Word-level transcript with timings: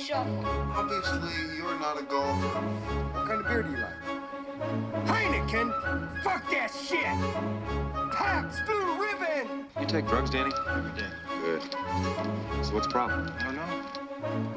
shuffle. 0.00 0.44
Obviously, 0.74 1.56
you're 1.56 1.78
not 1.78 2.00
a 2.00 2.02
golfer. 2.02 2.60
What 3.12 3.26
kind 3.26 3.40
of 3.40 3.46
beer 3.48 3.62
do 3.62 3.70
you 3.70 3.78
like? 3.78 5.06
Heineken? 5.06 6.22
Fuck 6.22 6.50
that 6.50 6.70
shit! 6.70 7.04
Pabst 8.12 8.64
Blue 8.66 8.98
Ribbon! 9.00 9.66
You 9.78 9.86
take 9.86 10.06
drugs, 10.06 10.30
Danny? 10.30 10.52
Every 10.68 10.92
day. 11.00 11.08
Good. 11.42 11.62
So 12.64 12.74
what's 12.74 12.86
the 12.86 12.92
problem? 12.92 13.32
I 13.38 13.44
don't 13.44 13.56
know. 13.56 13.62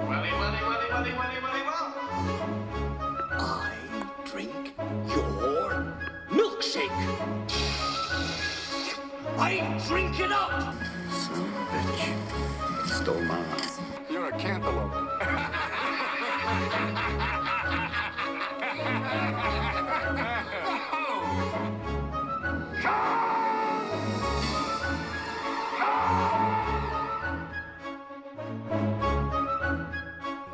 Welly, 0.07 0.31
welly, 0.31 0.61
welly, 0.61 0.89
welly, 0.91 1.11
welly, 1.11 1.39
welly, 1.41 1.61
well. 1.61 1.93
I 3.31 3.75
drink 4.25 4.73
your 5.07 5.93
milkshake. 6.29 6.89
I 9.37 9.81
drink 9.87 10.19
it 10.19 10.31
up. 10.31 10.75
Son 11.11 11.39
of 11.39 11.45
a 11.45 11.63
bitch. 11.71 12.03
Stole 12.87 13.21
mine. 13.21 13.72
You're 14.23 14.33
a 14.33 14.39
cantaloupe. 14.39 16.13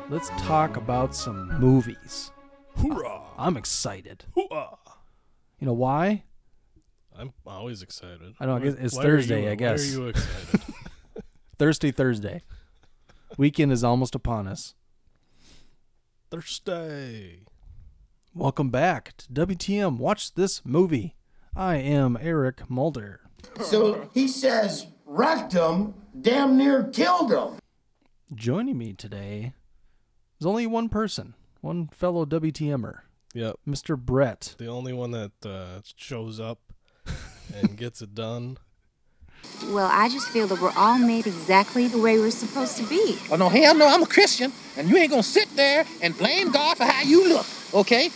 Let's 0.08 0.28
talk 0.42 0.76
about 0.76 1.14
some 1.14 1.58
movies. 1.60 2.32
Hoorah! 2.78 3.20
I'm 3.38 3.56
excited. 3.56 4.24
Hoorah! 4.34 4.76
You 5.60 5.66
know 5.66 5.72
why? 5.72 6.24
I'm 7.16 7.32
always 7.46 7.82
excited. 7.82 8.34
I 8.40 8.46
know, 8.46 8.52
I 8.56 8.58
Why- 8.58 8.64
guess 8.64 8.74
it's 8.80 8.94
why 8.96 9.02
are 9.02 9.04
Thursday, 9.04 9.44
you- 9.44 9.50
I 9.50 9.54
guess. 9.54 9.80
Why 9.94 10.00
are 10.00 10.02
you 10.02 10.08
excited? 10.08 10.60
Thirsty 11.58 11.90
Thursday. 11.92 12.42
Weekend 13.36 13.72
is 13.72 13.84
almost 13.84 14.14
upon 14.14 14.46
us. 14.46 14.74
Thursday. 16.30 17.40
Welcome 18.34 18.70
back 18.70 19.16
to 19.18 19.32
WTM. 19.32 19.98
Watch 19.98 20.34
this 20.34 20.64
movie. 20.64 21.16
I 21.56 21.76
am 21.76 22.16
Eric 22.20 22.68
Mulder. 22.70 23.20
So 23.60 24.08
he 24.14 24.28
says 24.28 24.86
rectum 25.04 25.94
damn 26.20 26.56
near 26.56 26.84
killed 26.84 27.32
him. 27.32 27.58
Joining 28.32 28.78
me 28.78 28.92
today 28.92 29.54
is 30.38 30.46
only 30.46 30.66
one 30.66 30.88
person, 30.88 31.34
one 31.60 31.88
fellow 31.88 32.24
WTMer, 32.24 33.00
Yep. 33.34 33.56
Mr. 33.66 33.98
Brett. 33.98 34.54
The 34.58 34.68
only 34.68 34.92
one 34.92 35.10
that 35.10 35.32
uh, 35.44 35.80
shows 35.96 36.38
up 36.38 36.60
and 37.54 37.76
gets 37.76 38.00
it 38.02 38.14
done. 38.14 38.58
Well, 39.68 39.88
I 39.92 40.08
just 40.08 40.28
feel 40.28 40.46
that 40.48 40.60
we're 40.60 40.72
all 40.76 40.98
made 40.98 41.26
exactly 41.26 41.86
the 41.88 41.98
way 41.98 42.18
we're 42.18 42.30
supposed 42.30 42.76
to 42.78 42.82
be. 42.84 43.18
Oh 43.30 43.36
no, 43.36 43.48
hell 43.48 43.74
no, 43.74 43.86
I'm 43.86 44.02
a 44.02 44.06
Christian, 44.06 44.52
and 44.76 44.88
you 44.88 44.96
ain't 44.96 45.10
gonna 45.10 45.22
sit 45.22 45.54
there 45.56 45.84
and 46.02 46.16
blame 46.16 46.50
God 46.50 46.76
for 46.76 46.84
how 46.84 47.02
you 47.02 47.28
look, 47.28 47.46
okay? 47.74 48.10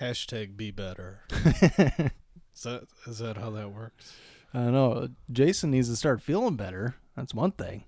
Hashtag 0.00 0.56
be 0.56 0.70
better. 0.70 1.20
is 1.30 2.62
that 2.64 2.82
is 3.06 3.18
that 3.18 3.36
how 3.36 3.50
that 3.50 3.72
works? 3.72 4.14
I 4.52 4.70
know 4.70 5.08
Jason 5.30 5.70
needs 5.70 5.88
to 5.88 5.96
start 5.96 6.20
feeling 6.22 6.56
better. 6.56 6.96
That's 7.16 7.34
one 7.34 7.52
thing. 7.52 7.84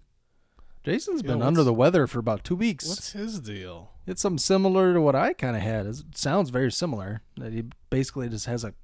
Jason's 0.85 1.23
Yeah, 1.23 1.33
been 1.33 1.43
under 1.43 1.63
the 1.63 1.73
weather 1.75 2.07
for 2.07 2.19
about 2.19 2.45
two 2.45 2.57
weeks. 2.57 2.89
What's 2.89 3.13
his 3.13 3.41
deal? 3.41 3.91
It's 4.07 4.21
something 4.21 4.39
similar 4.39 4.93
to 4.95 5.01
what 5.01 5.15
I 5.15 5.33
kind 5.33 5.57
of 5.57 5.63
had. 5.63 5.87
It 5.87 5.97
sounds 6.15 6.51
very 6.51 6.73
similar. 6.73 7.23
That 7.37 7.53
he 7.53 7.65
basically 7.89 8.29
just 8.29 8.47
has 8.47 8.65
a 8.65 8.75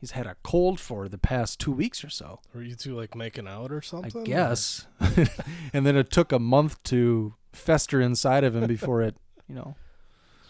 he's 0.00 0.12
had 0.12 0.26
a 0.26 0.36
cold 0.42 0.80
for 0.80 1.08
the 1.08 1.18
past 1.18 1.60
two 1.60 1.72
weeks 1.72 2.04
or 2.04 2.10
so. 2.10 2.40
Were 2.54 2.62
you 2.62 2.74
two 2.74 2.96
like 2.96 3.14
making 3.14 3.48
out 3.48 3.72
or 3.72 3.82
something? 3.82 4.22
I 4.22 4.24
guess. 4.24 4.86
and 5.72 5.86
then 5.86 5.96
it 5.96 6.10
took 6.10 6.32
a 6.32 6.38
month 6.38 6.82
to 6.84 7.34
fester 7.52 8.00
inside 8.00 8.44
of 8.44 8.56
him 8.56 8.66
before 8.66 9.02
it, 9.02 9.16
you 9.48 9.54
know, 9.54 9.76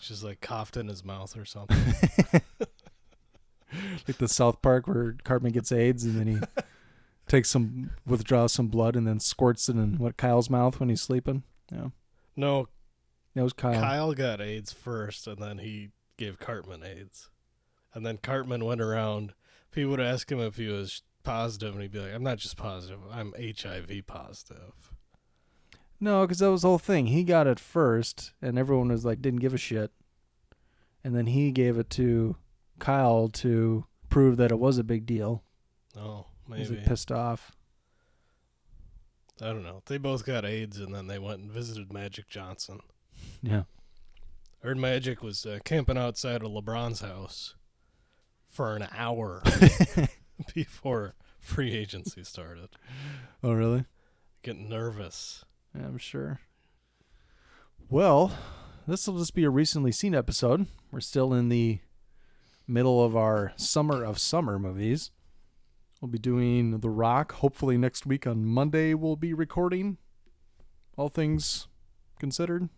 Just 0.00 0.24
like 0.24 0.40
coughed 0.40 0.76
in 0.76 0.88
his 0.88 1.04
mouth 1.04 1.36
or 1.36 1.44
something. 1.44 1.94
like 4.06 4.18
the 4.18 4.28
South 4.28 4.62
Park 4.62 4.86
where 4.86 5.16
Cartman 5.24 5.52
gets 5.52 5.72
AIDS 5.72 6.04
and 6.04 6.18
then 6.18 6.26
he 6.26 6.38
takes 7.26 7.50
some 7.50 7.90
withdraws 8.06 8.52
some 8.52 8.68
blood 8.68 8.96
and 8.96 9.06
then 9.06 9.20
squirts 9.20 9.68
it 9.68 9.76
in 9.76 9.98
what 9.98 10.16
Kyle's 10.16 10.50
mouth 10.50 10.78
when 10.80 10.88
he's 10.88 11.02
sleeping. 11.02 11.42
Yeah, 11.72 11.88
no, 12.36 12.68
that 13.34 13.42
was 13.42 13.52
Kyle. 13.52 13.80
Kyle 13.80 14.12
got 14.14 14.40
AIDS 14.40 14.72
first, 14.72 15.26
and 15.26 15.38
then 15.38 15.58
he 15.58 15.90
gave 16.16 16.38
Cartman 16.38 16.84
AIDS. 16.84 17.30
And 17.92 18.04
then 18.04 18.18
Cartman 18.18 18.64
went 18.64 18.80
around. 18.80 19.34
People 19.74 19.90
would 19.90 20.00
ask 20.00 20.30
him 20.30 20.40
if 20.40 20.56
he 20.56 20.68
was 20.68 21.02
positive, 21.24 21.72
and 21.74 21.82
he'd 21.82 21.90
be 21.92 21.98
like, 21.98 22.14
"I'm 22.14 22.22
not 22.22 22.38
just 22.38 22.56
positive. 22.56 23.00
I'm 23.10 23.34
HIV 23.38 24.06
positive." 24.06 24.92
No, 26.00 26.22
because 26.22 26.38
that 26.40 26.50
was 26.50 26.62
the 26.62 26.68
whole 26.68 26.78
thing. 26.78 27.06
He 27.06 27.24
got 27.24 27.46
it 27.46 27.58
first, 27.58 28.32
and 28.42 28.58
everyone 28.58 28.88
was 28.88 29.04
like, 29.04 29.22
didn't 29.22 29.40
give 29.40 29.54
a 29.54 29.58
shit. 29.58 29.90
And 31.02 31.14
then 31.14 31.26
he 31.26 31.50
gave 31.50 31.78
it 31.78 31.88
to 31.90 32.36
Kyle 32.78 33.28
to 33.28 33.86
prove 34.08 34.36
that 34.36 34.50
it 34.50 34.58
was 34.58 34.76
a 34.76 34.84
big 34.84 35.06
deal. 35.06 35.42
Oh, 35.96 36.26
Was 36.48 36.70
maybe 36.70 36.80
he 36.80 36.86
pissed 36.86 37.10
off? 37.10 37.52
I 39.40 39.46
don't 39.46 39.62
know. 39.62 39.82
They 39.86 39.98
both 39.98 40.26
got 40.26 40.44
AIDS, 40.44 40.78
and 40.78 40.94
then 40.94 41.06
they 41.06 41.18
went 41.18 41.40
and 41.40 41.50
visited 41.50 41.92
Magic 41.92 42.28
Johnson. 42.28 42.80
Yeah. 43.42 43.62
Heard 44.62 44.78
Magic 44.78 45.22
was 45.22 45.44
uh, 45.46 45.58
camping 45.64 45.98
outside 45.98 46.42
of 46.42 46.50
LeBron's 46.50 47.00
house 47.00 47.54
for 48.54 48.76
an 48.76 48.86
hour 48.96 49.42
before 50.54 51.14
free 51.40 51.72
agency 51.72 52.22
started. 52.22 52.68
Oh, 53.42 53.52
really? 53.52 53.84
Getting 54.44 54.68
nervous. 54.68 55.44
Yeah, 55.76 55.86
I'm 55.86 55.98
sure. 55.98 56.40
Well, 57.90 58.32
this 58.86 59.08
will 59.08 59.18
just 59.18 59.34
be 59.34 59.42
a 59.42 59.50
recently 59.50 59.90
seen 59.90 60.14
episode. 60.14 60.66
We're 60.92 61.00
still 61.00 61.34
in 61.34 61.48
the 61.48 61.80
middle 62.68 63.04
of 63.04 63.16
our 63.16 63.52
summer 63.56 64.04
of 64.04 64.20
summer 64.20 64.58
movies. 64.58 65.10
We'll 66.00 66.10
be 66.10 66.18
doing 66.18 66.78
The 66.78 66.90
Rock. 66.90 67.32
Hopefully, 67.32 67.76
next 67.76 68.06
week 68.06 68.24
on 68.24 68.44
Monday, 68.44 68.94
we'll 68.94 69.16
be 69.16 69.34
recording. 69.34 69.98
All 70.96 71.08
things 71.08 71.66
considered, 72.20 72.68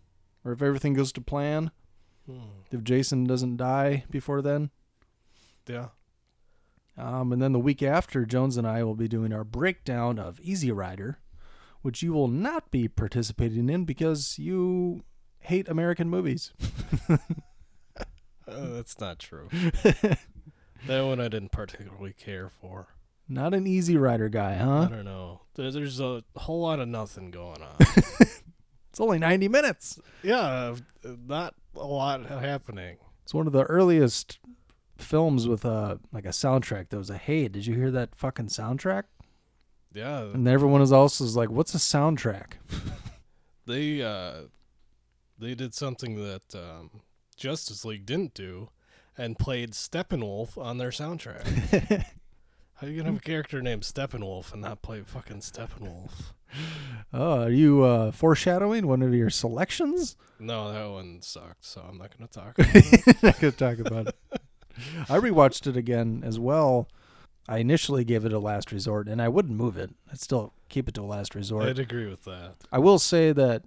or 0.43 0.53
if 0.53 0.61
everything 0.63 0.93
goes 0.93 1.11
to 1.13 1.21
plan. 1.21 1.69
Hmm. 2.25 2.61
If 2.71 2.83
Jason 2.83 3.25
doesn't 3.25 3.57
die 3.57 4.05
before 4.09 4.41
then. 4.41 4.71
Yeah. 5.67 5.87
Um, 6.97 7.31
and 7.31 7.41
then 7.41 7.51
the 7.51 7.59
week 7.59 7.83
after, 7.83 8.25
Jones 8.25 8.57
and 8.57 8.65
I 8.67 8.83
will 8.83 8.95
be 8.95 9.07
doing 9.07 9.31
our 9.31 9.43
breakdown 9.43 10.17
of 10.17 10.39
Easy 10.39 10.71
Rider, 10.71 11.19
which 11.81 12.01
you 12.01 12.11
will 12.13 12.27
not 12.27 12.71
be 12.71 12.87
participating 12.87 13.69
in 13.69 13.85
because 13.85 14.39
you 14.39 15.03
hate 15.39 15.67
American 15.69 16.09
movies. 16.09 16.53
Uh, 18.49 18.67
that's 18.75 18.97
not 19.01 19.19
true. 19.19 19.49
that 19.51 20.17
one 20.87 21.19
I 21.19 21.27
didn't 21.27 21.51
particularly 21.51 22.13
care 22.13 22.49
for. 22.49 22.87
Not 23.27 23.53
an 23.53 23.67
Easy 23.67 23.97
Rider 23.97 24.29
guy, 24.29 24.55
huh? 24.55 24.83
I 24.83 24.87
don't 24.87 25.03
know. 25.03 25.41
There's 25.55 25.99
a 25.99 26.23
whole 26.37 26.61
lot 26.61 26.79
of 26.79 26.87
nothing 26.87 27.29
going 27.29 27.61
on. 27.61 27.75
It's 28.89 29.01
only 29.01 29.19
90 29.19 29.47
minutes. 29.49 29.99
yeah, 30.23 30.73
uh, 31.05 31.09
not 31.27 31.53
a 31.75 31.85
lot 31.85 32.25
happening. 32.25 32.97
It's 33.21 33.31
one 33.33 33.45
of 33.45 33.53
the 33.53 33.61
earliest 33.65 34.39
films 35.01 35.47
with 35.47 35.65
a 35.65 35.99
like 36.11 36.25
a 36.25 36.29
soundtrack 36.29 36.89
that 36.89 36.97
was 36.97 37.09
a 37.09 37.17
hey, 37.17 37.47
did 37.47 37.65
you 37.65 37.75
hear 37.75 37.91
that 37.91 38.15
fucking 38.15 38.47
soundtrack? 38.47 39.03
Yeah, 39.93 40.21
And 40.33 40.47
everyone 40.47 40.81
is 40.81 40.91
also 40.91 41.23
like, 41.39 41.49
what's 41.49 41.73
a 41.73 41.79
soundtrack? 41.79 42.53
they 43.65 44.01
uh, 44.03 44.41
they 45.39 45.55
did 45.55 45.73
something 45.73 46.15
that 46.15 46.53
um, 46.53 47.01
Justice 47.35 47.83
League 47.83 48.05
didn't 48.05 48.33
do, 48.33 48.69
and 49.17 49.39
played 49.39 49.71
Steppenwolf 49.71 50.57
on 50.57 50.77
their 50.77 50.89
soundtrack. 50.91 52.05
How 52.75 52.85
are 52.85 52.89
you 52.91 52.97
gonna 52.97 53.09
have 53.11 53.21
a 53.21 53.25
character 53.25 53.59
named 53.61 53.81
Steppenwolf 53.81 54.53
and 54.53 54.61
not 54.61 54.83
play 54.83 55.01
fucking 55.01 55.39
Steppenwolf? 55.39 56.11
Oh, 57.11 57.43
are 57.43 57.49
you 57.49 57.83
uh, 57.83 58.11
foreshadowing 58.11 58.85
one 58.85 59.01
of 59.01 59.13
your 59.15 59.31
selections? 59.31 60.15
No, 60.39 60.71
that 60.71 60.89
one 60.89 61.21
sucked, 61.23 61.65
so 61.65 61.81
I'm 61.81 61.97
not 61.97 62.15
gonna 62.15 62.27
talk. 62.27 62.59
About 62.59 62.75
it. 62.75 63.23
Not 63.23 63.39
gonna 63.39 63.51
talk 63.51 63.79
about 63.79 64.07
it. 64.09 64.41
I 65.09 65.17
rewatched 65.19 65.67
it 65.67 65.77
again 65.77 66.23
as 66.25 66.39
well. 66.39 66.87
I 67.49 67.59
initially 67.59 68.03
gave 68.03 68.25
it 68.25 68.33
a 68.33 68.39
last 68.39 68.71
resort, 68.71 69.07
and 69.07 69.21
I 69.21 69.29
wouldn't 69.29 69.55
move 69.55 69.77
it. 69.77 69.91
I'd 70.11 70.19
still 70.19 70.53
keep 70.69 70.89
it 70.89 70.95
to 70.95 71.01
a 71.01 71.03
last 71.03 71.33
resort. 71.33 71.65
I'd 71.65 71.79
agree 71.79 72.07
with 72.07 72.25
that. 72.25 72.55
I 72.71 72.79
will 72.79 72.99
say 72.99 73.31
that 73.31 73.63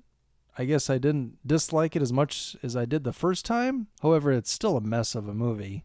I 0.58 0.64
guess 0.66 0.90
I 0.90 0.98
didn't 0.98 1.38
dislike 1.46 1.96
it 1.96 2.02
as 2.02 2.12
much 2.12 2.56
as 2.62 2.76
I 2.76 2.84
did 2.84 3.04
the 3.04 3.12
first 3.12 3.46
time. 3.46 3.86
However, 4.02 4.32
it's 4.32 4.52
still 4.52 4.76
a 4.76 4.80
mess 4.82 5.14
of 5.14 5.26
a 5.28 5.34
movie. 5.34 5.84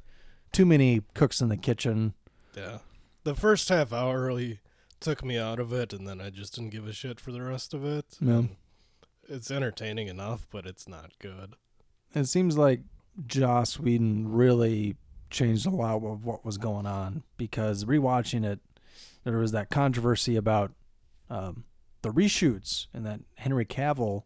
Too 0.51 0.65
many 0.65 1.01
cooks 1.13 1.39
in 1.39 1.47
the 1.49 1.55
kitchen. 1.57 2.13
Yeah. 2.55 2.79
The 3.23 3.35
first 3.35 3.69
half 3.69 3.93
hour 3.93 4.25
really 4.25 4.59
took 4.99 5.23
me 5.23 5.37
out 5.37 5.59
of 5.59 5.71
it, 5.71 5.93
and 5.93 6.07
then 6.07 6.19
I 6.19 6.29
just 6.29 6.55
didn't 6.55 6.71
give 6.71 6.87
a 6.87 6.93
shit 6.93 7.19
for 7.19 7.31
the 7.31 7.41
rest 7.41 7.73
of 7.73 7.85
it. 7.85 8.17
Yeah. 8.19 8.33
And 8.33 8.55
It's 9.29 9.49
entertaining 9.49 10.07
enough, 10.07 10.47
but 10.51 10.65
it's 10.65 10.87
not 10.87 11.11
good. 11.19 11.55
It 12.13 12.25
seems 12.25 12.57
like 12.57 12.81
Joss 13.25 13.79
Whedon 13.79 14.27
really 14.31 14.95
changed 15.35 15.65
a 15.65 15.69
lot 15.69 16.01
of 16.01 16.25
what 16.25 16.45
was 16.45 16.57
going 16.57 16.85
on 16.85 17.23
because 17.37 17.83
rewatching 17.83 18.45
it, 18.45 18.59
there 19.23 19.37
was 19.37 19.51
that 19.51 19.69
controversy 19.69 20.35
about 20.35 20.71
um, 21.29 21.65
the 22.01 22.09
reshoots 22.09 22.87
and 22.93 23.05
that 23.05 23.19
Henry 23.35 23.65
Cavill 23.65 24.23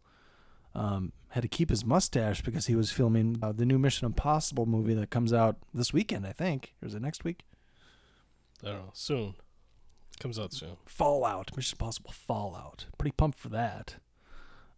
um, 0.74 1.12
had 1.30 1.42
to 1.42 1.48
keep 1.48 1.68
his 1.68 1.84
mustache 1.84 2.42
because 2.42 2.66
he 2.66 2.76
was 2.76 2.92
filming 2.92 3.38
uh, 3.42 3.52
the 3.52 3.66
new 3.66 3.78
Mission 3.78 4.06
Impossible 4.06 4.66
movie 4.66 4.94
that 4.94 5.10
comes 5.10 5.32
out 5.32 5.56
this 5.74 5.92
weekend, 5.92 6.26
I 6.26 6.32
think. 6.32 6.74
Or 6.80 6.86
is 6.86 6.94
it 6.94 7.02
next 7.02 7.24
week? 7.24 7.42
I 8.62 8.68
don't 8.68 8.76
know. 8.76 8.90
Soon. 8.92 9.34
Comes 10.20 10.38
out 10.38 10.52
soon. 10.52 10.76
Fallout, 10.84 11.56
Mission 11.56 11.76
Impossible 11.76 12.12
Fallout. 12.12 12.86
Pretty 12.98 13.14
pumped 13.16 13.38
for 13.38 13.48
that. 13.48 13.96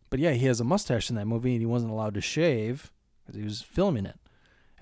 But 0.09 0.21
yeah, 0.21 0.33
he 0.33 0.47
has 0.47 0.61
a 0.61 0.65
mustache 0.65 1.11
in 1.11 1.17
that 1.17 1.27
movie, 1.27 1.53
and 1.53 1.61
he 1.61 1.67
wasn't 1.67 1.91
allowed 1.91 2.15
to 2.15 2.21
shave 2.21 2.93
because 3.21 3.37
he 3.37 3.45
was 3.45 3.61
filming 3.61 4.07
it. 4.07 4.19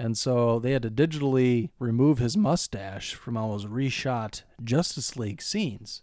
And 0.01 0.17
so 0.17 0.59
they 0.59 0.73
had 0.73 0.81
to 0.85 0.91
digitally 0.91 1.69
remove 1.79 2.17
his 2.17 2.35
mustache 2.35 3.13
from 3.13 3.37
all 3.37 3.51
those 3.51 3.67
reshot 3.67 4.45
Justice 4.65 5.15
League 5.15 5.43
scenes. 5.43 6.01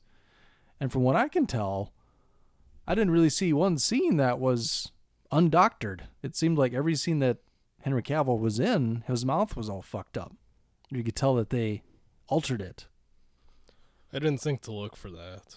And 0.79 0.91
from 0.91 1.01
what 1.01 1.15
I 1.15 1.27
can 1.27 1.47
tell, 1.47 1.93
I 2.87 2.93
didn't 2.93 3.09
really 3.09 3.31
see 3.31 3.53
one 3.53 3.79
scene 3.79 4.17
that 4.17 4.37
was 4.37 4.91
undoctored. 5.31 6.01
It 6.21 6.35
seemed 6.35 6.59
like 6.59 6.75
every 6.75 6.93
scene 6.93 7.17
that 7.19 7.37
Henry 7.81 8.03
Cavill 8.03 8.37
was 8.37 8.59
in, 8.59 9.03
his 9.07 9.25
mouth 9.25 9.57
was 9.57 9.67
all 9.67 9.81
fucked 9.81 10.15
up. 10.15 10.35
You 10.91 11.03
could 11.03 11.15
tell 11.15 11.33
that 11.33 11.49
they 11.49 11.81
altered 12.27 12.61
it. 12.61 12.85
I 14.13 14.19
didn't 14.19 14.41
think 14.41 14.61
to 14.61 14.71
look 14.71 14.95
for 14.95 15.09
that. 15.09 15.55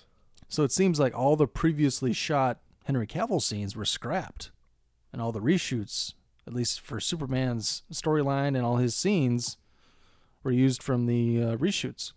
So 0.49 0.63
it 0.63 0.73
seems 0.73 0.99
like 0.99 1.15
all 1.15 1.37
the 1.37 1.47
previously 1.47 2.15
shot 2.15 2.61
Henry 2.87 3.07
Cavill 3.07 3.43
scenes 3.43 3.77
were 3.77 3.85
scrapped, 3.85 4.51
and 5.13 5.21
all 5.21 5.31
the 5.31 5.43
reshoots, 5.43 6.15
at 6.47 6.55
least 6.55 6.81
for 6.81 7.01
Superman's 7.01 7.83
storyline 7.93 8.57
and 8.57 8.65
all 8.65 8.77
his 8.77 8.95
scenes, 8.95 9.57
were 10.43 10.51
used 10.51 10.83
from 10.83 11.07
the 11.07 11.43
uh, 11.43 11.57
reshoots. 11.57 12.13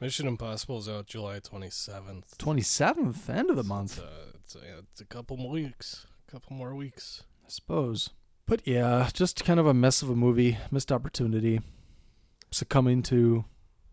Mission 0.00 0.26
Impossible 0.26 0.78
is 0.78 0.88
out 0.88 1.06
July 1.06 1.38
27th. 1.38 2.36
27th, 2.36 3.28
end 3.28 3.50
of 3.50 3.56
the 3.56 3.62
month, 3.62 3.98
It's, 3.98 4.00
uh, 4.04 4.32
it's, 4.34 4.56
uh, 4.56 4.82
it's 4.90 5.00
a 5.00 5.04
couple 5.04 5.36
more 5.36 5.52
weeks. 5.52 6.06
A 6.28 6.32
couple 6.32 6.56
more 6.56 6.74
weeks. 6.74 7.22
I 7.44 7.48
suppose. 7.48 8.10
But 8.46 8.62
yeah, 8.66 9.08
just 9.12 9.44
kind 9.44 9.60
of 9.60 9.66
a 9.66 9.74
mess 9.74 10.02
of 10.02 10.10
a 10.10 10.16
movie, 10.16 10.58
missed 10.72 10.90
opportunity, 10.90 11.60
succumbing 12.50 13.02
to 13.04 13.44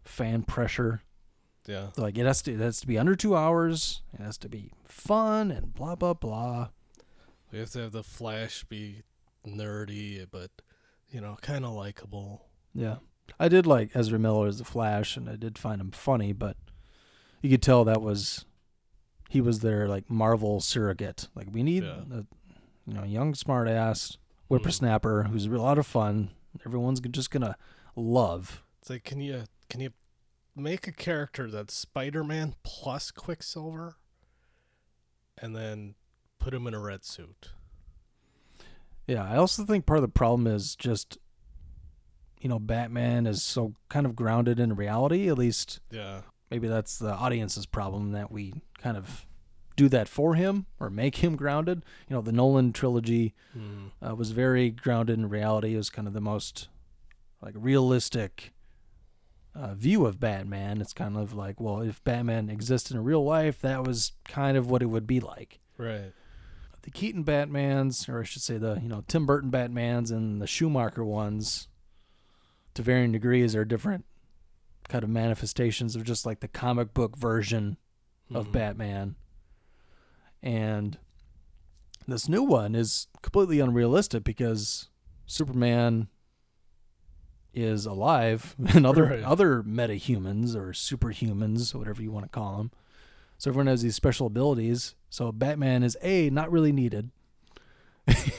fan 0.04 0.42
pressure. 0.42 1.04
Yeah. 1.68 1.90
Like 1.96 2.18
it 2.18 2.26
has 2.26 2.42
to, 2.44 2.54
it 2.54 2.60
has 2.60 2.80
to 2.82 2.88
be 2.88 2.98
under 2.98 3.16
two 3.16 3.36
hours. 3.36 4.02
It 4.12 4.22
has 4.22 4.40
to 4.40 4.50
be 4.50 4.72
fun 4.86 5.52
and 5.52 5.74
blah 5.76 5.94
blah 5.94 6.16
blah. 6.16 6.70
We 7.52 7.60
have 7.60 7.70
to 7.72 7.80
have 7.82 7.92
the 7.92 8.04
Flash 8.04 8.64
be 8.64 9.04
nerdy, 9.50 10.26
but, 10.30 10.52
you 11.10 11.22
know, 11.22 11.38
kind 11.42 11.66
of 11.66 11.72
likable. 11.72 12.46
Yeah. 12.74 12.98
I 13.40 13.48
did 13.48 13.66
like 13.68 13.92
Ezra 13.94 14.20
Miller 14.20 14.48
as 14.48 14.58
the 14.58 14.66
Flash, 14.66 15.18
and 15.18 15.30
I 15.30 15.36
did 15.36 15.58
find 15.58 15.82
him 15.82 15.92
funny, 15.92 16.34
but 16.34 16.58
you 17.42 17.50
could 17.50 17.62
tell 17.62 17.84
that 17.86 18.02
was 18.02 18.46
he 19.30 19.42
was 19.42 19.60
their 19.60 19.88
like 19.88 20.10
Marvel 20.10 20.60
surrogate. 20.60 21.28
Like 21.36 21.48
we 21.52 21.64
need 21.64 21.84
Yeah. 21.84 22.02
a 22.12 22.26
you 22.86 22.94
know 22.94 23.04
young 23.04 23.36
smart 23.36 23.68
ass 23.68 24.18
hmm. 24.48 24.56
whippersnapper 24.56 25.24
who's 25.24 25.46
a 25.46 25.50
lot 25.50 25.78
of 25.78 25.86
fun. 25.86 26.32
Everyone's 26.66 27.00
just 27.00 27.32
gonna 27.32 27.56
love. 27.96 28.64
It's 28.82 28.90
like, 28.90 29.04
can 29.04 29.22
you 29.22 29.44
can 29.70 29.82
you 29.82 29.92
make 30.56 30.88
a 30.88 30.92
character 30.92 31.50
that's 31.50 31.74
Spider-Man 31.74 32.56
plus 32.64 33.12
Quicksilver, 33.12 33.98
and 35.38 35.56
then 35.56 35.96
put 36.40 36.54
him 36.54 36.66
in 36.68 36.74
a 36.74 36.80
red 36.80 37.06
suit? 37.06 37.52
Yeah, 39.10 39.24
I 39.24 39.38
also 39.38 39.66
think 39.66 39.86
part 39.86 39.98
of 39.98 40.02
the 40.04 40.08
problem 40.08 40.46
is 40.48 40.76
just 40.76 41.18
you 42.42 42.48
know 42.48 42.60
Batman 42.60 43.26
is 43.28 43.42
so 43.44 43.74
kind 43.90 44.06
of 44.06 44.16
grounded 44.16 44.60
in 44.60 44.76
reality. 44.76 45.28
At 45.30 45.38
least 45.38 45.80
Yeah. 45.92 46.22
maybe 46.52 46.68
that's 46.68 46.98
the 47.00 47.14
audience's 47.14 47.66
problem 47.66 48.12
that 48.12 48.32
we 48.32 48.62
kind 48.78 48.96
of 48.98 49.26
do 49.76 49.90
that 49.90 50.08
for 50.08 50.36
him 50.36 50.66
or 50.80 50.90
make 50.90 51.18
him 51.18 51.36
grounded. 51.36 51.84
You 52.10 52.16
know, 52.16 52.22
the 52.22 52.32
Nolan 52.34 52.72
trilogy 52.74 53.34
Mm. 53.58 53.92
uh, 54.06 54.16
was 54.16 54.32
very 54.32 54.70
grounded 54.70 55.18
in 55.18 55.30
reality. 55.30 55.74
It 55.74 55.78
was 55.78 55.90
kind 55.90 56.08
of 56.08 56.14
the 56.14 56.22
most 56.22 56.68
like 57.42 57.56
realistic 57.58 58.54
uh, 59.56 59.74
view 59.74 60.06
of 60.06 60.20
Batman. 60.20 60.80
It's 60.82 60.94
kind 60.94 61.18
of 61.18 61.34
like, 61.34 61.60
well, 61.60 61.82
if 61.82 62.04
Batman 62.04 62.50
existed 62.50 62.96
in 62.96 63.04
real 63.04 63.24
life, 63.24 63.60
that 63.62 63.84
was 63.86 64.12
kind 64.26 64.56
of 64.58 64.70
what 64.70 64.82
it 64.84 64.86
would 64.88 65.08
be 65.08 65.20
like. 65.20 65.60
Right. 65.78 66.14
The 66.90 66.98
Keaton 66.98 67.24
Batmans, 67.24 68.10
or 68.10 68.20
I 68.20 68.24
should 68.24 68.42
say 68.42 68.58
the 68.58 68.80
you 68.82 68.90
know 68.90 69.04
Tim 69.08 69.28
Burton 69.28 69.52
Batmans 69.52 70.10
and 70.12 70.42
the 70.42 70.48
Schumacher 70.48 71.06
ones, 71.06 71.68
to 72.74 72.82
varying 72.82 73.12
degrees, 73.12 73.56
are 73.56 73.64
different 73.64 74.06
kind 74.88 75.04
of 75.04 75.10
manifestations 75.12 75.96
of 75.96 76.04
just 76.04 76.26
like 76.26 76.40
the 76.40 76.48
comic 76.48 76.96
book 76.96 77.16
version 77.16 77.78
of 78.34 78.48
Mhm. 78.48 78.52
Batman. 78.54 79.16
And 80.42 80.98
this 82.08 82.28
new 82.28 82.42
one 82.42 82.74
is 82.74 83.06
completely 83.22 83.60
unrealistic 83.60 84.24
because 84.24 84.90
Superman 85.28 86.08
is 87.54 87.86
alive 87.86 88.56
and 88.74 88.84
other 88.88 89.04
Right. 89.06 89.24
other 89.24 89.62
metahumans 89.62 90.56
or 90.56 90.72
superhumans, 90.72 91.76
whatever 91.76 92.02
you 92.02 92.12
want 92.12 92.26
to 92.26 92.30
call 92.30 92.58
them. 92.58 92.72
So 93.40 93.50
everyone 93.50 93.68
has 93.68 93.82
these 93.82 93.96
special 93.96 94.28
abilities. 94.28 94.94
So 95.10 95.32
Batman 95.32 95.82
is 95.82 95.98
A, 96.04 96.30
not 96.30 96.52
really 96.52 96.72
needed, 96.72 97.10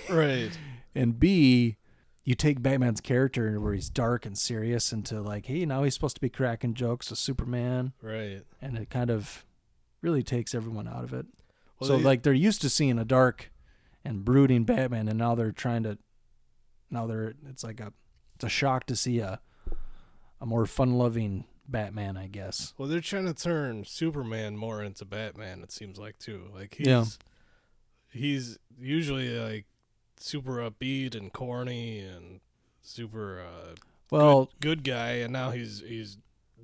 Right. 0.09 0.51
and 0.95 1.19
B, 1.19 1.77
you 2.25 2.35
take 2.35 2.63
Batman's 2.63 3.01
character 3.01 3.59
where 3.61 3.73
he's 3.75 3.89
dark 3.89 4.27
and 4.27 4.37
serious 4.37 4.93
into 4.93 5.21
like, 5.21 5.47
hey, 5.47 5.65
now 5.65 5.83
he's 5.83 5.95
supposed 5.95 6.17
to 6.17 6.21
be 6.21 6.29
cracking 6.29 6.75
jokes 6.75 7.11
with 7.11 7.19
Superman, 7.19 7.93
Right. 8.03 8.43
and 8.61 8.77
it 8.77 8.91
kind 8.91 9.11
of 9.11 9.45
really 10.03 10.23
takes 10.23 10.55
everyone 10.55 10.87
out 10.87 11.03
of 11.05 11.13
it. 11.13 11.27
Well, 11.79 11.89
so 11.89 11.97
they- 11.99 12.05
like 12.05 12.23
they're 12.23 12.33
used 12.33 12.61
to 12.63 12.71
seeing 12.71 12.99
a 12.99 13.05
dark 13.05 13.51
and 14.05 14.25
brooding 14.25 14.65
Batman, 14.65 15.09
and 15.09 15.19
now 15.19 15.35
they're 15.35 15.53
trying 15.53 15.83
to, 15.85 15.99
now 16.91 17.07
they're 17.07 17.35
it's 17.49 17.65
like 17.65 17.81
a, 17.81 17.93
it's 18.37 18.45
a 18.45 18.49
shock 18.49 18.85
to 18.87 18.97
see 18.97 19.19
a, 19.21 19.41
a 20.41 20.47
more 20.47 20.67
fun-loving 20.67 21.45
Batman, 21.71 22.17
I 22.17 22.27
guess. 22.27 22.75
Well, 22.79 22.89
they're 22.89 23.01
trying 23.01 23.27
to 23.27 23.35
turn 23.35 23.85
Superman 23.85 24.57
more 24.57 24.83
into 24.83 25.05
Batman. 25.05 25.63
It 25.63 25.71
seems 25.73 25.99
like 25.99 26.19
too. 26.19 26.51
Like 26.55 26.75
he's 26.75 26.87
Yeah. 26.87 27.05
he's 28.13 28.59
usually 28.79 29.39
like 29.39 29.67
super 30.19 30.57
upbeat 30.59 31.15
and 31.15 31.33
corny 31.33 32.01
and 32.01 32.41
super 32.83 33.41
uh, 33.41 33.75
Well, 34.11 34.47
good, 34.61 34.61
good 34.61 34.85
guy, 34.85 35.11
and 35.13 35.33
now 35.33 35.51
he's 35.51 35.81
he's 35.87 36.19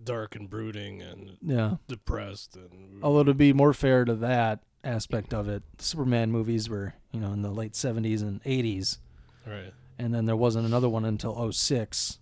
dark 0.05 0.37
and 0.37 0.49
brooding 0.49 1.03
and 1.03 1.37
yeah. 1.43 1.77
depressed 1.89 2.55
and 2.57 3.03
Although 3.03 3.25
to 3.25 3.35
be 3.35 3.53
more 3.53 3.73
fair 3.73 4.05
to 4.05 4.15
that 4.17 4.61
aspect 4.85 5.33
of 5.35 5.49
it, 5.49 5.63
Superman 5.79 6.31
movies 6.31 6.69
were, 6.69 6.95
you 7.13 7.19
know, 7.21 7.33
in 7.33 7.43
the 7.43 7.51
late 7.51 7.73
70s 7.73 8.23
and 8.23 8.43
80s. 8.45 8.99
right. 9.47 9.73
And 9.99 10.15
then 10.15 10.27
there 10.27 10.37
wasn't 10.37 10.67
another 10.67 10.89
one 10.91 11.05
until 11.07 11.51
06. 11.51 12.19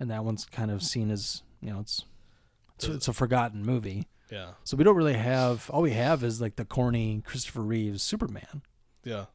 And 0.00 0.10
that 0.10 0.24
one's 0.24 0.44
kind 0.44 0.70
of 0.72 0.82
seen 0.82 1.10
as, 1.10 1.42
you 1.60 1.72
know, 1.72 1.80
it's 1.80 2.04
it's, 2.76 2.88
it's 2.88 3.08
a 3.08 3.12
forgotten 3.12 3.64
movie. 3.64 4.06
Yeah. 4.30 4.50
So 4.64 4.76
we 4.76 4.84
don't 4.84 4.96
really 4.96 5.14
have 5.14 5.70
all 5.70 5.82
we 5.82 5.92
have 5.92 6.24
is 6.24 6.40
like 6.40 6.56
the 6.56 6.64
corny 6.64 7.22
Christopher 7.24 7.62
Reeves 7.62 8.02
Superman. 8.02 8.62
Yeah. 9.04 9.26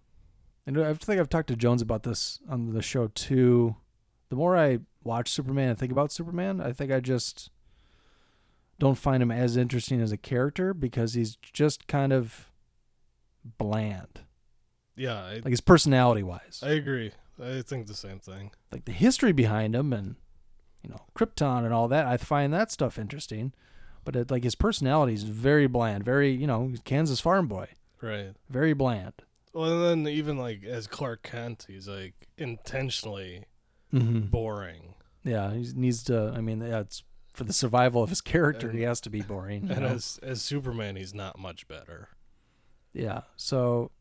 And 0.66 0.80
I 0.80 0.94
think 0.94 1.20
I've 1.20 1.30
talked 1.30 1.48
to 1.48 1.56
Jones 1.56 1.82
about 1.82 2.04
this 2.04 2.40
on 2.50 2.74
the 2.74 2.82
show 2.82 3.08
too. 3.08 3.78
The 4.30 4.36
more 4.36 4.58
I 4.58 4.80
watch 5.04 5.30
Superman 5.30 5.70
and 5.70 5.78
think 5.78 5.92
about 5.92 6.12
Superman, 6.12 6.62
I 6.62 6.72
think 6.72 6.92
I 6.92 7.00
just 7.00 7.50
don't 8.80 8.98
find 8.98 9.22
him 9.24 9.32
as 9.32 9.58
interesting 9.58 10.02
as 10.02 10.12
a 10.12 10.18
character 10.18 10.74
because 10.74 11.14
he's 11.14 11.36
just 11.36 11.88
kind 11.88 12.14
of 12.14 12.52
bland. 13.58 14.22
Yeah. 14.96 15.24
I, 15.24 15.34
Like 15.36 15.48
his 15.48 15.62
personality 15.62 16.24
wise. 16.24 16.62
I 16.64 16.72
agree. 16.72 17.12
I 17.42 17.62
think 17.62 17.88
the 17.88 17.94
same 17.94 18.20
thing. 18.20 18.52
Like 18.72 18.86
the 18.86 18.92
history 18.92 19.32
behind 19.32 19.76
him 19.76 19.94
and 19.94 20.16
you 20.84 20.90
know, 20.90 21.02
Krypton 21.16 21.64
and 21.66 21.74
all 21.74 21.88
that, 21.88 22.06
I 22.06 22.18
find 22.18 22.54
that 22.54 22.72
stuff 22.72 22.98
interesting. 23.00 23.54
But 24.04 24.16
it, 24.16 24.32
like 24.32 24.44
his 24.44 24.56
personality 24.56 25.14
is 25.14 25.24
very 25.24 25.68
bland, 25.68 26.04
very, 26.04 26.32
you 26.32 26.48
know, 26.48 26.74
Kansas 26.86 27.20
farm 27.20 27.48
boy. 27.48 27.68
Right. 28.02 28.34
Very 28.50 28.74
bland. 28.74 29.14
Well, 29.54 29.72
and 29.84 30.06
then 30.06 30.14
even 30.14 30.38
like 30.38 30.64
as 30.64 30.88
Clark 30.88 31.22
Kent, 31.24 31.66
he's 31.68 31.88
like 31.88 32.28
intentionally 32.38 33.46
Mm-hmm. 33.94 34.28
boring. 34.28 34.94
Yeah, 35.26 35.52
he 35.54 35.68
needs 35.76 36.02
to. 36.06 36.34
I 36.34 36.40
mean, 36.40 36.62
yeah, 36.62 36.80
it's 36.80 37.04
for 37.34 37.44
the 37.44 37.52
survival 37.52 38.02
of 38.02 38.10
his 38.10 38.22
character. 38.22 38.70
And- 38.70 38.78
he 38.78 38.84
has 38.86 39.02
to 39.02 39.10
be 39.10 39.22
boring. 39.22 39.70
And 39.70 39.82
know? 39.82 39.88
as 39.88 40.18
as 40.24 40.42
Superman, 40.42 40.96
he's 40.96 41.14
not 41.14 41.38
much 41.38 41.68
better. 41.68 42.08
yeah, 42.94 43.22
so 43.36 43.92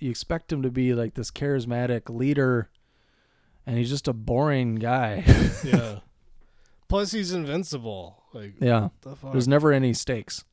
you 0.00 0.10
expect 0.10 0.52
him 0.52 0.62
to 0.62 0.70
be 0.70 0.94
like 0.94 1.14
this 1.14 1.30
charismatic 1.30 2.10
leader, 2.10 2.68
and 3.64 3.78
he's 3.78 3.88
just 3.88 4.08
a 4.08 4.12
boring 4.12 4.74
guy. 4.74 5.24
Yeah. 5.64 6.00
Plus, 6.88 7.12
he's 7.12 7.32
invincible. 7.32 8.22
Like, 8.32 8.54
yeah, 8.60 8.88
the 9.00 9.16
fuck? 9.16 9.32
there's 9.32 9.48
never 9.48 9.72
any 9.72 9.92
stakes. 9.92 10.44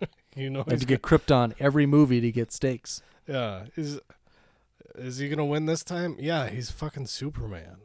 you 0.36 0.50
know, 0.50 0.60
You 0.66 0.70
have 0.70 0.80
to 0.80 0.86
get 0.86 1.02
Krypton 1.02 1.54
every 1.60 1.86
movie 1.86 2.20
to 2.20 2.32
get 2.32 2.52
stakes. 2.52 3.02
Yeah. 3.26 3.66
Is 3.76 4.00
is 4.94 5.18
he 5.18 5.28
gonna 5.28 5.44
win 5.44 5.66
this 5.66 5.84
time? 5.84 6.16
Yeah, 6.18 6.48
he's 6.48 6.70
fucking 6.70 7.06
Superman. 7.06 7.76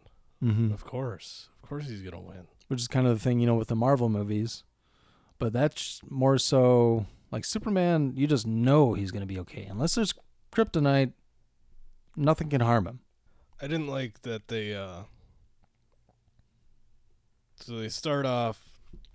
Mm-hmm. 0.44 0.74
Of 0.74 0.84
course, 0.86 1.50
of 1.62 1.70
course, 1.70 1.88
he's 1.88 2.02
gonna 2.02 2.22
win. 2.22 2.48
Which 2.68 2.80
is 2.82 2.88
kind 2.88 3.06
of 3.06 3.14
the 3.14 3.20
thing, 3.24 3.40
you 3.40 3.46
know, 3.46 3.56
with 3.56 3.68
the 3.68 3.76
Marvel 3.76 4.10
movies. 4.10 4.64
But 5.38 5.54
that's 5.54 6.00
more 6.10 6.38
so 6.38 7.06
like 7.32 7.44
Superman. 7.46 8.14
You 8.16 8.26
just 8.28 8.48
know 8.48 8.94
he's 8.94 9.12
going 9.12 9.22
to 9.22 9.28
be 9.28 9.38
okay, 9.40 9.66
unless 9.66 9.96
there's 9.96 10.14
kryptonite. 10.52 11.12
nothing 12.16 12.50
can 12.50 12.62
harm 12.62 12.88
him. 12.88 13.00
I 13.62 13.68
didn't 13.68 13.88
like 13.88 14.22
that 14.22 14.48
they 14.48 14.74
uh 14.74 15.04
so 17.64 17.78
they 17.78 17.90
start 17.90 18.26
off 18.26 18.60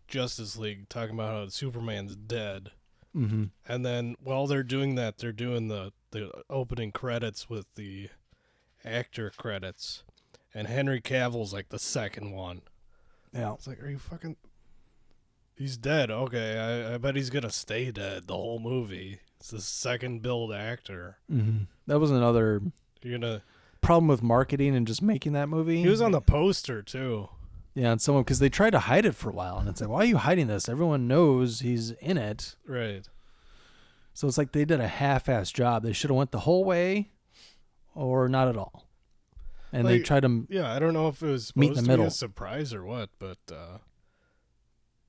Justice 0.06 0.56
League 0.56 0.88
talking 0.88 1.14
about 1.14 1.34
how 1.34 1.48
Superman's 1.48 2.16
dead. 2.16 2.70
Mm-hmm. 3.16 3.44
And 3.66 3.86
then 3.86 4.16
while 4.22 4.46
they're 4.46 4.62
doing 4.62 4.94
that, 4.96 5.18
they're 5.18 5.32
doing 5.32 5.68
the 5.68 5.92
the 6.10 6.30
opening 6.48 6.92
credits 6.92 7.50
with 7.50 7.66
the 7.74 8.08
actor 8.84 9.30
credits. 9.36 10.04
And 10.54 10.66
Henry 10.66 11.00
Cavill's 11.00 11.52
like 11.52 11.68
the 11.68 11.78
second 11.78 12.32
one. 12.32 12.62
Yeah. 13.34 13.52
It's 13.52 13.66
like, 13.66 13.82
are 13.82 13.90
you 13.90 13.98
fucking 13.98 14.36
He's 15.58 15.76
dead. 15.76 16.08
Okay, 16.08 16.56
I, 16.56 16.94
I 16.94 16.98
bet 16.98 17.16
he's 17.16 17.30
gonna 17.30 17.50
stay 17.50 17.90
dead 17.90 18.28
the 18.28 18.34
whole 18.34 18.60
movie. 18.60 19.18
It's 19.40 19.50
the 19.50 19.60
second 19.60 20.22
build 20.22 20.52
actor. 20.52 21.18
Mm-hmm. 21.30 21.64
That 21.88 21.98
was 21.98 22.12
another 22.12 22.62
You're 23.02 23.18
gonna 23.18 23.42
problem 23.80 24.06
with 24.06 24.22
marketing 24.22 24.76
and 24.76 24.86
just 24.86 25.02
making 25.02 25.32
that 25.32 25.48
movie. 25.48 25.82
He 25.82 25.88
was 25.88 26.00
on 26.00 26.12
the 26.12 26.20
poster 26.20 26.80
too. 26.80 27.28
Yeah, 27.78 27.92
and 27.92 28.02
someone 28.02 28.24
because 28.24 28.40
they 28.40 28.48
tried 28.48 28.70
to 28.70 28.80
hide 28.80 29.06
it 29.06 29.14
for 29.14 29.30
a 29.30 29.32
while, 29.32 29.58
and 29.58 29.68
it's 29.68 29.80
like, 29.80 29.88
why 29.88 29.98
are 29.98 30.04
you 30.04 30.16
hiding 30.16 30.48
this? 30.48 30.68
Everyone 30.68 31.06
knows 31.06 31.60
he's 31.60 31.92
in 31.92 32.18
it. 32.18 32.56
Right. 32.66 33.08
So 34.14 34.26
it's 34.26 34.36
like 34.36 34.50
they 34.50 34.64
did 34.64 34.80
a 34.80 34.88
half-ass 34.88 35.52
job. 35.52 35.84
They 35.84 35.92
should 35.92 36.10
have 36.10 36.16
went 36.16 36.32
the 36.32 36.40
whole 36.40 36.64
way, 36.64 37.12
or 37.94 38.28
not 38.28 38.48
at 38.48 38.56
all. 38.56 38.88
And 39.72 39.86
they 39.86 40.00
tried 40.00 40.22
to 40.22 40.44
Yeah, 40.50 40.74
I 40.74 40.80
don't 40.80 40.92
know 40.92 41.06
if 41.06 41.22
it 41.22 41.28
was 41.28 41.54
meet 41.54 41.68
in 41.68 41.74
the 41.74 41.82
middle. 41.82 42.06
a 42.06 42.10
surprise 42.10 42.74
or 42.74 42.84
what, 42.84 43.10
but 43.20 43.38
uh, 43.48 43.78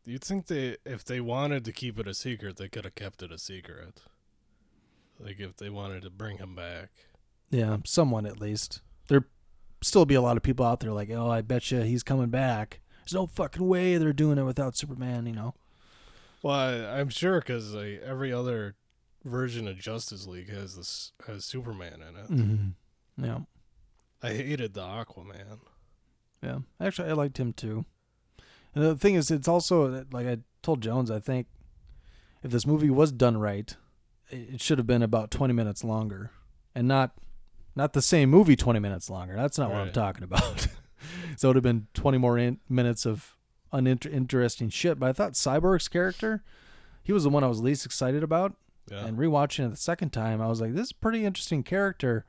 you'd 0.05 0.23
think 0.23 0.45
they, 0.45 0.77
if 0.85 1.03
they 1.03 1.19
wanted 1.19 1.65
to 1.65 1.71
keep 1.71 1.97
it 1.97 2.07
a 2.07 2.13
secret, 2.13 2.57
they 2.57 2.67
could 2.69 2.83
have 2.83 2.93
kept 2.93 3.23
it 3.23 3.31
a 3.31 3.39
secret. 3.39 4.03
Like 5.19 5.39
if 5.39 5.57
they 5.57 5.71
wanted 5.71 6.03
to 6.03 6.11
bring 6.11 6.37
him 6.37 6.55
back. 6.55 6.89
Yeah, 7.49 7.77
someone 7.83 8.27
at 8.27 8.39
least. 8.39 8.81
Still 9.81 10.05
be 10.05 10.15
a 10.15 10.21
lot 10.21 10.37
of 10.37 10.43
people 10.43 10.65
out 10.65 10.79
there 10.79 10.91
like, 10.91 11.09
oh, 11.11 11.29
I 11.29 11.41
bet 11.41 11.71
you 11.71 11.81
he's 11.81 12.03
coming 12.03 12.29
back. 12.29 12.81
There's 13.01 13.13
no 13.13 13.27
fucking 13.27 13.67
way 13.67 13.97
they're 13.97 14.13
doing 14.13 14.37
it 14.37 14.43
without 14.43 14.75
Superman. 14.75 15.25
You 15.25 15.33
know. 15.33 15.55
Well, 16.43 16.55
I, 16.55 16.99
I'm 16.99 17.09
sure 17.09 17.39
because 17.39 17.73
like, 17.73 18.01
every 18.03 18.31
other 18.33 18.75
version 19.23 19.67
of 19.67 19.77
Justice 19.77 20.27
League 20.27 20.49
has 20.49 20.75
this 20.75 21.11
has 21.27 21.45
Superman 21.45 22.01
in 22.07 22.15
it. 22.15 22.29
Mm-hmm. 22.29 23.25
Yeah. 23.25 23.39
I 24.21 24.33
hated 24.33 24.73
the 24.73 24.81
Aquaman. 24.81 25.59
Yeah, 26.43 26.59
actually, 26.79 27.09
I 27.09 27.13
liked 27.13 27.37
him 27.37 27.53
too. 27.53 27.85
And 28.75 28.83
the 28.83 28.95
thing 28.95 29.15
is, 29.15 29.31
it's 29.31 29.47
also 29.47 30.05
like 30.11 30.27
I 30.27 30.39
told 30.61 30.81
Jones. 30.81 31.09
I 31.09 31.19
think 31.19 31.47
if 32.43 32.51
this 32.51 32.67
movie 32.67 32.89
was 32.89 33.11
done 33.11 33.37
right, 33.37 33.75
it 34.29 34.61
should 34.61 34.77
have 34.77 34.87
been 34.87 35.03
about 35.03 35.31
twenty 35.31 35.53
minutes 35.53 35.83
longer, 35.83 36.31
and 36.75 36.87
not 36.87 37.13
not 37.79 37.93
the 37.93 38.01
same 38.01 38.29
movie 38.29 38.55
twenty 38.55 38.79
minutes 38.79 39.09
longer. 39.09 39.35
That's 39.35 39.57
not 39.57 39.71
what 39.71 39.79
I'm 39.79 39.91
talking 39.91 40.23
about. 40.23 40.67
so 41.37 41.47
it 41.47 41.49
would 41.49 41.55
have 41.55 41.63
been 41.63 41.87
twenty 41.93 42.17
more 42.17 42.37
in- 42.37 42.59
minutes 42.69 43.05
of 43.05 43.35
uninteresting 43.71 44.69
shit. 44.69 44.99
But 44.99 45.09
I 45.09 45.13
thought 45.13 45.33
Cyborg's 45.33 45.87
character, 45.87 46.43
he 47.03 47.13
was 47.13 47.23
the 47.23 47.29
one 47.29 47.43
I 47.43 47.47
was 47.47 47.61
least 47.61 47.85
excited 47.85 48.23
about. 48.23 48.53
Yeah. 48.91 49.05
And 49.05 49.17
rewatching 49.17 49.65
it 49.67 49.69
the 49.69 49.77
second 49.77 50.09
time, 50.11 50.41
I 50.41 50.47
was 50.47 50.61
like, 50.61 50.73
this 50.73 50.87
is 50.87 50.91
a 50.91 50.95
pretty 50.95 51.25
interesting 51.25 51.63
character 51.63 52.25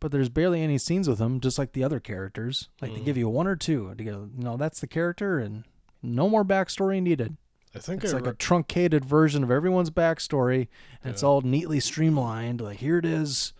but 0.00 0.12
there's 0.12 0.28
barely 0.28 0.60
any 0.60 0.76
scenes 0.76 1.08
with 1.08 1.18
him, 1.18 1.40
just 1.40 1.58
like 1.58 1.72
the 1.72 1.82
other 1.82 1.98
characters. 1.98 2.68
Like 2.82 2.92
they 2.92 3.00
Mm. 3.00 3.04
give 3.06 3.16
you 3.16 3.26
one 3.30 3.46
or 3.46 3.56
two 3.56 3.94
to 3.94 4.04
go, 4.04 4.28
you 4.36 4.44
know, 4.44 4.58
that's 4.58 4.78
the 4.80 4.86
character, 4.86 5.38
and 5.38 5.64
no 6.02 6.28
more 6.28 6.44
backstory 6.44 7.00
needed. 7.00 7.38
I 7.74 7.78
think 7.78 8.04
It's 8.04 8.12
I 8.12 8.16
like 8.16 8.26
re- 8.26 8.32
a 8.32 8.34
truncated 8.34 9.02
version 9.02 9.42
of 9.42 9.50
everyone's 9.50 9.88
backstory, 9.90 10.68
and 11.02 11.10
it's 11.10 11.22
all 11.22 11.40
neatly 11.40 11.80
streamlined. 11.80 12.60
Like 12.60 12.78
here 12.80 12.98
it 12.98 13.06
is, 13.06 13.54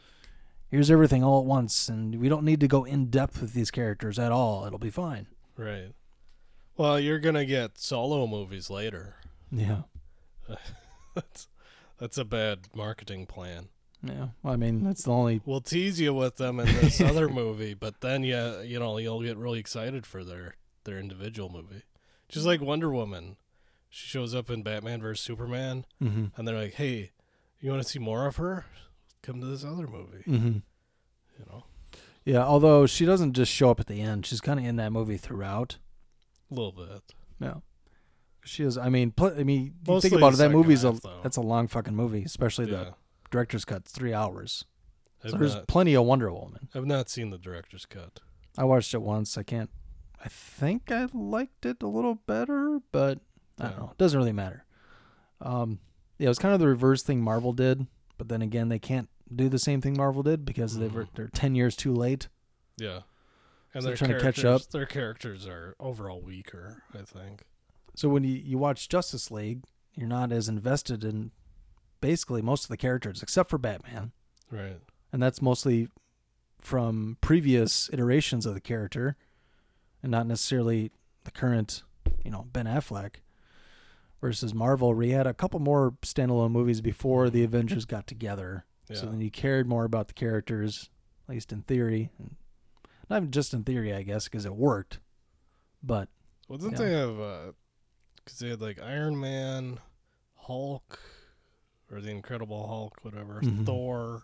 here's 0.74 0.90
everything 0.90 1.22
all 1.22 1.38
at 1.38 1.46
once, 1.46 1.88
and 1.88 2.16
we 2.20 2.28
don't 2.28 2.44
need 2.44 2.58
to 2.58 2.66
go 2.66 2.82
in 2.84 3.06
depth 3.06 3.40
with 3.40 3.52
these 3.52 3.70
characters 3.70 4.18
at 4.18 4.32
all. 4.32 4.64
It'll 4.66 4.78
be 4.78 4.90
fine. 4.90 5.28
right. 5.56 5.92
Well, 6.76 6.98
you're 6.98 7.20
gonna 7.20 7.44
get 7.44 7.78
solo 7.78 8.26
movies 8.26 8.68
later. 8.68 9.14
Yeah, 9.52 9.82
that's 11.14 11.46
that's 11.98 12.18
a 12.18 12.24
bad 12.24 12.68
marketing 12.74 13.26
plan. 13.26 13.68
yeah. 14.02 14.28
Well, 14.42 14.52
I 14.52 14.56
mean, 14.56 14.82
that's 14.82 15.04
the 15.04 15.12
only. 15.12 15.40
We'll 15.44 15.60
tease 15.60 16.00
you 16.00 16.12
with 16.12 16.36
them 16.36 16.58
in 16.58 16.66
this 16.66 17.00
other 17.00 17.28
movie, 17.28 17.74
but 17.74 18.00
then 18.00 18.24
yeah, 18.24 18.60
you 18.62 18.80
know, 18.80 18.98
you'll 18.98 19.22
get 19.22 19.36
really 19.36 19.60
excited 19.60 20.04
for 20.06 20.24
their 20.24 20.56
their 20.82 20.98
individual 20.98 21.48
movie. 21.48 21.82
Just 22.28 22.44
like 22.46 22.60
Wonder 22.60 22.90
Woman. 22.90 23.36
She 23.88 24.08
shows 24.08 24.34
up 24.34 24.50
in 24.50 24.64
Batman 24.64 25.00
vs 25.00 25.24
Superman 25.24 25.84
Mhm. 26.02 26.32
and 26.36 26.48
they're 26.48 26.56
like, 26.60 26.74
"Hey, 26.74 27.12
you 27.60 27.70
want 27.70 27.80
to 27.84 27.88
see 27.88 28.00
more 28.00 28.26
of 28.26 28.36
her? 28.36 28.66
Come 29.24 29.40
to 29.40 29.46
this 29.46 29.64
other 29.64 29.86
movie." 29.86 30.22
Mm-hmm. 30.26 30.58
You 31.38 31.44
know, 31.50 31.64
Yeah, 32.24 32.44
although 32.44 32.86
she 32.86 33.04
doesn't 33.04 33.32
just 33.32 33.50
show 33.50 33.70
up 33.70 33.80
at 33.80 33.86
the 33.86 34.00
end; 34.00 34.26
she's 34.26 34.40
kind 34.40 34.60
of 34.60 34.66
in 34.66 34.76
that 34.76 34.92
movie 34.92 35.16
throughout. 35.16 35.78
a 36.50 36.54
little 36.54 36.72
bit. 36.72 37.02
Yeah. 37.40 37.54
She 38.44 38.62
is. 38.62 38.76
I 38.76 38.88
mean, 38.90 39.10
pl- 39.10 39.34
I 39.38 39.42
mean, 39.42 39.74
you 39.88 40.00
think 40.00 40.14
about 40.14 40.34
it. 40.34 40.36
That 40.36 40.50
movie's 40.50 40.84
a 40.84 40.92
though. 40.92 41.20
that's 41.22 41.38
a 41.38 41.40
long 41.40 41.66
fucking 41.66 41.96
movie, 41.96 42.22
especially 42.24 42.70
Yeah. 42.70 42.84
the 42.84 42.94
director's 43.30 43.64
cut's 43.64 43.90
three 43.90 44.12
hours. 44.12 44.64
So 45.22 45.30
I've 45.32 45.38
there's 45.40 45.54
not- 45.54 45.66
plenty 45.66 45.94
of 45.94 46.04
Wonder 46.04 46.30
Woman. 46.32 46.68
I've 46.74 46.84
not 46.86 47.08
seen 47.08 47.30
the 47.30 47.38
director's 47.38 47.86
cut. 47.86 48.20
I 48.58 48.64
watched 48.64 48.92
it 48.94 49.00
once. 49.02 49.38
I 49.38 49.42
can't. 49.42 49.70
I 50.22 50.28
think 50.28 50.92
I 50.92 51.08
liked 51.14 51.64
it 51.66 51.82
a 51.82 51.86
little 51.88 52.16
better, 52.26 52.80
but 52.92 53.18
I 53.58 53.62
don't 53.64 53.72
Yeah. 53.72 53.78
know. 53.78 53.90
It 53.92 53.98
doesn't 53.98 54.18
really 54.18 54.32
matter. 54.32 54.64
Um, 55.40 55.80
yeah, 56.18 56.26
it 56.26 56.28
was 56.28 56.38
kind 56.38 56.54
of 56.54 56.60
the 56.60 56.68
reverse 56.68 57.02
thing 57.02 57.20
Marvel 57.22 57.52
did, 57.54 57.86
but 58.18 58.28
then 58.28 58.42
again, 58.42 58.68
they 58.68 58.78
can't 58.78 59.08
do 59.32 59.48
the 59.48 59.58
same 59.58 59.80
thing 59.80 59.96
Marvel 59.96 60.22
did 60.22 60.44
because 60.44 60.78
they 60.78 60.86
Mm-hmm. 60.86 60.96
were 60.96 61.08
they're 61.14 61.28
ten 61.28 61.54
years 61.54 61.76
too 61.76 61.92
late. 61.92 62.28
Yeah. 62.78 63.00
And 63.72 63.82
So 63.82 63.88
they're 63.88 63.96
trying 63.96 64.12
to 64.12 64.20
catch 64.20 64.44
up. 64.44 64.62
Their 64.70 64.86
characters 64.86 65.46
are 65.46 65.74
overall 65.80 66.20
weaker, 66.20 66.82
I 66.94 67.02
think. 67.02 67.42
So 67.96 68.08
when 68.08 68.22
you, 68.24 68.34
you 68.34 68.56
watch 68.58 68.88
Justice 68.88 69.30
League, 69.30 69.62
you're 69.94 70.08
not 70.08 70.30
as 70.32 70.48
invested 70.48 71.02
in 71.04 71.30
basically 72.00 72.42
most 72.42 72.64
of 72.64 72.68
the 72.68 72.76
characters 72.76 73.22
except 73.22 73.50
for 73.50 73.58
Batman. 73.58 74.12
Right. 74.50 74.78
And 75.12 75.22
that's 75.22 75.40
mostly 75.42 75.88
from 76.60 77.16
previous 77.20 77.90
iterations 77.92 78.46
of 78.46 78.54
the 78.54 78.60
character 78.60 79.16
and 80.02 80.10
not 80.10 80.26
necessarily 80.26 80.90
the 81.24 81.30
current, 81.30 81.82
you 82.24 82.30
know, 82.30 82.46
Ben 82.52 82.66
Affleck 82.66 83.16
versus 84.20 84.54
Marvel 84.54 84.94
where 84.94 85.06
you 85.06 85.14
had 85.14 85.26
a 85.26 85.34
couple 85.34 85.60
more 85.60 85.94
standalone 86.02 86.50
movies 86.52 86.80
before 86.80 87.28
the 87.30 87.44
Avengers 87.44 87.84
got 87.84 88.06
together. 88.06 88.64
So 88.92 89.06
then 89.06 89.20
you 89.20 89.30
cared 89.30 89.66
more 89.66 89.84
about 89.84 90.08
the 90.08 90.14
characters, 90.14 90.90
at 91.28 91.34
least 91.34 91.52
in 91.52 91.62
theory. 91.62 92.10
Not 93.08 93.16
even 93.18 93.30
just 93.30 93.54
in 93.54 93.64
theory, 93.64 93.94
I 93.94 94.02
guess, 94.02 94.24
because 94.24 94.44
it 94.44 94.54
worked. 94.54 94.98
But 95.82 96.08
Well, 96.48 96.58
didn't 96.58 96.72
Yeah. 96.72 96.78
they 96.78 96.92
have? 96.92 97.54
Because 98.16 98.38
they 98.38 98.48
had 98.50 98.60
like 98.60 98.78
Iron 98.80 99.18
Man, 99.18 99.78
Hulk, 100.36 100.98
or 101.90 102.00
the 102.00 102.10
Incredible 102.10 102.66
Hulk, 102.66 103.02
whatever, 103.02 103.40
Mhm. 103.40 103.64
Thor, 103.64 104.22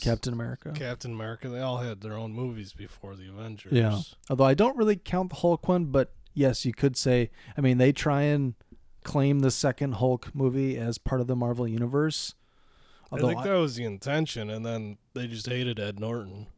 Captain 0.00 0.32
America. 0.32 0.72
Captain 0.74 1.12
America. 1.12 1.48
They 1.48 1.60
all 1.60 1.78
had 1.78 2.00
their 2.00 2.14
own 2.14 2.32
movies 2.32 2.72
before 2.72 3.16
the 3.16 3.28
Avengers. 3.28 3.72
Yeah. 3.72 4.00
Although 4.28 4.44
I 4.44 4.54
don't 4.54 4.76
really 4.76 4.96
count 4.96 5.30
the 5.30 5.36
Hulk 5.36 5.66
one, 5.68 5.86
but 5.86 6.12
yes, 6.34 6.64
you 6.64 6.72
could 6.74 6.96
say. 6.96 7.30
I 7.56 7.60
mean, 7.60 7.78
they 7.78 7.92
try 7.92 8.22
and 8.22 8.54
claim 9.04 9.38
the 9.40 9.50
second 9.50 9.92
Hulk 9.94 10.34
movie 10.34 10.76
as 10.76 10.98
part 10.98 11.20
of 11.20 11.26
the 11.26 11.36
Marvel 11.36 11.66
universe. 11.66 12.34
I 13.10 13.18
think 13.18 13.42
that 13.42 13.54
was 13.54 13.76
the 13.76 13.84
intention, 13.84 14.50
and 14.50 14.64
then 14.66 14.98
they 15.14 15.26
just 15.26 15.46
hated 15.48 15.80
Ed 15.80 15.98
Norton. 15.98 16.48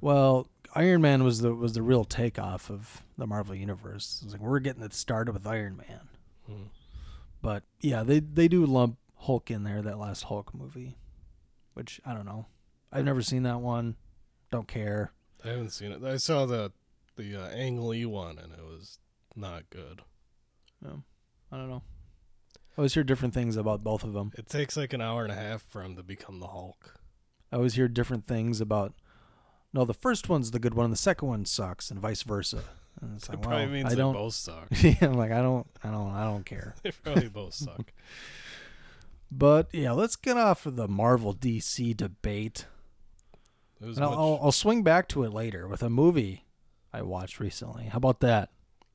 well, 0.00 0.46
Iron 0.74 1.02
Man 1.02 1.24
was 1.24 1.40
the 1.40 1.54
was 1.54 1.72
the 1.74 1.82
real 1.82 2.04
takeoff 2.04 2.70
of 2.70 3.02
the 3.18 3.26
Marvel 3.26 3.54
universe. 3.54 4.20
It's 4.24 4.32
like 4.32 4.40
we're 4.40 4.60
getting 4.60 4.82
it 4.82 4.94
started 4.94 5.32
with 5.32 5.46
Iron 5.46 5.76
Man. 5.76 6.08
Hmm. 6.46 6.62
But 7.42 7.64
yeah, 7.80 8.02
they 8.02 8.20
they 8.20 8.48
do 8.48 8.64
lump 8.64 8.96
Hulk 9.16 9.50
in 9.50 9.64
there. 9.64 9.82
That 9.82 9.98
last 9.98 10.24
Hulk 10.24 10.54
movie, 10.54 10.96
which 11.74 12.00
I 12.06 12.14
don't 12.14 12.26
know. 12.26 12.46
I've 12.92 13.04
never 13.04 13.22
seen 13.22 13.42
that 13.44 13.60
one. 13.60 13.96
Don't 14.50 14.66
care. 14.68 15.12
I 15.44 15.48
haven't 15.48 15.70
seen 15.70 15.92
it. 15.92 16.02
I 16.04 16.16
saw 16.16 16.46
the 16.46 16.72
the 17.16 17.36
uh, 17.36 17.48
Ang 17.48 17.80
Lee 17.86 18.06
one, 18.06 18.38
and 18.38 18.52
it 18.52 18.62
was 18.64 18.98
not 19.36 19.68
good. 19.70 20.02
No, 20.82 21.02
I 21.52 21.56
don't 21.56 21.68
know. 21.68 21.82
I 22.76 22.80
always 22.80 22.94
hear 22.94 23.04
different 23.04 23.34
things 23.34 23.56
about 23.56 23.82
both 23.84 24.04
of 24.04 24.12
them. 24.12 24.32
It 24.36 24.48
takes 24.48 24.76
like 24.76 24.92
an 24.92 25.00
hour 25.00 25.22
and 25.22 25.32
a 25.32 25.36
half 25.36 25.62
for 25.62 25.82
him 25.82 25.96
to 25.96 26.02
become 26.02 26.40
the 26.40 26.46
Hulk. 26.48 26.94
I 27.52 27.56
always 27.56 27.74
hear 27.74 27.88
different 27.88 28.26
things 28.26 28.60
about. 28.60 28.94
No, 29.72 29.84
the 29.84 29.94
first 29.94 30.28
one's 30.28 30.50
the 30.50 30.58
good 30.58 30.74
one, 30.74 30.84
and 30.84 30.92
the 30.92 30.98
second 30.98 31.28
one 31.28 31.44
sucks, 31.44 31.90
and 31.90 32.00
vice 32.00 32.22
versa. 32.22 32.62
And 33.00 33.16
it's 33.16 33.28
like, 33.28 33.40
probably 33.42 33.66
means 33.66 33.86
I 33.86 33.90
they 33.90 33.96
don't. 33.96 34.14
both 34.14 34.34
suck. 34.34 34.66
yeah, 34.82 34.94
I'm 35.02 35.14
like, 35.14 35.30
I 35.32 35.40
don't, 35.42 35.66
I 35.82 35.90
don't, 35.90 36.10
I 36.10 36.24
don't 36.24 36.44
care. 36.44 36.74
They 36.82 36.90
probably 36.90 37.28
both 37.28 37.54
suck. 37.54 37.92
But 39.32 39.68
yeah, 39.72 39.92
let's 39.92 40.16
get 40.16 40.36
off 40.36 40.66
of 40.66 40.74
the 40.76 40.88
Marvel 40.88 41.32
DC 41.34 41.96
debate. 41.96 42.66
And 43.80 43.96
I'll, 43.98 44.10
much- 44.10 44.18
I'll, 44.18 44.40
I'll 44.42 44.52
swing 44.52 44.82
back 44.82 45.06
to 45.10 45.22
it 45.22 45.32
later 45.32 45.68
with 45.68 45.82
a 45.84 45.88
movie 45.90 46.46
I 46.92 47.02
watched 47.02 47.38
recently. 47.38 47.84
How 47.84 47.98
about 47.98 48.18
that? 48.20 48.50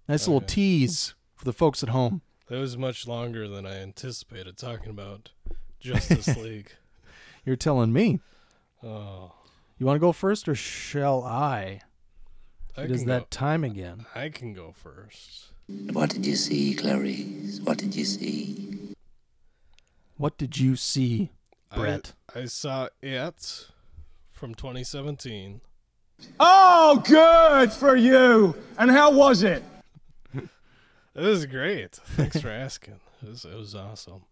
Nice 0.09 0.27
oh, 0.27 0.31
little 0.33 0.45
Okay. 0.45 0.55
tease 0.55 1.15
for 1.35 1.45
the 1.45 1.53
folks 1.53 1.83
at 1.83 1.89
home. 1.89 2.21
That 2.47 2.59
was 2.59 2.77
much 2.77 3.07
longer 3.07 3.47
than 3.47 3.65
I 3.65 3.77
anticipated 3.81 4.57
talking 4.57 4.89
about 4.89 5.31
Justice 5.79 6.35
League. 6.37 6.71
You're 7.43 7.55
telling 7.55 7.91
me. 7.91 8.19
Oh, 8.83 9.33
You 9.79 9.85
want 9.85 9.95
to 9.95 9.99
go 10.01 10.11
first, 10.11 10.47
or 10.47 10.55
shall 10.55 11.23
I? 11.23 11.81
I 12.77 12.81
It 12.83 12.91
is 12.91 13.05
that 13.05 13.21
go- 13.21 13.27
time 13.31 13.63
again. 13.63 14.05
I 14.13 14.29
can 14.29 14.53
go 14.53 14.71
first. 14.75 15.45
What 15.67 16.11
did 16.11 16.25
you 16.25 16.35
see, 16.35 16.75
Clarice? 16.75 17.59
What 17.63 17.77
did 17.79 17.95
you 17.95 18.05
see? 18.05 18.93
What 20.17 20.37
did 20.37 20.57
you 20.59 20.75
see, 20.75 21.31
I- 21.71 21.75
Brett? 21.77 22.13
I, 22.35 22.45
saw 22.45 22.89
it 23.01 23.67
from 24.31 24.53
2017. 24.53 25.61
Oh, 26.39 27.01
good 27.05 27.71
for 27.71 27.95
you. 27.95 28.55
And 28.77 28.91
how 28.91 29.11
was 29.11 29.41
it? 29.41 29.63
It 31.15 31.21
was 31.21 31.45
great. 31.45 31.95
Thanks 31.95 32.41
for 32.41 32.49
asking. 32.49 32.99
It 33.23 33.29
was, 33.29 33.45
it 33.45 33.55
was 33.55 33.73
awesome. 33.73 34.23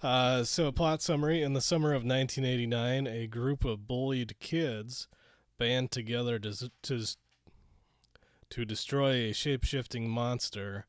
Uh, 0.00 0.44
so, 0.44 0.70
plot 0.70 1.02
summary: 1.02 1.42
In 1.42 1.54
the 1.54 1.60
summer 1.60 1.88
of 1.88 2.04
1989, 2.04 3.06
a 3.08 3.26
group 3.26 3.64
of 3.64 3.88
bullied 3.88 4.38
kids 4.38 5.08
band 5.58 5.90
together 5.90 6.38
to 6.38 6.70
to 6.82 7.04
to 8.50 8.64
destroy 8.64 9.12
a 9.12 9.32
shape-shifting 9.32 10.08
monster, 10.08 10.86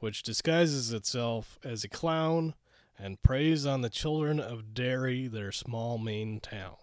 which 0.00 0.22
disguises 0.24 0.92
itself 0.92 1.58
as 1.64 1.84
a 1.84 1.88
clown 1.88 2.54
and 2.98 3.22
preys 3.22 3.64
on 3.64 3.80
the 3.80 3.88
children 3.88 4.40
of 4.40 4.74
Derry, 4.74 5.26
their 5.28 5.52
small 5.52 5.96
Maine 5.96 6.40
town. 6.40 6.76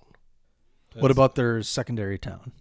what 0.93 1.12
about 1.12 1.36
their 1.36 1.62
secondary 1.62 2.17
town? 2.17 2.53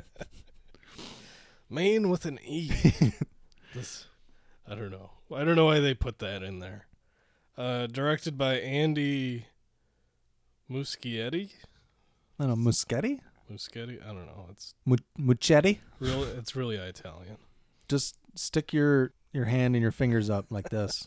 Maine 1.70 2.08
with 2.08 2.24
an 2.24 2.38
E. 2.44 2.72
this, 3.74 4.06
I 4.66 4.74
don't 4.74 4.90
know. 4.90 5.10
I 5.34 5.44
don't 5.44 5.56
know 5.56 5.66
why 5.66 5.80
they 5.80 5.94
put 5.94 6.18
that 6.20 6.42
in 6.42 6.58
there. 6.60 6.86
Uh, 7.56 7.86
directed 7.86 8.38
by 8.38 8.54
Andy 8.54 9.46
Muschietti. 10.70 11.50
I 12.38 12.46
don't 12.46 12.62
know, 12.64 12.70
Muschetti? 12.70 13.20
Muschietti. 13.50 14.00
I 14.02 14.08
don't 14.08 14.26
know. 14.26 14.46
It's 14.50 14.74
Mu- 14.86 14.96
Muchetti? 15.18 15.78
real. 15.98 16.22
It's 16.24 16.54
really 16.54 16.76
Italian. 16.76 17.36
Just 17.88 18.16
stick 18.34 18.72
your 18.72 19.12
your 19.32 19.46
hand 19.46 19.74
and 19.74 19.82
your 19.82 19.90
fingers 19.92 20.30
up 20.30 20.46
like 20.50 20.68
this. 20.70 21.04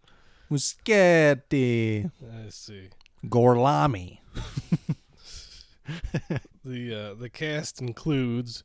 Muschetti. 0.50 2.10
I 2.22 2.48
see. 2.50 2.88
Gorlami. 3.26 4.18
The 6.64 6.92
uh, 7.12 7.14
the 7.14 7.28
cast 7.30 7.80
includes 7.80 8.64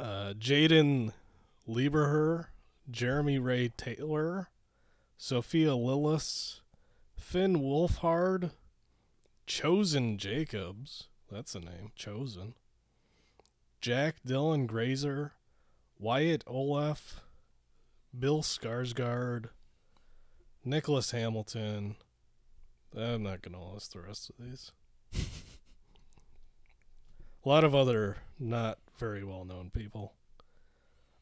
uh, 0.00 0.34
Jaden 0.36 1.12
Lieberher, 1.70 2.46
Jeremy 2.90 3.38
Ray 3.38 3.68
Taylor, 3.68 4.48
Sophia 5.16 5.70
Lillis, 5.70 6.62
Finn 7.16 7.58
Wolfhard, 7.60 8.50
Chosen 9.46 10.18
Jacobs. 10.18 11.06
That's 11.30 11.52
the 11.52 11.60
name. 11.60 11.92
Chosen. 11.94 12.54
Jack 13.80 14.16
Dylan 14.26 14.66
Grazer, 14.66 15.34
Wyatt 15.96 16.44
Oleff, 16.46 17.20
Bill 18.18 18.42
Skarsgård, 18.42 19.50
Nicholas 20.64 21.12
Hamilton. 21.12 21.94
I'm 22.96 23.22
not 23.22 23.42
going 23.42 23.54
to 23.54 23.62
list 23.62 23.92
the 23.92 24.00
rest 24.00 24.28
of 24.28 24.44
these. 24.44 24.72
A 27.44 27.48
lot 27.48 27.62
of 27.62 27.76
other 27.76 28.16
not 28.40 28.78
very 28.98 29.22
well 29.22 29.44
known 29.44 29.70
people. 29.70 30.14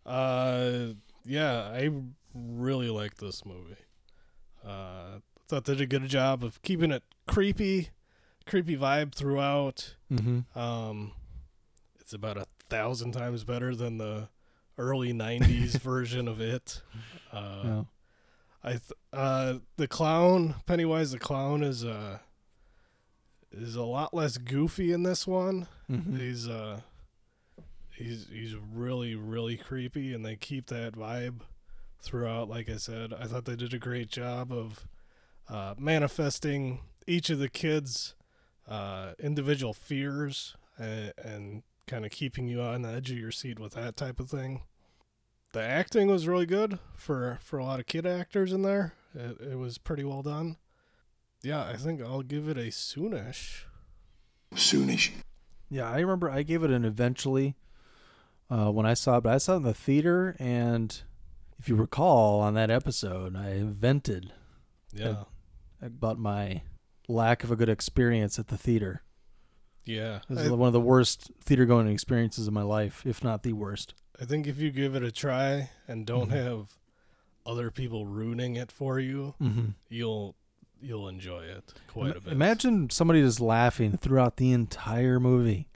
Uh, 0.09 0.95
yeah, 1.25 1.71
I 1.73 1.91
really 2.35 2.88
like 2.91 3.17
this 3.19 3.45
movie. 3.45 3.77
Uh, 4.67 5.21
thought 5.47 5.65
they 5.65 5.75
did 5.75 5.82
a 5.82 5.87
good 5.87 6.09
job 6.09 6.43
of 6.45 6.61
keeping 6.63 6.91
it 6.91 7.02
creepy, 7.26 7.91
creepy 8.47 8.76
vibe 8.76 9.15
throughout. 9.15 9.95
Mhm. 10.11 10.45
Um, 10.56 11.13
it's 12.00 12.13
about 12.13 12.37
a 12.37 12.47
thousand 12.69 13.13
times 13.13 13.45
better 13.45 13.75
than 13.75 13.99
the 13.99 14.28
early 14.78 15.13
'90s 15.13 15.73
version 15.80 16.26
of 16.28 16.41
it. 16.41 16.82
Uh, 17.32 17.63
Yeah. 17.65 17.85
I 18.65 18.71
th- 18.73 18.93
uh 19.13 19.59
the 19.76 19.87
clown 19.89 20.56
Pennywise 20.67 21.13
the 21.13 21.19
clown 21.19 21.63
is 21.63 21.85
uh 21.85 22.19
is 23.52 23.76
a 23.76 23.82
lot 23.85 24.13
less 24.13 24.37
goofy 24.37 24.93
in 24.93 25.04
this 25.04 25.26
one. 25.26 25.69
Mhm. 25.91 26.19
He's 26.19 26.49
uh 26.49 26.80
he's 27.99 28.26
he's 28.32 28.54
really 28.54 29.15
really 29.15 29.56
creepy 29.56 30.15
and 30.15 30.25
they 30.25 30.37
keep 30.37 30.67
that 30.67 30.95
vibe 30.95 31.41
throughout 32.00 32.49
like 32.49 32.69
I 32.69 32.76
said. 32.76 33.13
I 33.13 33.25
thought 33.25 33.45
they 33.45 33.56
did 33.56 33.75
a 33.75 33.78
great 33.78 34.08
job 34.08 34.52
of 34.52 34.87
uh 35.49 35.75
manifesting 35.78 36.80
each 37.06 37.30
of 37.30 37.39
the 37.39 37.49
kids 37.49 38.15
uh 38.69 39.13
individual 39.19 39.73
fears 39.73 40.56
and, 40.78 41.13
and 41.23 41.63
kind 41.87 42.04
of 42.04 42.11
keeping 42.11 42.49
you 42.49 42.61
on 42.61 42.82
the 42.82 42.91
edge 42.91 43.11
of 43.11 43.19
your 43.19 43.32
seat 43.32 43.58
with 43.58 43.73
that 43.73 43.97
type 43.97 44.21
of 44.21 44.30
thing 44.30 44.63
the 45.52 45.63
acting 45.63 46.08
was 46.08 46.28
really 46.28 46.47
good 46.47 46.78
for 46.95 47.39
for 47.43 47.58
a 47.58 47.65
lot 47.65 47.80
of 47.80 47.87
kid 47.87 48.06
actors 48.06 48.52
in 48.52 48.63
there. 48.63 48.95
It, 49.15 49.41
it 49.52 49.58
was 49.58 49.78
pretty 49.78 50.04
well 50.04 50.23
done. 50.23 50.56
Yeah, 51.43 51.65
I 51.65 51.76
think 51.76 52.02
I'll 52.02 52.23
give 52.23 52.49
it 52.49 52.58
a 52.58 52.69
soonish. 52.69 53.63
Soonish. 54.54 55.13
Yeah, 55.71 55.91
I 55.91 56.00
remember 56.00 56.30
I 56.30 56.43
gave 56.43 56.63
it 56.63 56.71
an 56.71 56.84
eventually 56.84 57.54
uh, 58.50 58.71
when 58.71 58.87
I 58.87 58.95
saw 58.95 59.19
it, 59.19 59.23
but 59.23 59.32
I 59.34 59.39
saw 59.39 59.54
it 59.54 59.56
in 59.58 59.63
the 59.65 59.75
theater, 59.75 60.37
and 60.39 61.00
if 61.58 61.69
you 61.69 61.75
recall 61.76 62.41
on 62.41 62.54
that 62.54 62.71
episode, 62.71 63.37
I 63.37 63.63
vented 63.65 64.32
Yeah, 64.93 65.25
about 65.82 66.19
my 66.19 66.63
lack 67.08 67.45
of 67.45 67.50
a 67.50 67.56
good 67.56 67.69
experience 67.69 68.39
at 68.39 68.49
the 68.49 68.56
theater. 68.58 69.02
yeah. 69.84 70.21
This 70.28 70.47
I, 70.47 70.50
one 70.50 70.67
of 70.67 70.73
the 70.73 70.80
worst 70.80 71.30
theater 71.41 71.65
going 71.67 71.89
experiences 71.89 72.47
of 72.47 72.52
my 72.52 72.63
life, 72.63 73.02
if 73.06 73.25
not 73.25 73.43
the 73.43 73.54
worst. 73.54 73.95
I 74.21 74.25
think 74.25 74.47
if 74.47 74.58
you 74.58 74.71
give 74.71 74.95
it 74.95 75.02
a 75.02 75.11
try 75.13 75.71
and 75.87 76.04
don't 76.06 76.30
Mhm. 76.30 76.45
have 76.45 76.78
other 77.47 77.71
people 77.71 78.04
ruining 78.06 78.56
it 78.56 78.71
for 78.71 78.99
you, 79.00 79.34
Mhm. 79.41 79.75
you'll 79.89 80.34
you'll 80.80 81.08
enjoy 81.08 81.43
it 81.43 81.75
quite 81.89 82.17
a 82.17 82.21
bit. 82.21 82.32
Imagine 82.32 82.89
somebody 82.91 83.21
just 83.23 83.41
laughing 83.41 83.97
throughout 83.97 84.37
the 84.37 84.52
entire 84.52 85.19
movie. 85.19 85.69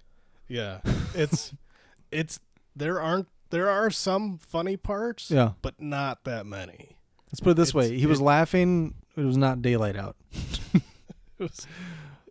Yeah, 0.47 0.81
it's 1.15 1.53
it's 2.13 2.39
there 2.77 3.01
aren't 3.01 3.29
there 3.51 3.69
are 3.69 3.91
some 3.91 4.39
funny 4.39 4.77
parts. 4.77 5.31
Yeah. 5.31 5.53
but 5.63 5.81
not 5.81 6.25
that 6.25 6.47
many. 6.47 6.97
Let's 7.31 7.41
put 7.41 7.51
it 7.51 7.57
this 7.57 7.75
way: 7.75 7.87
It's- 7.87 8.01
he 8.01 8.07
was 8.07 8.21
laughing. 8.21 8.95
It 9.17 9.25
was 9.25 9.37
not 9.37 9.61
daylight 9.63 9.97
out. 9.97 10.17
It 11.39 11.51
was, 11.51 11.67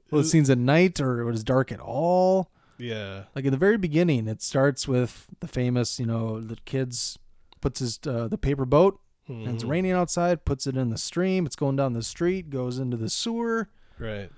Well, 0.09 0.21
it 0.21 0.25
scenes 0.25 0.49
at 0.49 0.57
night, 0.57 0.99
or 1.01 1.19
it 1.21 1.25
was 1.25 1.43
dark 1.43 1.71
at 1.71 1.79
all. 1.81 2.49
yeah, 2.77 3.23
Like 3.35 3.45
in 3.45 3.51
the 3.51 3.57
very 3.57 3.77
beginning, 3.77 4.27
it 4.27 4.41
starts 4.41 4.87
with 4.87 5.27
the 5.41 5.47
famous, 5.47 5.99
you 5.99 6.05
know, 6.05 6.39
the 6.39 6.55
kids 6.65 7.19
puts 7.59 7.79
his 7.79 7.99
uh, 8.07 8.27
the 8.29 8.37
paper 8.37 8.65
boat, 8.65 8.99
and 9.27 9.49
it's 9.49 9.63
Mhm. 9.63 9.69
raining 9.69 9.91
outside, 9.91 10.45
puts 10.45 10.65
it 10.65 10.75
in 10.77 10.89
the 10.89 10.97
stream. 10.97 11.45
It's 11.45 11.55
going 11.57 11.75
down 11.75 11.93
the 11.93 12.03
street, 12.03 12.49
goes 12.49 12.79
into 12.79 12.95
the 12.97 13.09
sewer. 13.09 13.69
right. 13.99 14.29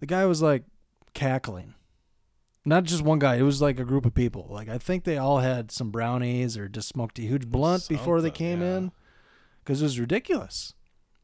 The 0.00 0.06
guy 0.06 0.26
was 0.26 0.42
like 0.42 0.64
cackling. 1.14 1.74
Not 2.64 2.84
just 2.84 3.02
one 3.02 3.18
guy; 3.18 3.36
it 3.36 3.42
was 3.42 3.60
like 3.60 3.80
a 3.80 3.84
group 3.84 4.06
of 4.06 4.14
people. 4.14 4.46
Like 4.50 4.68
I 4.68 4.78
think 4.78 5.04
they 5.04 5.18
all 5.18 5.40
had 5.40 5.70
some 5.72 5.90
brownies 5.90 6.56
or 6.56 6.68
just 6.68 6.88
smoked 6.88 7.18
a 7.18 7.22
huge 7.22 7.46
blunt 7.48 7.88
before 7.88 8.20
they 8.20 8.28
Something, 8.28 8.38
came 8.38 8.60
yeah. 8.62 8.76
in, 8.76 8.92
because 9.64 9.80
it 9.82 9.84
was 9.84 9.98
ridiculous. 9.98 10.74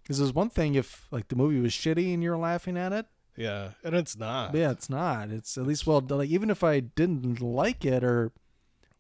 Because 0.03 0.19
there's 0.19 0.33
one 0.33 0.51
thing 0.51 0.75
if 0.75 1.07
like 1.11 1.29
the 1.29 1.37
movie 1.37 1.61
was 1.61 1.73
shitty 1.73 2.13
and 2.13 2.23
you're 2.23 2.37
laughing 2.39 2.77
at 2.77 2.93
it, 2.93 3.07
Yeah, 3.37 3.73
and 3.85 3.95
it's 3.95 4.17
not. 4.17 4.55
Yeah, 4.55 4.71
it's 4.73 4.89
not. 4.91 5.31
It's 5.31 5.57
at 5.59 5.67
least 5.67 5.87
well 5.87 6.01
done. 6.01 6.19
Like 6.19 6.31
even 6.31 6.51
if 6.51 6.65
I 6.65 6.81
didn't 6.81 7.41
like 7.41 7.85
it 7.85 8.03
or 8.03 8.33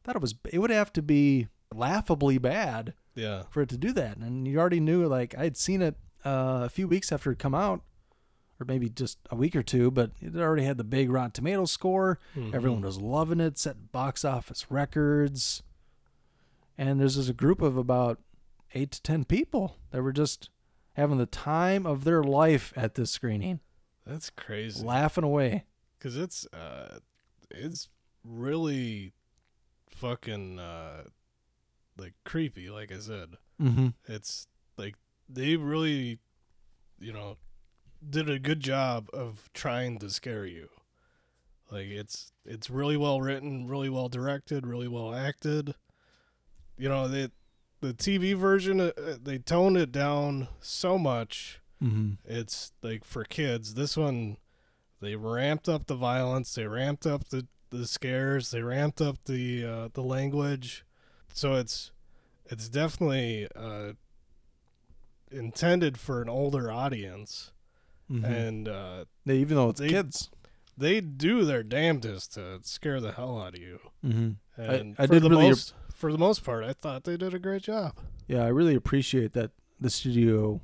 thought 0.04 0.14
it 0.16 0.22
was, 0.22 0.34
it 0.52 0.58
would 0.60 0.70
have 0.70 0.92
to 0.92 1.02
be 1.02 1.48
laughably 1.74 2.38
bad 2.38 2.94
Yeah. 3.14 3.42
for 3.50 3.62
it 3.62 3.68
to 3.70 3.76
do 3.78 3.92
that. 3.94 4.16
And 4.18 4.46
you 4.46 4.58
already 4.60 4.80
knew, 4.80 5.06
like 5.06 5.34
I 5.36 5.44
had 5.44 5.56
seen 5.56 5.82
it 5.82 5.96
uh, 6.24 6.62
a 6.64 6.68
few 6.68 6.86
weeks 6.86 7.10
after 7.10 7.32
it 7.32 7.38
come 7.38 7.54
out, 7.54 7.80
or 8.60 8.64
maybe 8.66 8.88
just 8.88 9.18
a 9.30 9.36
week 9.36 9.54
or 9.54 9.62
two, 9.62 9.90
but 9.90 10.10
it 10.20 10.34
already 10.36 10.64
had 10.64 10.78
the 10.78 10.84
big 10.84 11.10
Rotten 11.10 11.30
Tomatoes 11.30 11.70
score. 11.70 12.18
Mhm. 12.34 12.52
Everyone 12.54 12.80
was 12.82 12.98
loving 13.00 13.40
it, 13.40 13.58
set 13.58 13.92
box 13.92 14.24
office 14.24 14.70
records. 14.70 15.62
And 16.76 17.00
there's 17.00 17.16
just 17.16 17.28
a 17.30 17.34
group 17.34 17.60
of 17.62 17.76
about 17.76 18.20
eight 18.74 18.90
to 18.92 19.02
ten 19.02 19.24
people 19.24 19.76
that 19.90 20.02
were 20.02 20.12
just 20.12 20.50
having 20.94 21.18
the 21.18 21.26
time 21.26 21.86
of 21.86 22.04
their 22.04 22.22
life 22.22 22.72
at 22.76 22.94
this 22.94 23.10
screening, 23.10 23.60
That's 24.04 24.30
crazy. 24.30 24.84
laughing 24.84 25.24
away. 25.24 25.64
Cause 26.00 26.16
it's 26.16 26.46
uh, 26.52 26.98
it's 27.50 27.88
really 28.24 29.12
fucking 29.90 30.58
uh, 30.58 31.04
like 31.96 32.14
creepy. 32.24 32.70
Like 32.70 32.92
I 32.92 32.98
said, 32.98 33.36
Mhm. 33.60 33.94
it's 34.06 34.46
like 34.76 34.94
they 35.28 35.56
really, 35.56 36.18
you 37.00 37.12
know, 37.12 37.36
did 38.08 38.28
a 38.28 38.38
good 38.38 38.60
job 38.60 39.08
of 39.12 39.50
trying 39.54 39.98
to 39.98 40.10
scare 40.10 40.46
you. 40.46 40.68
Like 41.70 41.86
it's 41.88 42.32
it's 42.44 42.70
really 42.70 42.96
well 42.96 43.20
written, 43.20 43.66
really 43.66 43.88
well 43.88 44.08
directed, 44.08 44.66
really 44.66 44.88
well 44.88 45.14
acted. 45.14 45.74
You 46.76 46.88
know, 46.88 47.08
the 47.08 47.30
the 47.80 47.94
TV 47.94 48.34
version 48.34 48.80
uh, 48.80 48.92
uh, 48.96 49.16
they 49.22 49.38
toned 49.38 49.76
it 49.76 49.92
down 49.92 50.48
so 50.60 50.98
much. 50.98 51.60
Mhm. 51.82 52.18
It's 52.24 52.72
like 52.82 53.04
for 53.04 53.24
kids. 53.24 53.74
This 53.74 53.96
one 53.96 54.38
they 55.00 55.14
ramped 55.14 55.68
up 55.68 55.86
the 55.86 55.94
violence, 55.94 56.54
they 56.54 56.66
ramped 56.66 57.06
up 57.06 57.28
the, 57.28 57.46
the 57.70 57.86
scares, 57.86 58.50
they 58.50 58.62
ramped 58.62 59.00
up 59.00 59.16
the 59.26 59.64
uh, 59.64 59.88
the 59.92 60.02
language. 60.02 60.84
So 61.32 61.54
it's 61.54 61.92
it's 62.46 62.68
definitely 62.68 63.46
uh, 63.54 63.92
intended 65.30 65.98
for 65.98 66.22
an 66.22 66.28
older 66.28 66.72
audience, 66.72 67.52
Mhm. 68.10 68.24
and 68.24 68.68
uh, 68.68 69.04
They, 69.26 69.38
even 69.38 69.56
though 69.56 69.68
it's 69.70 69.80
they- 69.80 69.88
kids. 69.88 70.30
they 70.76 71.00
do 71.00 71.44
their 71.44 71.62
damnedest 71.62 72.34
to 72.34 72.60
scare 72.62 73.00
the 73.00 73.12
hell 73.12 73.40
out 73.40 73.54
of 73.54 73.60
you. 73.60 73.80
Mhm. 74.04 74.36
And 74.56 74.94
I 74.98 75.06
for 75.06 75.14
did 75.14 75.22
the 75.22 75.30
really- 75.30 75.48
most 75.48 75.74
for 75.94 76.12
the 76.12 76.18
most 76.18 76.44
part, 76.44 76.62
I 76.64 76.72
thought 76.72 77.02
they 77.04 77.16
did 77.16 77.34
a 77.34 77.38
great 77.40 77.62
job. 77.62 77.94
Yeah, 78.28 78.44
I 78.44 78.48
really 78.48 78.76
appreciate 78.76 79.32
that 79.32 79.50
the 79.80 79.90
studio 79.90 80.60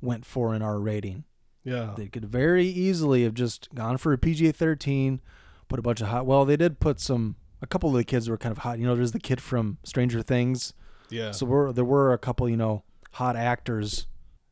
went 0.00 0.24
for 0.24 0.54
an 0.54 0.62
R 0.62 0.80
rating. 0.80 1.24
Yeah. 1.62 1.92
They 1.96 2.06
could 2.08 2.24
very 2.24 2.66
easily 2.66 3.24
have 3.24 3.34
just 3.34 3.68
gone 3.74 3.98
for 3.98 4.14
a 4.14 4.18
PG 4.18 4.52
13, 4.52 5.20
put 5.68 5.78
a 5.78 5.82
bunch 5.82 6.00
of 6.00 6.08
hot. 6.08 6.24
Well, 6.24 6.46
they 6.46 6.56
did 6.56 6.80
put 6.80 7.00
some, 7.00 7.36
a 7.60 7.66
couple 7.66 7.90
of 7.90 7.96
the 7.96 8.04
kids 8.04 8.30
were 8.30 8.38
kind 8.38 8.52
of 8.52 8.58
hot. 8.58 8.78
You 8.78 8.86
know, 8.86 8.96
there's 8.96 9.12
the 9.12 9.18
kid 9.20 9.42
from 9.42 9.76
Stranger 9.84 10.22
Things. 10.22 10.72
Yeah. 11.10 11.32
So 11.32 11.44
we're, 11.44 11.70
there 11.72 11.84
were 11.84 12.14
a 12.14 12.18
couple, 12.18 12.48
you 12.48 12.56
know, 12.56 12.82
hot 13.12 13.36
actors 13.36 14.06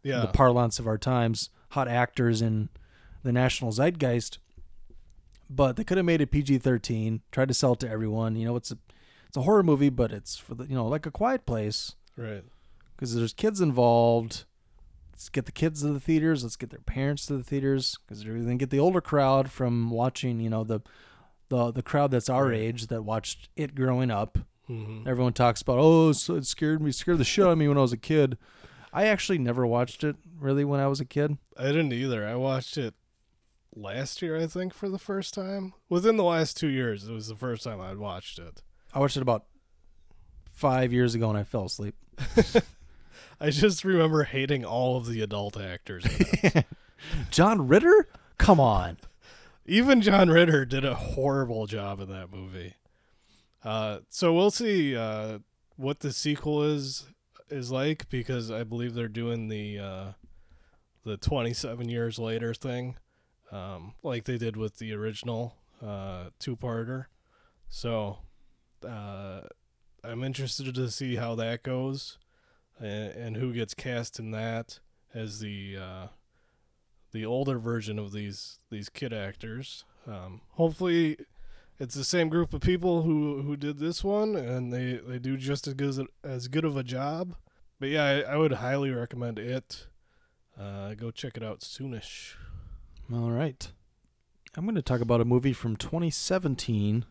in 0.04 0.10
Yeah. 0.10 0.20
the 0.20 0.26
parlance 0.28 0.78
of 0.78 0.86
our 0.86 0.98
times, 0.98 1.48
hot 1.70 1.88
actors 1.88 2.40
in 2.42 2.68
the 3.22 3.32
national 3.32 3.72
zeitgeist. 3.72 4.38
But 5.48 5.76
they 5.76 5.84
could 5.84 5.96
have 5.96 6.06
made 6.06 6.20
it 6.20 6.30
PG 6.32 6.58
13, 6.58 7.20
tried 7.30 7.48
to 7.48 7.54
sell 7.54 7.74
it 7.74 7.80
to 7.80 7.88
everyone. 7.88 8.34
You 8.36 8.46
know, 8.46 8.56
it's 8.56 8.72
a, 8.72 8.78
it's 9.28 9.36
a 9.36 9.42
horror 9.42 9.62
movie, 9.62 9.90
but 9.90 10.10
it's 10.12 10.36
for 10.36 10.54
the, 10.56 10.64
you 10.64 10.74
know, 10.74 10.86
like 10.88 11.06
a 11.06 11.10
quiet 11.10 11.46
place 11.46 11.94
Right. 12.16 12.42
because 12.96 13.14
there's 13.14 13.32
kids 13.32 13.60
involved. 13.60 14.44
Let's 15.12 15.28
get 15.28 15.46
the 15.46 15.52
kids 15.52 15.82
to 15.82 15.88
the 15.92 16.00
theaters. 16.00 16.42
Let's 16.42 16.56
get 16.56 16.70
their 16.70 16.80
parents 16.80 17.26
to 17.26 17.36
the 17.36 17.44
theaters 17.44 17.96
because 18.06 18.22
they're 18.24 18.34
going 18.34 18.48
to 18.48 18.54
get 18.56 18.70
the 18.70 18.80
older 18.80 19.00
crowd 19.00 19.50
from 19.50 19.90
watching. 19.90 20.40
You 20.40 20.50
know 20.50 20.62
the 20.64 20.80
the 21.48 21.70
the 21.72 21.82
crowd 21.82 22.10
that's 22.10 22.28
our 22.28 22.52
age 22.52 22.88
that 22.88 23.02
watched 23.02 23.48
it 23.56 23.74
growing 23.74 24.10
up. 24.10 24.36
Mhm. 24.68 25.06
Everyone 25.06 25.32
talks 25.32 25.62
about 25.62 25.78
oh 25.78 26.12
so 26.12 26.34
it 26.34 26.44
scared 26.44 26.82
me 26.82 26.90
scared 26.92 27.16
the 27.18 27.24
shit 27.24 27.46
out 27.46 27.52
of 27.52 27.58
me 27.58 27.66
when 27.68 27.78
I 27.78 27.82
was 27.82 27.92
a 27.94 27.96
kid. 27.96 28.36
I 28.92 29.06
actually 29.06 29.38
never 29.38 29.66
watched 29.66 30.04
it 30.04 30.16
really 30.38 30.64
when 30.64 30.80
I 30.80 30.86
was 30.86 31.00
a 31.00 31.04
kid. 31.04 31.36
I 31.56 31.66
didn't 31.66 31.92
either. 31.92 32.26
I 32.26 32.34
watched 32.36 32.76
it 32.78 32.94
last 33.74 34.22
year, 34.22 34.36
I 34.36 34.46
think, 34.46 34.72
for 34.72 34.88
the 34.88 34.98
first 34.98 35.34
time. 35.34 35.74
Within 35.88 36.16
the 36.16 36.24
last 36.24 36.56
two 36.56 36.68
years, 36.68 37.08
it 37.08 37.12
was 37.12 37.28
the 37.28 37.34
first 37.36 37.64
time 37.64 37.80
I'd 37.80 37.98
watched 37.98 38.38
it. 38.38 38.62
I 38.94 38.98
watched 38.98 39.16
it 39.16 39.22
about 39.22 39.44
five 40.52 40.92
years 40.92 41.14
ago 41.14 41.28
and 41.28 41.38
I 41.38 41.44
fell 41.44 41.66
asleep. 41.66 41.94
I 43.40 43.50
just 43.50 43.84
remember 43.84 44.24
hating 44.24 44.64
all 44.64 44.96
of 44.96 45.06
the 45.06 45.20
adult 45.20 45.60
actors. 45.60 46.04
John 47.30 47.68
Ritter, 47.68 48.08
come 48.38 48.58
on. 48.58 48.96
Even 49.66 50.00
John 50.00 50.30
Ritter 50.30 50.64
did 50.64 50.84
a 50.84 50.94
horrible 50.94 51.66
job 51.66 52.00
in 52.00 52.08
that 52.08 52.32
movie. 52.32 52.74
Uh, 53.62 53.98
so 54.08 54.32
we'll 54.32 54.50
see 54.50 54.96
uh, 54.96 55.40
what 55.76 56.00
the 56.00 56.12
sequel 56.12 56.62
is 56.62 57.06
is 57.48 57.70
like 57.70 58.08
because 58.08 58.50
I 58.50 58.64
believe 58.64 58.94
they're 58.94 59.08
doing 59.08 59.48
the 59.48 59.78
uh, 59.78 60.06
the 61.04 61.16
27 61.16 61.88
years 61.88 62.18
later 62.18 62.54
thing, 62.54 62.96
um, 63.52 63.94
like 64.02 64.24
they 64.24 64.38
did 64.38 64.56
with 64.56 64.78
the 64.78 64.92
original 64.92 65.54
uh, 65.84 66.30
two 66.38 66.56
parter. 66.56 67.06
So 67.68 68.18
uh, 68.86 69.42
I'm 70.02 70.24
interested 70.24 70.74
to 70.74 70.90
see 70.90 71.16
how 71.16 71.34
that 71.36 71.62
goes 71.62 72.18
and, 72.78 73.12
and 73.12 73.36
who 73.36 73.52
gets 73.52 73.74
cast 73.74 74.18
in 74.18 74.30
that 74.32 74.80
as 75.14 75.40
the 75.40 75.76
uh, 75.76 76.06
the 77.12 77.24
older 77.24 77.58
version 77.58 77.98
of 77.98 78.12
these 78.12 78.58
these 78.70 78.88
kid 78.88 79.12
actors. 79.12 79.84
Um, 80.06 80.42
hopefully, 80.52 81.18
it's 81.78 81.94
the 81.94 82.04
same 82.04 82.28
group 82.28 82.54
of 82.54 82.60
people 82.60 83.02
who 83.02 83.42
who 83.42 83.56
did 83.56 83.78
this 83.78 84.02
one, 84.02 84.36
and 84.36 84.72
they 84.72 85.00
they 85.06 85.18
do 85.18 85.36
just 85.36 85.66
as 85.66 85.74
good 85.74 85.88
as, 85.88 86.00
as 86.24 86.48
good 86.48 86.64
of 86.64 86.76
a 86.76 86.82
job. 86.82 87.36
But 87.78 87.90
yeah, 87.90 88.04
I, 88.04 88.32
I 88.32 88.36
would 88.36 88.52
highly 88.52 88.90
recommend 88.90 89.38
it. 89.38 89.86
Uh, 90.58 90.94
go 90.94 91.10
check 91.10 91.36
it 91.36 91.42
out 91.42 91.60
soonish. 91.60 92.34
All 93.12 93.30
right. 93.30 93.70
I'm 94.56 94.64
going 94.64 94.74
to 94.74 94.82
talk 94.82 95.02
about 95.02 95.20
a 95.20 95.26
movie 95.26 95.52
from 95.52 95.76
2017. 95.76 97.04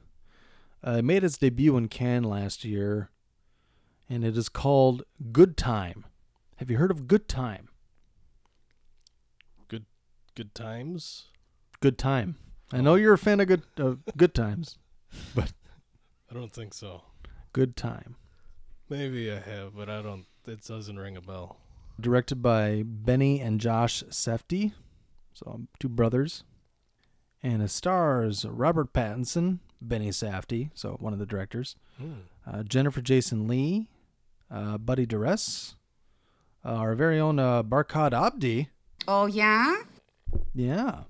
Uh, 0.85 0.91
it 0.97 1.05
made 1.05 1.23
its 1.23 1.37
debut 1.37 1.77
in 1.77 1.87
Cannes 1.87 2.23
last 2.23 2.65
year, 2.65 3.11
and 4.09 4.25
it 4.25 4.35
is 4.35 4.49
called 4.49 5.03
Good 5.31 5.55
Time. 5.55 6.05
Have 6.55 6.71
you 6.71 6.77
heard 6.77 6.89
of 6.89 7.07
Good 7.07 7.27
Time? 7.27 7.69
Good 9.67 9.85
good 10.33 10.55
times. 10.55 11.27
Good 11.81 11.99
Time. 11.99 12.37
I 12.71 12.81
know 12.81 12.95
you're 12.95 13.13
a 13.13 13.17
fan 13.17 13.39
of 13.39 13.47
Good 13.47 13.63
uh, 13.79 13.95
Good 14.17 14.33
Times, 14.33 14.77
but 15.35 15.51
I 16.29 16.33
don't 16.33 16.51
think 16.51 16.73
so. 16.73 17.03
Good 17.53 17.75
Time. 17.75 18.15
Maybe 18.89 19.31
I 19.31 19.39
have, 19.39 19.75
but 19.75 19.89
I 19.89 20.01
don't. 20.01 20.25
It 20.47 20.63
doesn't 20.63 20.97
ring 20.99 21.17
a 21.17 21.21
bell. 21.21 21.57
Directed 21.99 22.41
by 22.41 22.83
Benny 22.85 23.39
and 23.39 23.59
Josh 23.59 24.03
Safdie, 24.09 24.73
so 25.33 25.61
two 25.79 25.87
brothers, 25.89 26.43
and 27.41 27.61
it 27.63 27.69
stars 27.69 28.45
Robert 28.45 28.91
Pattinson, 28.93 29.59
Benny 29.81 30.09
Safdie, 30.09 30.71
so 30.73 30.97
one 30.99 31.13
of 31.13 31.19
the 31.19 31.25
directors, 31.25 31.75
Hmm. 31.97 32.13
uh, 32.45 32.63
Jennifer 32.63 33.01
Jason 33.01 33.47
Lee, 33.47 33.87
uh, 34.51 34.77
Buddy 34.77 35.05
Duress, 35.05 35.75
uh, 36.65 36.69
our 36.73 36.95
very 36.95 37.17
own 37.19 37.39
uh, 37.39 37.63
Barkhad 37.63 38.11
Abdi, 38.11 38.67
Oh, 39.07 39.25
yeah? 39.27 39.81
yeah, 40.53 41.03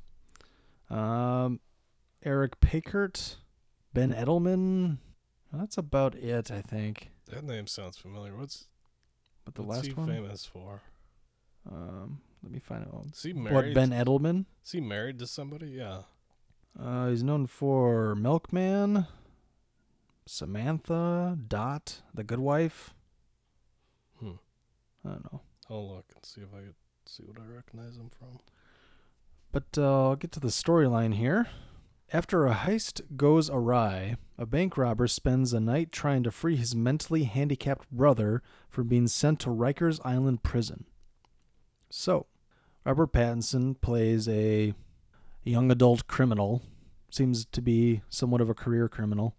um, 0.90 1.60
Eric 2.24 2.60
Paykert, 2.60 3.36
Ben 3.94 4.14
Edelman. 4.14 4.98
That's 5.54 5.78
about 5.78 6.16
it, 6.16 6.52
I 6.52 6.62
think. 6.62 7.12
That 7.32 7.44
name 7.44 7.68
sounds 7.68 7.98
familiar. 7.98 8.36
What's 8.36 8.66
But 9.46 9.56
the 9.56 9.64
what's 9.64 9.78
last 9.80 9.88
he 9.88 9.94
one, 9.94 10.08
famous 10.08 10.46
for? 10.46 10.82
um, 11.72 12.22
let 12.44 12.52
me 12.52 12.60
find 12.60 12.84
out. 12.86 13.06
Is 13.14 13.24
he 13.24 13.34
What? 13.34 13.74
Ben 13.74 13.92
Edelman? 13.92 14.46
Is 14.64 14.72
he 14.72 14.82
married 14.82 15.18
to 15.20 15.28
somebody? 15.28 15.68
Yeah. 15.68 16.02
Uh, 16.80 17.08
he's 17.10 17.24
known 17.24 17.48
for 17.48 18.16
Milkman, 18.16 19.08
Samantha, 20.26 21.38
Dot, 21.48 22.02
The 22.14 22.24
Good 22.24 22.40
Wife. 22.40 22.94
Hmm. 24.20 24.34
I 25.06 25.10
don't 25.10 25.32
know. 25.34 25.42
I'll 25.70 25.90
look 25.96 26.06
and 26.16 26.26
see 26.26 26.42
if 26.42 26.54
I 26.54 26.60
could 26.66 26.76
see 27.06 27.24
what 27.24 27.38
I 27.40 27.46
recognize 27.56 27.96
him 27.98 28.10
from. 28.10 28.40
But 29.56 29.78
uh, 29.78 30.10
I'll 30.10 30.16
get 30.18 30.34
to 30.34 30.42
the 30.42 30.50
storyline 30.50 31.14
here. 31.14 31.48
After 32.12 32.46
a 32.46 32.54
heist 32.54 33.00
goes 33.16 33.50
awry, 33.50 34.18
a 34.38 34.46
bank 34.46 34.76
robber 34.76 35.08
spends 35.08 35.54
a 35.54 35.62
night 35.62 35.94
trying 35.94 36.24
to 36.24 36.32
free 36.32 36.58
his 36.58 36.76
mentally 36.76 37.24
handicapped 37.24 37.90
brother 37.90 38.44
from 38.70 38.90
being 38.90 39.08
sent 39.08 39.40
to 39.40 39.50
Rikers 39.50 40.02
Island 40.04 40.44
prison. 40.44 40.84
So, 41.90 42.26
Robert 42.86 43.14
Pattinson 43.14 43.80
plays 43.80 44.28
a 44.28 44.74
young 45.46 45.72
adult 45.72 46.06
criminal, 46.06 46.62
seems 47.10 47.46
to 47.46 47.62
be 47.62 48.02
somewhat 48.10 48.42
of 48.42 48.50
a 48.50 48.54
career 48.54 48.90
criminal, 48.90 49.38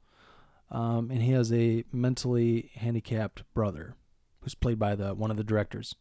um, 0.71 1.11
and 1.11 1.21
he 1.21 1.33
has 1.33 1.53
a 1.53 1.85
mentally 1.93 2.71
handicapped 2.77 3.43
brother, 3.53 3.97
who's 4.41 4.55
played 4.55 4.79
by 4.79 4.95
the 4.95 5.15
one 5.15 5.31
of 5.31 5.37
the 5.37 5.45
directors. 5.45 5.95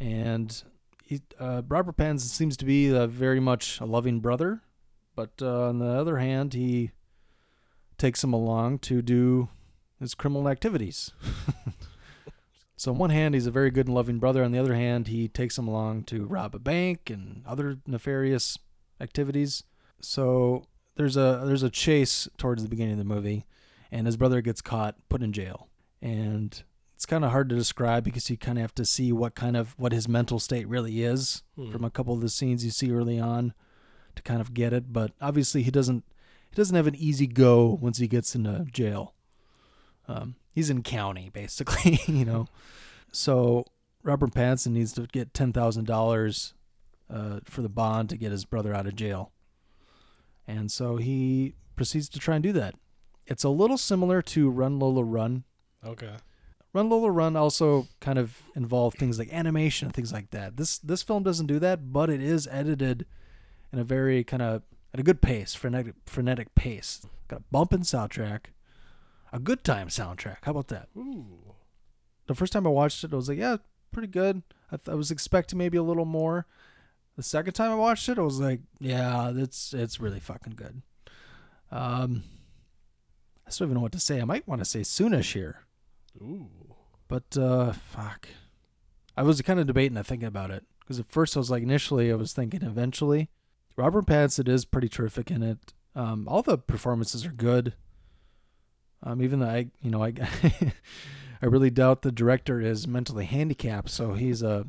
And 0.00 0.60
he, 1.10 1.20
uh, 1.40 1.62
Robert 1.68 1.96
Pattinson 1.96 2.20
seems 2.20 2.56
to 2.58 2.64
be 2.64 2.86
a 2.86 3.08
very 3.08 3.40
much 3.40 3.80
a 3.80 3.84
loving 3.84 4.20
brother, 4.20 4.60
but 5.16 5.32
uh, 5.42 5.68
on 5.68 5.80
the 5.80 5.88
other 5.88 6.18
hand, 6.18 6.54
he 6.54 6.92
takes 7.98 8.22
him 8.22 8.32
along 8.32 8.78
to 8.78 9.02
do 9.02 9.48
his 9.98 10.14
criminal 10.14 10.48
activities. 10.48 11.10
so, 12.76 12.92
on 12.92 12.98
one 12.98 13.10
hand, 13.10 13.34
he's 13.34 13.48
a 13.48 13.50
very 13.50 13.72
good 13.72 13.88
and 13.88 13.94
loving 13.96 14.20
brother. 14.20 14.44
On 14.44 14.52
the 14.52 14.60
other 14.60 14.76
hand, 14.76 15.08
he 15.08 15.26
takes 15.26 15.58
him 15.58 15.66
along 15.66 16.04
to 16.04 16.26
rob 16.26 16.54
a 16.54 16.60
bank 16.60 17.10
and 17.10 17.42
other 17.44 17.78
nefarious 17.88 18.56
activities. 19.00 19.64
So 20.00 20.62
there's 20.94 21.16
a 21.16 21.42
there's 21.44 21.64
a 21.64 21.70
chase 21.70 22.28
towards 22.38 22.62
the 22.62 22.68
beginning 22.68 22.92
of 22.92 22.98
the 22.98 23.04
movie, 23.04 23.46
and 23.90 24.06
his 24.06 24.16
brother 24.16 24.42
gets 24.42 24.60
caught, 24.60 24.94
put 25.08 25.24
in 25.24 25.32
jail, 25.32 25.66
and 26.00 26.62
it's 27.00 27.06
kind 27.06 27.24
of 27.24 27.30
hard 27.30 27.48
to 27.48 27.54
describe 27.54 28.04
because 28.04 28.28
you 28.28 28.36
kind 28.36 28.58
of 28.58 28.60
have 28.62 28.74
to 28.74 28.84
see 28.84 29.10
what 29.10 29.34
kind 29.34 29.56
of 29.56 29.72
what 29.78 29.90
his 29.90 30.06
mental 30.06 30.38
state 30.38 30.68
really 30.68 31.02
is 31.02 31.42
Hmm. 31.56 31.70
from 31.72 31.82
a 31.82 31.88
couple 31.88 32.12
of 32.12 32.20
the 32.20 32.28
scenes 32.28 32.62
you 32.62 32.70
see 32.70 32.92
early 32.92 33.18
on 33.18 33.54
to 34.16 34.22
kind 34.22 34.38
of 34.42 34.52
get 34.52 34.74
it. 34.74 34.92
But 34.92 35.12
obviously, 35.18 35.62
he 35.62 35.70
doesn't 35.70 36.04
he 36.50 36.54
doesn't 36.56 36.76
have 36.76 36.86
an 36.86 36.94
easy 36.96 37.26
go 37.26 37.78
once 37.80 37.96
he 37.96 38.06
gets 38.06 38.34
into 38.34 38.66
jail. 38.70 39.14
Um, 40.08 40.34
he's 40.52 40.68
in 40.68 40.82
county 40.82 41.30
basically, 41.32 42.00
you 42.06 42.26
know. 42.26 42.48
So 43.12 43.64
Robert 44.02 44.32
Pattinson 44.32 44.72
needs 44.72 44.92
to 44.92 45.06
get 45.06 45.32
ten 45.32 45.54
thousand 45.54 45.86
dollars 45.86 46.52
uh, 47.08 47.40
for 47.44 47.62
the 47.62 47.70
bond 47.70 48.10
to 48.10 48.18
get 48.18 48.30
his 48.30 48.44
brother 48.44 48.74
out 48.74 48.86
of 48.86 48.94
jail, 48.94 49.32
and 50.46 50.70
so 50.70 50.98
he 50.98 51.54
proceeds 51.76 52.10
to 52.10 52.18
try 52.18 52.34
and 52.34 52.42
do 52.42 52.52
that. 52.52 52.74
It's 53.24 53.42
a 53.42 53.48
little 53.48 53.78
similar 53.78 54.20
to 54.20 54.50
Run 54.50 54.78
Lola 54.78 55.02
Run. 55.02 55.44
Okay. 55.82 56.16
Run 56.72 56.88
Lola 56.88 57.10
Run 57.10 57.36
also 57.36 57.88
kind 58.00 58.18
of 58.18 58.42
involved 58.54 58.98
things 58.98 59.18
like 59.18 59.32
animation 59.32 59.86
and 59.86 59.94
things 59.94 60.12
like 60.12 60.30
that. 60.30 60.56
This 60.56 60.78
this 60.78 61.02
film 61.02 61.22
doesn't 61.22 61.46
do 61.46 61.58
that, 61.58 61.92
but 61.92 62.10
it 62.10 62.22
is 62.22 62.46
edited 62.50 63.06
in 63.72 63.78
a 63.78 63.84
very 63.84 64.22
kind 64.22 64.42
of 64.42 64.62
at 64.94 65.00
a 65.00 65.04
good 65.04 65.20
pace, 65.20 65.54
frenetic, 65.54 65.94
frenetic 66.06 66.54
pace. 66.54 67.06
Got 67.28 67.40
a 67.40 67.44
bumping 67.50 67.80
soundtrack, 67.80 68.46
a 69.32 69.38
good 69.38 69.64
time 69.64 69.88
soundtrack. 69.88 70.38
How 70.42 70.52
about 70.52 70.68
that? 70.68 70.88
Ooh. 70.96 71.54
The 72.26 72.34
first 72.34 72.52
time 72.52 72.66
I 72.66 72.70
watched 72.70 73.02
it, 73.02 73.12
I 73.12 73.16
was 73.16 73.28
like, 73.28 73.38
yeah, 73.38 73.56
pretty 73.92 74.08
good. 74.08 74.42
I, 74.70 74.76
th- 74.76 74.88
I 74.88 74.94
was 74.94 75.10
expecting 75.10 75.58
maybe 75.58 75.76
a 75.76 75.82
little 75.82 76.04
more. 76.04 76.46
The 77.16 77.22
second 77.24 77.54
time 77.54 77.72
I 77.72 77.76
watched 77.76 78.08
it, 78.08 78.18
I 78.18 78.22
was 78.22 78.40
like, 78.40 78.60
yeah, 78.78 79.32
it's 79.34 79.74
it's 79.74 80.00
really 80.00 80.20
fucking 80.20 80.54
good. 80.54 80.82
Um, 81.72 82.22
I 83.46 83.50
still 83.50 83.66
don't 83.66 83.72
even 83.72 83.74
know 83.74 83.82
what 83.82 83.92
to 83.92 84.00
say. 84.00 84.20
I 84.20 84.24
might 84.24 84.46
want 84.46 84.60
to 84.60 84.64
say 84.64 84.80
soonish 84.80 85.32
here. 85.32 85.64
Ooh. 86.20 86.48
But 87.08 87.36
uh, 87.36 87.72
fuck, 87.72 88.28
I 89.16 89.22
was 89.22 89.42
kind 89.42 89.58
of 89.60 89.66
debating 89.66 89.96
and 89.96 90.06
thinking 90.06 90.28
about 90.28 90.50
it 90.50 90.64
because 90.80 90.98
at 91.00 91.10
first 91.10 91.36
I 91.36 91.40
was 91.40 91.50
like, 91.50 91.62
initially 91.62 92.10
I 92.10 92.14
was 92.14 92.32
thinking 92.32 92.62
eventually. 92.62 93.28
Robert 93.76 94.06
Pattinson 94.06 94.48
is 94.48 94.64
pretty 94.64 94.88
terrific 94.88 95.30
in 95.30 95.42
it. 95.42 95.72
Um, 95.94 96.28
all 96.28 96.42
the 96.42 96.58
performances 96.58 97.24
are 97.24 97.32
good. 97.32 97.74
Um, 99.02 99.22
even 99.22 99.40
though 99.40 99.48
I, 99.48 99.68
you 99.80 99.90
know, 99.90 100.04
I, 100.04 100.12
I 101.42 101.46
really 101.46 101.70
doubt 101.70 102.02
the 102.02 102.12
director 102.12 102.60
is 102.60 102.86
mentally 102.86 103.24
handicapped, 103.24 103.88
so 103.88 104.12
he's 104.12 104.42
a, 104.42 104.66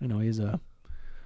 you 0.00 0.08
know, 0.08 0.18
he's 0.18 0.38
a, 0.40 0.60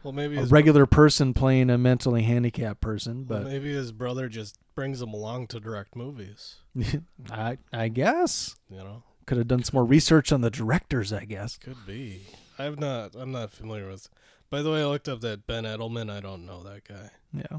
Well, 0.02 0.12
maybe 0.12 0.36
a 0.36 0.44
regular 0.44 0.84
person 0.84 1.32
playing 1.32 1.70
a 1.70 1.78
mentally 1.78 2.22
handicapped 2.22 2.80
person. 2.80 3.26
Well, 3.26 3.40
But 3.40 3.48
maybe 3.48 3.72
his 3.72 3.92
brother 3.92 4.28
just 4.28 4.58
brings 4.74 5.00
him 5.00 5.14
along 5.14 5.46
to 5.48 5.60
direct 5.60 5.96
movies. 5.96 6.56
I, 7.30 7.58
I 7.72 7.88
guess 7.88 8.56
You 8.68 8.78
know, 8.78 9.02
could 9.26 9.38
have 9.38 9.48
done 9.48 9.62
some 9.62 9.76
more 9.76 9.84
research 9.84 10.32
on 10.32 10.40
the 10.40 10.50
directors. 10.50 11.12
I 11.12 11.24
guess. 11.24 11.58
could 11.58 11.86
be. 11.86 12.22
I've 12.58 12.78
not. 12.78 13.14
I'm 13.14 13.32
not 13.32 13.52
familiar 13.52 13.88
with. 13.88 14.08
By 14.50 14.62
the 14.62 14.70
way, 14.70 14.82
I 14.82 14.86
looked 14.86 15.08
up 15.08 15.20
that 15.20 15.46
Ben 15.46 15.64
Edelman. 15.64 16.10
I 16.10 16.20
don't 16.20 16.44
know 16.44 16.62
that 16.62 16.84
guy. 16.84 17.10
Yeah. 17.32 17.58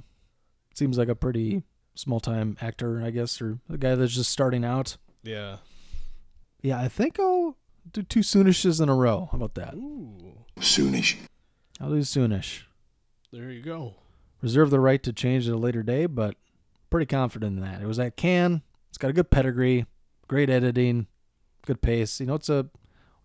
Seems 0.75 0.97
like 0.97 1.07
a 1.07 1.15
pretty 1.15 1.63
small 1.95 2.19
time 2.19 2.57
actor, 2.61 3.01
I 3.03 3.09
guess, 3.09 3.41
or 3.41 3.59
a 3.69 3.77
guy 3.77 3.95
that's 3.95 4.13
just 4.13 4.31
starting 4.31 4.63
out. 4.63 4.97
Yeah. 5.23 5.57
Yeah, 6.61 6.79
I 6.79 6.87
think 6.87 7.19
I'll 7.19 7.57
do 7.91 8.03
two 8.03 8.21
Soonishes 8.21 8.79
in 8.81 8.89
a 8.89 8.95
row. 8.95 9.27
How 9.31 9.37
about 9.37 9.55
that? 9.55 9.73
Ooh. 9.73 10.45
Soonish. 10.59 11.17
I'll 11.81 11.89
do 11.89 11.99
Soonish. 11.99 12.61
There 13.31 13.51
you 13.51 13.61
go. 13.61 13.95
Reserve 14.41 14.69
the 14.69 14.79
right 14.79 15.01
to 15.03 15.11
change 15.11 15.47
at 15.47 15.53
a 15.53 15.57
later 15.57 15.83
day, 15.83 16.05
but 16.05 16.35
pretty 16.89 17.05
confident 17.07 17.57
in 17.57 17.63
that. 17.63 17.81
It 17.81 17.87
was 17.87 17.99
at 17.99 18.15
Cannes. 18.15 18.61
It's 18.89 18.97
got 18.97 19.09
a 19.09 19.13
good 19.13 19.31
pedigree, 19.31 19.85
great 20.27 20.49
editing, 20.49 21.07
good 21.65 21.81
pace. 21.81 22.19
You 22.19 22.25
know, 22.25 22.35
it's 22.35 22.49
a 22.49 22.67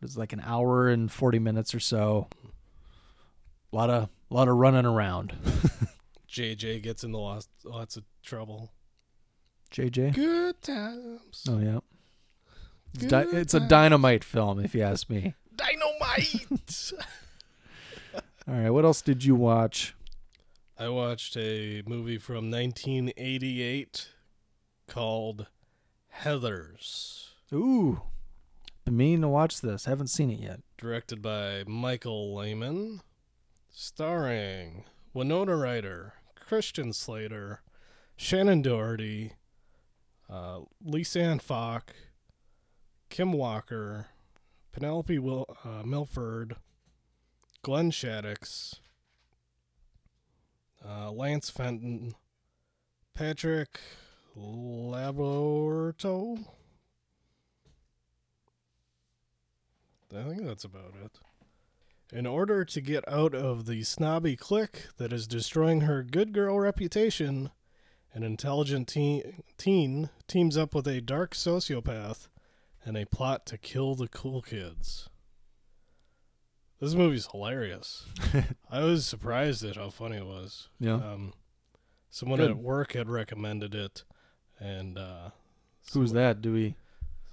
it's 0.02 0.16
like 0.16 0.32
an 0.32 0.42
hour 0.44 0.88
and 0.88 1.10
forty 1.10 1.38
minutes 1.38 1.74
or 1.74 1.80
so. 1.80 2.28
A 3.72 3.76
lot 3.76 3.90
of 3.90 4.08
a 4.30 4.34
lot 4.34 4.48
of 4.48 4.56
running 4.56 4.86
around. 4.86 5.34
JJ 6.30 6.82
gets 6.82 7.04
into 7.04 7.18
lots 7.18 7.48
lots 7.64 7.96
of 7.96 8.04
trouble. 8.22 8.72
JJ. 9.72 10.14
Good 10.14 10.62
times. 10.62 11.44
Oh 11.48 11.58
yeah. 11.58 11.80
It's, 12.94 13.04
di- 13.04 13.26
it's 13.32 13.54
a 13.54 13.60
dynamite 13.60 14.24
film, 14.24 14.58
if 14.58 14.74
you 14.74 14.82
ask 14.82 15.10
me. 15.10 15.34
Dynamite. 15.56 16.92
All 18.48 18.54
right, 18.54 18.70
what 18.70 18.84
else 18.84 19.02
did 19.02 19.24
you 19.24 19.34
watch? 19.34 19.94
I 20.78 20.88
watched 20.88 21.36
a 21.36 21.82
movie 21.86 22.16
from 22.18 22.50
1988 22.50 24.08
called 24.86 25.48
Heathers, 26.22 27.26
Ooh, 27.52 28.00
been 28.88 28.96
meaning 28.96 29.20
to 29.20 29.28
watch 29.28 29.60
this. 29.60 29.84
Haven't 29.84 30.06
seen 30.06 30.30
it 30.30 30.40
yet. 30.40 30.60
directed 30.78 31.20
by 31.20 31.62
Michael 31.66 32.34
Lehmann, 32.34 33.02
starring 33.70 34.86
Winona 35.12 35.56
Ryder, 35.56 36.14
Christian 36.34 36.94
Slater, 36.94 37.60
Shannen 38.18 38.62
Doherty, 38.62 39.34
uh, 40.30 40.60
Lisanne 40.82 41.42
Falk, 41.42 41.94
Kim 43.10 43.34
Walker, 43.34 44.06
Penelope 44.72 45.18
Wil- 45.18 45.54
uh, 45.64 45.82
Milford, 45.84 46.56
Glenn 47.60 47.90
Shadix, 47.90 48.76
uh, 50.82 51.10
Lance 51.10 51.50
Fenton, 51.50 52.14
Patrick 53.12 53.80
Labyorteaux. 54.34 56.38
I 60.16 60.22
think 60.24 60.44
that's 60.44 60.64
about 60.64 60.94
it. 61.04 61.18
In 62.10 62.26
order 62.26 62.64
to 62.64 62.80
get 62.80 63.06
out 63.06 63.34
of 63.34 63.66
the 63.66 63.82
snobby 63.82 64.34
clique 64.34 64.86
that 64.96 65.12
is 65.12 65.26
destroying 65.26 65.82
her 65.82 66.02
good 66.02 66.32
girl 66.32 66.58
reputation, 66.58 67.50
an 68.14 68.22
intelligent 68.22 68.88
teen, 68.88 69.42
teen 69.58 70.08
teams 70.26 70.56
up 70.56 70.74
with 70.74 70.86
a 70.86 71.02
dark 71.02 71.34
sociopath 71.34 72.28
and 72.84 72.96
a 72.96 73.04
plot 73.04 73.44
to 73.46 73.58
kill 73.58 73.94
the 73.94 74.08
cool 74.08 74.40
kids. 74.40 75.10
This 76.80 76.94
movie's 76.94 77.28
hilarious. 77.30 78.06
I 78.70 78.84
was 78.84 79.04
surprised 79.04 79.64
at 79.64 79.76
how 79.76 79.90
funny 79.90 80.16
it 80.16 80.26
was. 80.26 80.68
Yeah. 80.80 80.94
Um, 80.94 81.34
someone 82.08 82.38
Good. 82.38 82.50
at 82.50 82.56
work 82.56 82.92
had 82.92 83.10
recommended 83.10 83.74
it, 83.74 84.04
and 84.58 84.96
uh, 84.96 85.30
Who's 85.92 86.12
that? 86.12 86.40
Do 86.40 86.52
we? 86.52 86.76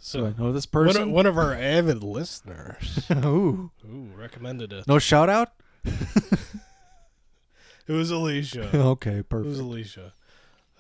So 0.08 0.26
I 0.28 0.34
know 0.42 0.52
this 0.52 0.68
one 0.72 0.88
of- 0.88 0.94
person? 0.94 1.12
One, 1.12 1.26
of 1.26 1.38
our 1.38 1.54
avid 1.54 2.04
listeners, 2.04 3.06
Ooh, 3.12 3.72
ooh, 3.86 4.10
recommended 4.16 4.72
it. 4.74 4.88
no 4.88 5.00
shout 5.00 5.30
out. 5.30 5.52
It 7.88 7.94
was 7.94 8.10
Alicia. 8.10 8.70
okay, 8.76 9.22
perfect. 9.22 9.46
It 9.46 9.50
was. 9.50 9.60
Alicia. 9.60 10.14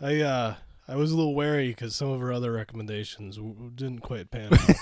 I 0.01 0.21
uh, 0.21 0.55
I 0.87 0.95
was 0.95 1.11
a 1.11 1.15
little 1.15 1.35
wary 1.35 1.67
because 1.67 1.95
some 1.95 2.09
of 2.09 2.19
her 2.19 2.33
other 2.33 2.51
recommendations 2.51 3.37
w- 3.37 3.71
didn't 3.75 3.99
quite 3.99 4.31
pan 4.31 4.51
out. 4.51 4.75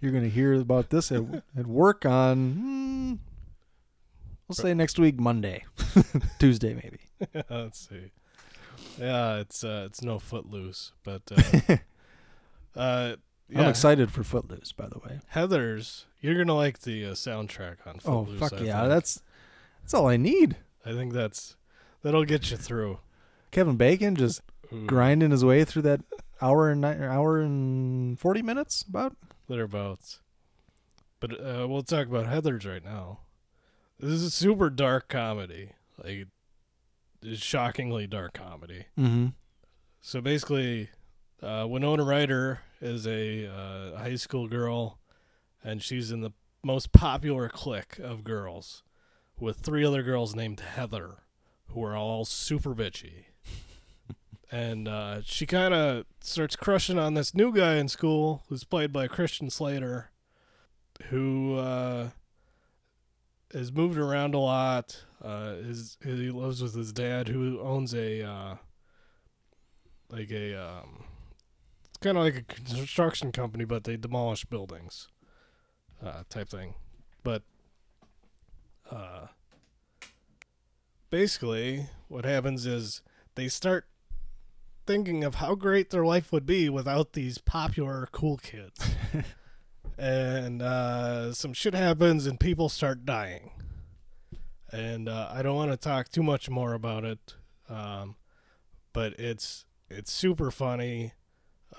You're 0.00 0.12
gonna 0.12 0.28
hear 0.28 0.52
about 0.52 0.90
this 0.90 1.10
at, 1.10 1.22
at 1.56 1.66
work 1.66 2.04
on. 2.04 2.52
Hmm, 2.52 3.12
we'll 4.46 4.54
say 4.54 4.74
next 4.74 4.98
week, 4.98 5.18
Monday, 5.18 5.64
Tuesday, 6.38 6.74
maybe. 6.74 6.98
Let's 7.48 7.88
see. 7.88 8.10
Yeah, 8.98 9.36
it's 9.38 9.64
uh, 9.64 9.84
it's 9.86 10.02
no 10.02 10.18
Footloose, 10.18 10.92
but 11.02 11.22
uh, 11.34 11.76
uh, 12.76 13.16
yeah, 13.48 13.62
I'm 13.62 13.68
excited 13.68 14.10
for 14.10 14.22
Footloose, 14.22 14.72
by 14.72 14.88
the 14.88 14.98
way. 14.98 15.20
Heathers. 15.34 16.04
You're 16.20 16.36
gonna 16.36 16.54
like 16.56 16.80
the 16.80 17.06
uh, 17.06 17.10
soundtrack 17.12 17.86
on 17.86 17.98
Footloose. 17.98 18.06
Oh 18.06 18.24
Footloose. 18.24 18.40
fuck 18.50 18.60
I 18.60 18.64
yeah, 18.64 18.80
think. 18.80 18.88
that's 18.90 19.22
that's 19.82 19.94
all 19.94 20.06
I 20.06 20.16
need. 20.16 20.56
I 20.86 20.92
think 20.92 21.12
that's 21.12 21.56
that'll 22.02 22.24
get 22.24 22.50
you 22.50 22.56
through. 22.56 22.98
Kevin 23.50 23.76
Bacon 23.76 24.16
just 24.16 24.40
Ooh, 24.72 24.86
grinding 24.86 25.30
his 25.30 25.44
way 25.44 25.64
through 25.64 25.82
that 25.82 26.00
hour 26.40 26.70
and 26.70 26.84
hour 26.84 27.40
and 27.40 28.18
forty 28.18 28.42
minutes 28.42 28.84
about. 28.88 29.16
thereabouts. 29.48 30.20
But 31.20 31.32
uh, 31.40 31.66
we'll 31.68 31.82
talk 31.82 32.06
about 32.08 32.26
Heathers 32.26 32.66
right 32.66 32.84
now. 32.84 33.20
This 34.00 34.10
is 34.10 34.24
a 34.24 34.30
super 34.30 34.70
dark 34.70 35.08
comedy, 35.08 35.70
like 36.02 36.26
it's 37.22 37.40
shockingly 37.42 38.06
dark 38.08 38.32
comedy. 38.32 38.86
Mm-hmm. 38.98 39.26
So 40.00 40.20
basically, 40.20 40.88
uh, 41.42 41.66
Winona 41.68 42.04
Ryder 42.04 42.60
is 42.80 43.06
a 43.06 43.46
uh, 43.46 43.98
high 43.98 44.16
school 44.16 44.48
girl, 44.48 44.98
and 45.62 45.82
she's 45.82 46.10
in 46.10 46.20
the 46.20 46.30
most 46.62 46.92
popular 46.92 47.48
clique 47.48 47.98
of 47.98 48.24
girls, 48.24 48.82
with 49.38 49.58
three 49.58 49.84
other 49.84 50.02
girls 50.02 50.36
named 50.36 50.60
Heather, 50.60 51.22
who 51.68 51.82
are 51.82 51.96
all 51.96 52.24
super 52.24 52.74
bitchy. 52.74 53.24
and 54.52 54.86
uh, 54.86 55.22
she 55.24 55.46
kind 55.46 55.74
of 55.74 56.06
starts 56.20 56.54
crushing 56.54 56.98
on 56.98 57.14
this 57.14 57.34
new 57.34 57.52
guy 57.52 57.74
in 57.74 57.88
school, 57.88 58.44
who's 58.48 58.64
played 58.64 58.92
by 58.92 59.08
Christian 59.08 59.50
Slater, 59.50 60.10
who 61.08 61.56
uh, 61.56 62.10
has 63.52 63.72
moved 63.72 63.98
around 63.98 64.34
a 64.34 64.38
lot. 64.38 65.04
Uh, 65.20 65.54
his, 65.54 65.96
he 66.04 66.30
lives 66.30 66.62
with 66.62 66.74
his 66.74 66.92
dad, 66.92 67.28
who 67.28 67.60
owns 67.60 67.94
a 67.94 68.22
uh, 68.22 68.54
like 70.10 70.30
a 70.30 70.54
um, 70.54 71.04
kind 72.02 72.18
of 72.18 72.24
like 72.24 72.36
a 72.36 72.42
construction 72.42 73.32
company, 73.32 73.64
but 73.64 73.84
they 73.84 73.96
demolish 73.96 74.44
buildings, 74.44 75.08
uh, 76.04 76.24
type 76.28 76.48
thing. 76.48 76.74
But 77.22 77.42
uh, 78.90 79.28
basically, 81.10 81.86
what 82.08 82.24
happens 82.24 82.66
is 82.66 83.02
they 83.34 83.48
start 83.48 83.86
thinking 84.86 85.22
of 85.24 85.36
how 85.36 85.54
great 85.54 85.90
their 85.90 86.04
life 86.04 86.32
would 86.32 86.44
be 86.46 86.68
without 86.68 87.12
these 87.12 87.38
popular 87.38 88.08
cool 88.10 88.36
kids. 88.36 88.94
and 89.98 90.60
uh, 90.60 91.32
some 91.32 91.52
shit 91.52 91.74
happens, 91.74 92.26
and 92.26 92.40
people 92.40 92.68
start 92.68 93.06
dying. 93.06 93.52
And 94.70 95.08
uh, 95.08 95.30
I 95.32 95.42
don't 95.42 95.56
want 95.56 95.70
to 95.70 95.76
talk 95.76 96.08
too 96.08 96.22
much 96.22 96.50
more 96.50 96.72
about 96.72 97.04
it, 97.04 97.34
um, 97.68 98.16
but 98.92 99.12
it's 99.18 99.66
it's 99.90 100.10
super 100.10 100.50
funny, 100.50 101.12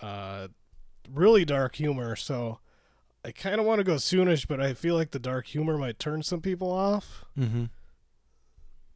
uh, 0.02 0.48
really 1.12 1.46
dark 1.46 1.76
humor. 1.76 2.16
So 2.16 2.60
I 3.26 3.32
kind 3.32 3.60
of 3.60 3.66
want 3.66 3.80
to 3.80 3.84
go 3.84 3.96
soonish, 3.96 4.48
but 4.48 4.60
I 4.62 4.74
feel 4.74 4.96
like 4.96 5.12
the 5.12 5.20
dark 5.20 5.48
humor 5.48 5.78
might 5.78 6.00
turn 6.00 6.24
some 6.24 6.42
people 6.42 6.72
off. 6.72 7.24
Mm-hmm. 7.40 7.66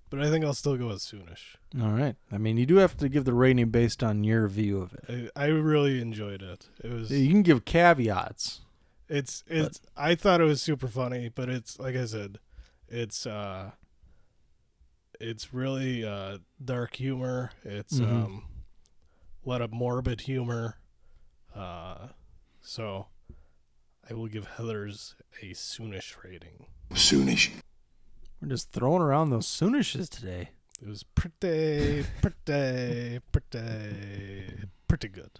but 0.09 0.21
I 0.21 0.29
think 0.29 0.45
I'll 0.45 0.53
still 0.53 0.77
go 0.77 0.87
with 0.87 0.99
Soonish. 0.99 1.55
All 1.81 1.91
right. 1.91 2.15
I 2.31 2.37
mean, 2.37 2.55
you 2.57 2.65
do 2.65 2.77
have 2.77 2.95
to 2.97 3.09
give 3.09 3.25
the 3.25 3.33
rating 3.33 3.69
based 3.69 4.01
on 4.03 4.23
your 4.23 4.47
view 4.47 4.81
of 4.81 4.93
it. 4.93 5.31
I, 5.35 5.43
I 5.43 5.47
really 5.47 6.01
enjoyed 6.01 6.41
it. 6.41 6.67
It 6.83 6.91
was 6.91 7.11
You 7.11 7.29
can 7.29 7.41
give 7.41 7.65
caveats. 7.65 8.61
It's 9.09 9.43
it's. 9.47 9.79
I 9.95 10.15
thought 10.15 10.41
it 10.41 10.45
was 10.45 10.61
super 10.61 10.87
funny, 10.89 11.29
but 11.33 11.47
it's 11.49 11.79
like 11.79 11.95
I 11.95 12.05
said, 12.05 12.39
it's 12.89 13.25
uh, 13.25 13.71
it's 15.19 15.53
really 15.53 16.03
uh 16.05 16.39
dark 16.63 16.95
humor. 16.95 17.51
It's 17.63 17.99
Mhm. 17.99 18.09
um, 18.25 18.43
a 19.45 19.49
lot 19.49 19.61
of 19.61 19.71
morbid 19.73 20.21
humor. 20.21 20.77
Uh, 21.57 22.09
so 22.61 23.07
I 24.09 24.13
will 24.13 24.27
give 24.27 24.47
Heathers 24.57 25.15
a 25.41 25.47
soonish 25.47 26.23
rating. 26.23 26.67
Soonish. 26.91 27.51
We're 28.41 28.49
just 28.49 28.71
throwing 28.71 29.01
around 29.01 29.31
those 29.31 29.47
Soonishes 29.47 30.09
today. 30.09 30.49
It 30.81 30.87
was 30.87 31.03
pretty, 31.03 32.05
pretty, 32.21 33.19
pretty, 33.31 34.67
pretty 34.87 35.07
good. 35.07 35.31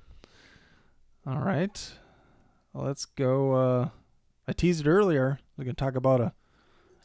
All 1.27 1.37
right. 1.37 1.91
Well, 2.73 2.85
let's 2.85 3.05
go. 3.05 3.53
Uh, 3.53 3.89
I 4.47 4.53
teased 4.53 4.87
it 4.87 4.89
earlier. 4.89 5.39
We're 5.55 5.65
going 5.65 5.75
to 5.75 5.79
talk 5.83 5.95
about 5.95 6.21
a 6.21 6.33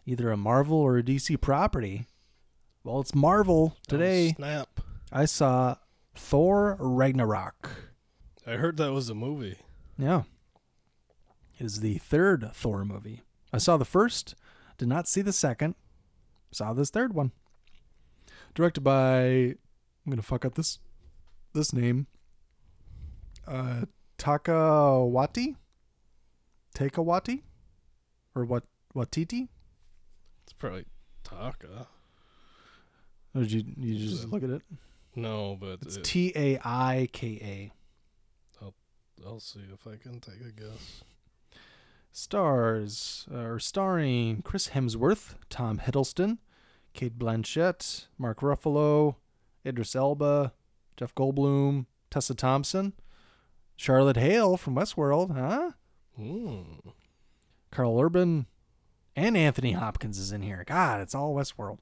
either 0.07 0.31
a 0.31 0.37
Marvel 0.37 0.79
or 0.79 0.97
a 0.99 1.03
DC 1.03 1.41
property. 1.41 2.07
Well, 2.85 3.01
it's 3.01 3.15
Marvel 3.15 3.77
today. 3.87 4.31
Oh, 4.31 4.35
snap! 4.37 4.81
I 5.13 5.27
saw 5.27 5.77
Thor 6.15 6.77
Ragnarok. 6.81 7.92
I 8.47 8.53
heard 8.53 8.77
that 8.79 8.93
was 8.93 9.09
a 9.09 9.15
movie. 9.15 9.59
Yeah. 9.99 10.23
It 11.59 11.65
is 11.65 11.81
the 11.81 11.99
third 11.99 12.51
Thor 12.55 12.85
movie. 12.85 13.23
I 13.53 13.59
saw 13.59 13.77
the 13.77 13.85
first, 13.85 14.35
did 14.79 14.89
not 14.89 15.07
see 15.07 15.23
the 15.23 15.33
second, 15.33 15.75
saw 16.51 16.73
this 16.73 16.91
third 16.91 17.15
one. 17.15 17.33
Directed 18.55 18.81
by 18.81 19.23
I'm 19.25 20.11
gonna 20.11 20.23
fuck 20.23 20.45
up 20.45 20.55
this 20.57 20.79
this 21.55 21.73
name. 21.73 22.07
Uh 23.47 23.83
Takawati? 24.19 25.57
Takawati? 26.75 27.43
Or 28.35 28.45
what 28.45 28.65
Watiti? 28.95 29.49
It's 30.45 30.53
probably 30.53 30.85
Taka. 31.23 31.87
Or 33.35 33.43
did 33.43 33.53
you 33.53 33.65
you 33.79 34.09
just 34.09 34.29
look 34.29 34.43
at 34.43 34.51
it? 34.51 34.63
No, 35.15 35.57
but 35.61 35.79
It's 35.83 35.99
T 36.03 36.33
A 36.35 36.59
I 36.65 37.09
K 37.13 37.29
A. 37.43 37.73
I'll 39.27 39.41
see 39.41 39.61
if 39.73 39.87
I 39.87 39.97
can 39.97 40.21
take 40.21 40.41
a 40.41 40.53
guess. 40.53 41.05
Stars 42.11 43.27
uh, 43.33 43.39
or 43.39 43.59
starring 43.59 44.43
Chris 44.43 44.71
Hemsworth, 44.71 45.35
Tom 45.49 45.79
Hiddleston, 45.79 46.39
Cate 46.93 47.19
Blanchett, 47.19 48.07
Mark 48.19 48.41
Ruffalo, 48.41 49.17
Idris 49.65 49.97
Elba, 49.97 50.53
Jeff 50.97 51.15
Goldblum, 51.15 51.87
Tessa 52.11 52.35
Thompson, 52.35 52.93
Charlotte 53.77 54.19
Hale 54.19 54.57
from 54.57 54.75
Westworld, 54.75 55.35
huh? 55.35 55.71
Hmm. 56.17 56.91
Karl 57.71 57.99
Urban, 57.99 58.47
and 59.17 59.37
Anthony 59.37 59.73
Hopkins 59.73 60.19
is 60.19 60.33
in 60.33 60.43
here. 60.43 60.65
God, 60.67 61.01
it's 61.01 61.15
all 61.15 61.35
Westworld. 61.35 61.79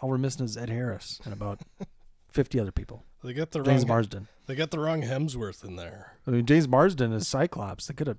All 0.00 0.08
we're 0.08 0.18
missing 0.18 0.44
is 0.44 0.56
Ed 0.56 0.70
Harris 0.70 1.20
and 1.24 1.32
about 1.32 1.60
fifty 2.28 2.58
other 2.58 2.72
people. 2.72 3.04
They 3.22 3.32
got 3.32 3.50
the 3.50 3.62
James 3.62 3.82
wrong, 3.82 3.88
Marsden. 3.88 4.28
They 4.46 4.54
got 4.54 4.70
the 4.70 4.78
wrong 4.78 5.02
Hemsworth 5.02 5.64
in 5.64 5.76
there. 5.76 6.14
I 6.26 6.30
mean, 6.30 6.46
James 6.46 6.68
Marsden 6.68 7.12
is 7.12 7.26
Cyclops. 7.26 7.86
They 7.86 7.94
could 7.94 8.06
have, 8.06 8.18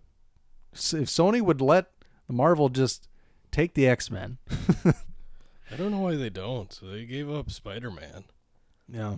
if 0.74 0.80
Sony 1.08 1.42
would 1.42 1.62
let 1.62 1.92
Marvel 2.28 2.70
just 2.70 3.08
take 3.52 3.74
the 3.74 3.88
X 3.88 4.12
Men. 4.12 4.38
I 5.72 5.76
don't 5.78 5.92
know 5.92 6.00
why 6.00 6.16
they 6.16 6.30
don't. 6.30 6.78
They 6.82 7.06
gave 7.06 7.30
up 7.30 7.52
Spider 7.52 7.92
Man. 7.92 8.26
Yeah. 8.92 9.18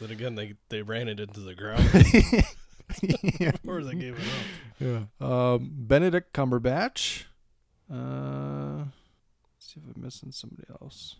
Then 0.00 0.10
again, 0.10 0.34
they 0.34 0.54
they 0.68 0.82
ran 0.82 1.08
it 1.08 1.20
into 1.20 1.40
the 1.40 1.54
ground. 1.54 1.84
Before 3.52 3.82
they 3.84 3.94
gave 3.94 4.18
it 4.18 4.20
up. 4.20 5.08
Yeah. 5.20 5.52
Um, 5.54 5.70
Benedict 5.72 6.32
Cumberbatch. 6.32 7.24
Uh, 7.90 8.84
let's 8.84 9.72
see 9.72 9.80
if 9.80 9.96
I'm 9.96 10.02
missing 10.02 10.32
somebody 10.32 10.64
else. 10.80 11.16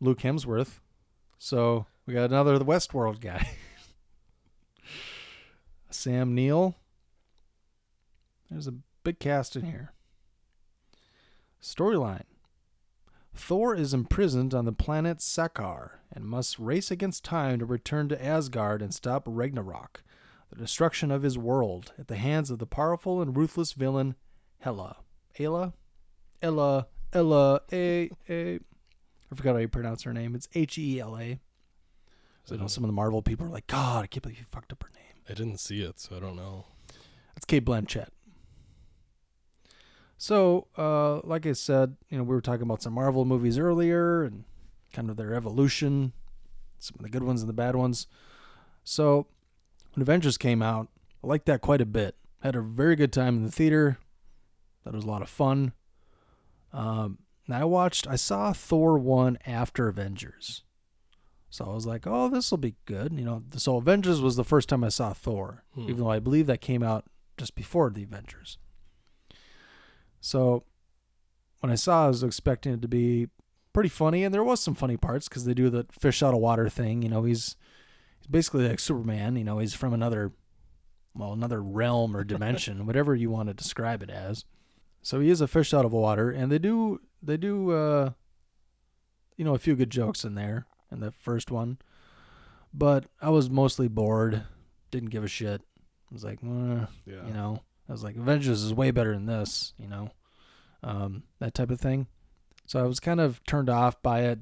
Luke 0.00 0.20
Hemsworth. 0.20 0.78
So 1.38 1.86
we 2.08 2.14
got 2.14 2.30
another 2.30 2.58
the 2.58 2.64
Westworld 2.64 3.20
guy. 3.20 3.50
Sam 5.90 6.34
Neill. 6.34 6.74
There's 8.50 8.66
a 8.66 8.76
big 9.04 9.18
cast 9.18 9.56
in 9.56 9.66
here. 9.66 9.92
Storyline. 11.62 12.24
Thor 13.34 13.74
is 13.74 13.92
imprisoned 13.92 14.54
on 14.54 14.64
the 14.64 14.72
planet 14.72 15.18
Sakaar 15.18 15.98
and 16.10 16.24
must 16.24 16.58
race 16.58 16.90
against 16.90 17.24
time 17.24 17.58
to 17.58 17.66
return 17.66 18.08
to 18.08 18.24
Asgard 18.24 18.80
and 18.80 18.94
stop 18.94 19.24
Ragnarok, 19.26 20.02
the 20.48 20.56
destruction 20.56 21.10
of 21.10 21.22
his 21.22 21.36
world, 21.36 21.92
at 21.98 22.08
the 22.08 22.16
hands 22.16 22.50
of 22.50 22.58
the 22.58 22.64
powerful 22.64 23.20
and 23.20 23.36
ruthless 23.36 23.74
villain 23.74 24.14
Hela. 24.60 24.96
Ela? 25.38 25.74
Ella. 26.40 26.86
Ella. 27.12 27.60
A. 27.70 28.10
A. 28.30 28.54
I 29.30 29.34
forgot 29.34 29.52
how 29.52 29.58
you 29.58 29.68
pronounce 29.68 30.04
her 30.04 30.14
name. 30.14 30.34
It's 30.34 30.48
H 30.54 30.78
E 30.78 31.00
L 31.00 31.18
A. 31.18 31.38
So 32.48 32.54
I 32.54 32.58
know 32.58 32.66
some 32.66 32.82
of 32.82 32.88
the 32.88 32.94
Marvel 32.94 33.20
people 33.20 33.44
are 33.44 33.50
like, 33.50 33.66
God, 33.66 34.04
I 34.04 34.06
can't 34.06 34.22
believe 34.22 34.38
you 34.38 34.46
fucked 34.50 34.72
up 34.72 34.82
her 34.82 34.88
name. 34.94 35.22
I 35.28 35.34
didn't 35.34 35.58
see 35.58 35.82
it, 35.82 36.00
so 36.00 36.16
I 36.16 36.18
don't 36.18 36.34
know. 36.34 36.64
That's 37.34 37.44
Cate 37.44 37.62
Blanchett. 37.62 38.08
So, 40.16 40.66
uh, 40.78 41.20
like 41.24 41.44
I 41.44 41.52
said, 41.52 41.96
you 42.08 42.16
know, 42.16 42.24
we 42.24 42.34
were 42.34 42.40
talking 42.40 42.62
about 42.62 42.80
some 42.80 42.94
Marvel 42.94 43.26
movies 43.26 43.58
earlier 43.58 44.24
and 44.24 44.44
kind 44.94 45.10
of 45.10 45.18
their 45.18 45.34
evolution, 45.34 46.14
some 46.78 46.96
of 46.98 47.02
the 47.02 47.10
good 47.10 47.22
ones 47.22 47.42
and 47.42 47.50
the 47.50 47.52
bad 47.52 47.76
ones. 47.76 48.06
So, 48.82 49.26
when 49.92 50.00
Avengers 50.00 50.38
came 50.38 50.62
out, 50.62 50.88
I 51.22 51.26
liked 51.26 51.44
that 51.44 51.60
quite 51.60 51.82
a 51.82 51.86
bit. 51.86 52.16
Had 52.42 52.56
a 52.56 52.62
very 52.62 52.96
good 52.96 53.12
time 53.12 53.36
in 53.36 53.42
the 53.42 53.52
theater. 53.52 53.98
That 54.86 54.94
was 54.94 55.04
a 55.04 55.08
lot 55.08 55.20
of 55.20 55.28
fun. 55.28 55.74
Um, 56.72 57.18
and 57.46 57.54
I 57.54 57.66
watched, 57.66 58.06
I 58.06 58.16
saw 58.16 58.54
Thor 58.54 58.96
1 58.96 59.36
after 59.44 59.86
Avengers. 59.86 60.62
So 61.50 61.64
I 61.64 61.74
was 61.74 61.86
like, 61.86 62.06
oh, 62.06 62.28
this 62.28 62.50
will 62.50 62.58
be 62.58 62.74
good. 62.84 63.12
You 63.14 63.24
know, 63.24 63.42
so 63.56 63.76
Avengers 63.76 64.20
was 64.20 64.36
the 64.36 64.44
first 64.44 64.68
time 64.68 64.84
I 64.84 64.90
saw 64.90 65.12
Thor, 65.12 65.64
Hmm. 65.74 65.82
even 65.82 65.98
though 65.98 66.10
I 66.10 66.18
believe 66.18 66.46
that 66.46 66.60
came 66.60 66.82
out 66.82 67.06
just 67.38 67.54
before 67.54 67.90
the 67.90 68.02
Avengers. 68.02 68.58
So 70.20 70.64
when 71.60 71.70
I 71.72 71.76
saw, 71.76 72.02
it, 72.02 72.06
I 72.06 72.08
was 72.08 72.22
expecting 72.22 72.72
it 72.74 72.82
to 72.82 72.88
be 72.88 73.28
pretty 73.72 73.88
funny, 73.88 74.24
and 74.24 74.34
there 74.34 74.44
was 74.44 74.60
some 74.60 74.74
funny 74.74 74.96
parts 74.96 75.28
because 75.28 75.44
they 75.44 75.54
do 75.54 75.70
the 75.70 75.86
fish 75.90 76.22
out 76.22 76.34
of 76.34 76.40
water 76.40 76.68
thing. 76.68 77.02
You 77.02 77.08
know, 77.08 77.22
he's 77.24 77.56
he's 78.18 78.26
basically 78.26 78.68
like 78.68 78.80
Superman. 78.80 79.36
You 79.36 79.44
know, 79.44 79.58
he's 79.58 79.74
from 79.74 79.92
another, 79.94 80.32
well, 81.14 81.32
another 81.32 81.62
realm 81.62 82.16
or 82.16 82.24
dimension, 82.24 82.86
whatever 82.86 83.14
you 83.14 83.30
want 83.30 83.48
to 83.48 83.54
describe 83.54 84.02
it 84.02 84.10
as. 84.10 84.44
So 85.02 85.20
he 85.20 85.30
is 85.30 85.40
a 85.40 85.48
fish 85.48 85.72
out 85.72 85.84
of 85.84 85.92
water, 85.92 86.30
and 86.30 86.50
they 86.52 86.58
do 86.58 87.00
they 87.22 87.36
do 87.36 87.70
uh, 87.70 88.10
you 89.36 89.44
know 89.44 89.54
a 89.54 89.58
few 89.58 89.76
good 89.76 89.90
jokes 89.90 90.24
in 90.24 90.34
there 90.34 90.66
in 90.90 91.00
the 91.00 91.10
first 91.12 91.50
one, 91.50 91.78
but 92.72 93.06
I 93.20 93.30
was 93.30 93.50
mostly 93.50 93.88
bored. 93.88 94.42
Didn't 94.90 95.10
give 95.10 95.24
a 95.24 95.28
shit. 95.28 95.60
I 96.10 96.14
was 96.14 96.24
like, 96.24 96.38
eh, 96.42 96.86
Yeah. 97.06 97.26
you 97.26 97.32
know, 97.34 97.62
I 97.88 97.92
was 97.92 98.02
like, 98.02 98.16
Avengers 98.16 98.62
is 98.62 98.72
way 98.72 98.90
better 98.90 99.12
than 99.14 99.26
this, 99.26 99.74
you 99.78 99.86
know, 99.88 100.10
um, 100.82 101.24
that 101.38 101.54
type 101.54 101.70
of 101.70 101.80
thing. 101.80 102.06
So 102.66 102.78
I 102.80 102.86
was 102.86 103.00
kind 103.00 103.20
of 103.20 103.42
turned 103.44 103.68
off 103.70 104.00
by 104.02 104.22
it. 104.22 104.38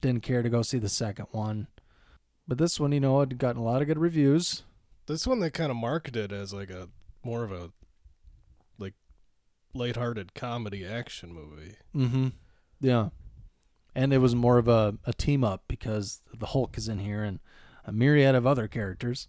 Didn't 0.00 0.22
care 0.22 0.42
to 0.42 0.50
go 0.50 0.62
see 0.62 0.78
the 0.78 0.88
second 0.88 1.26
one, 1.32 1.66
but 2.46 2.58
this 2.58 2.78
one, 2.78 2.92
you 2.92 3.00
know, 3.00 3.18
had 3.20 3.36
gotten 3.38 3.60
a 3.60 3.64
lot 3.64 3.82
of 3.82 3.88
good 3.88 3.98
reviews. 3.98 4.62
This 5.06 5.26
one 5.26 5.40
they 5.40 5.50
kind 5.50 5.70
of 5.70 5.76
marketed 5.76 6.32
as 6.32 6.52
like 6.52 6.70
a 6.70 6.88
more 7.24 7.42
of 7.42 7.50
a 7.50 7.72
like 8.78 8.94
lighthearted 9.74 10.34
comedy 10.34 10.84
action 10.86 11.32
movie. 11.32 11.74
Mm-hmm. 11.96 12.28
Yeah. 12.80 13.08
And 13.94 14.12
it 14.12 14.18
was 14.18 14.34
more 14.34 14.58
of 14.58 14.68
a, 14.68 14.96
a 15.06 15.12
team 15.12 15.42
up 15.42 15.64
because 15.68 16.20
the 16.38 16.46
Hulk 16.46 16.76
is 16.78 16.88
in 16.88 16.98
here 17.00 17.22
and 17.24 17.40
a 17.84 17.92
myriad 17.92 18.34
of 18.34 18.46
other 18.46 18.68
characters 18.68 19.28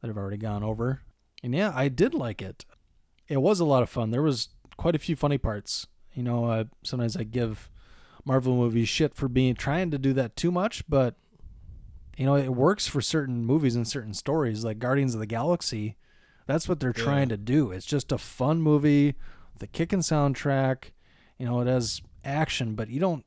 that 0.00 0.08
have 0.08 0.16
already 0.18 0.36
gone 0.36 0.62
over. 0.62 1.00
And 1.42 1.54
yeah, 1.54 1.72
I 1.74 1.88
did 1.88 2.12
like 2.12 2.42
it. 2.42 2.64
It 3.28 3.38
was 3.38 3.60
a 3.60 3.64
lot 3.64 3.82
of 3.82 3.88
fun. 3.88 4.10
There 4.10 4.22
was 4.22 4.48
quite 4.76 4.94
a 4.94 4.98
few 4.98 5.16
funny 5.16 5.38
parts. 5.38 5.86
You 6.14 6.22
know, 6.22 6.44
uh, 6.46 6.64
sometimes 6.82 7.16
I 7.16 7.22
give 7.22 7.70
Marvel 8.24 8.56
movies 8.56 8.88
shit 8.88 9.14
for 9.14 9.28
being 9.28 9.54
trying 9.54 9.90
to 9.92 9.98
do 9.98 10.12
that 10.14 10.36
too 10.36 10.50
much, 10.50 10.82
but 10.88 11.14
you 12.18 12.26
know, 12.26 12.34
it 12.34 12.48
works 12.50 12.86
for 12.86 13.00
certain 13.00 13.44
movies 13.46 13.76
and 13.76 13.88
certain 13.88 14.12
stories 14.12 14.64
like 14.64 14.78
Guardians 14.78 15.14
of 15.14 15.20
the 15.20 15.26
Galaxy. 15.26 15.96
That's 16.46 16.68
what 16.68 16.80
they're 16.80 16.92
Yeah. 16.96 17.04
trying 17.04 17.28
to 17.30 17.36
do. 17.38 17.70
It's 17.70 17.86
just 17.86 18.12
a 18.12 18.18
fun 18.18 18.60
movie 18.60 19.14
a 19.62 19.66
kicking 19.66 20.00
soundtrack. 20.00 20.90
You 21.38 21.46
know, 21.46 21.60
it 21.60 21.66
has 21.66 22.00
action, 22.24 22.74
but 22.74 22.88
you 22.88 23.00
don't 23.00 23.24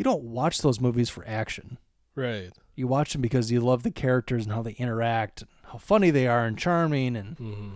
you 0.00 0.04
don't 0.04 0.22
watch 0.22 0.62
those 0.62 0.80
movies 0.80 1.10
for 1.10 1.22
action. 1.26 1.76
Right. 2.14 2.50
You 2.74 2.86
watch 2.86 3.12
them 3.12 3.20
because 3.20 3.52
you 3.52 3.60
love 3.60 3.82
the 3.82 3.90
characters 3.90 4.46
and 4.46 4.54
how 4.54 4.62
they 4.62 4.72
interact, 4.72 5.42
and 5.42 5.50
how 5.64 5.76
funny 5.76 6.10
they 6.10 6.26
are 6.26 6.46
and 6.46 6.56
charming, 6.56 7.16
and 7.16 7.36
Mm-hmm. 7.36 7.74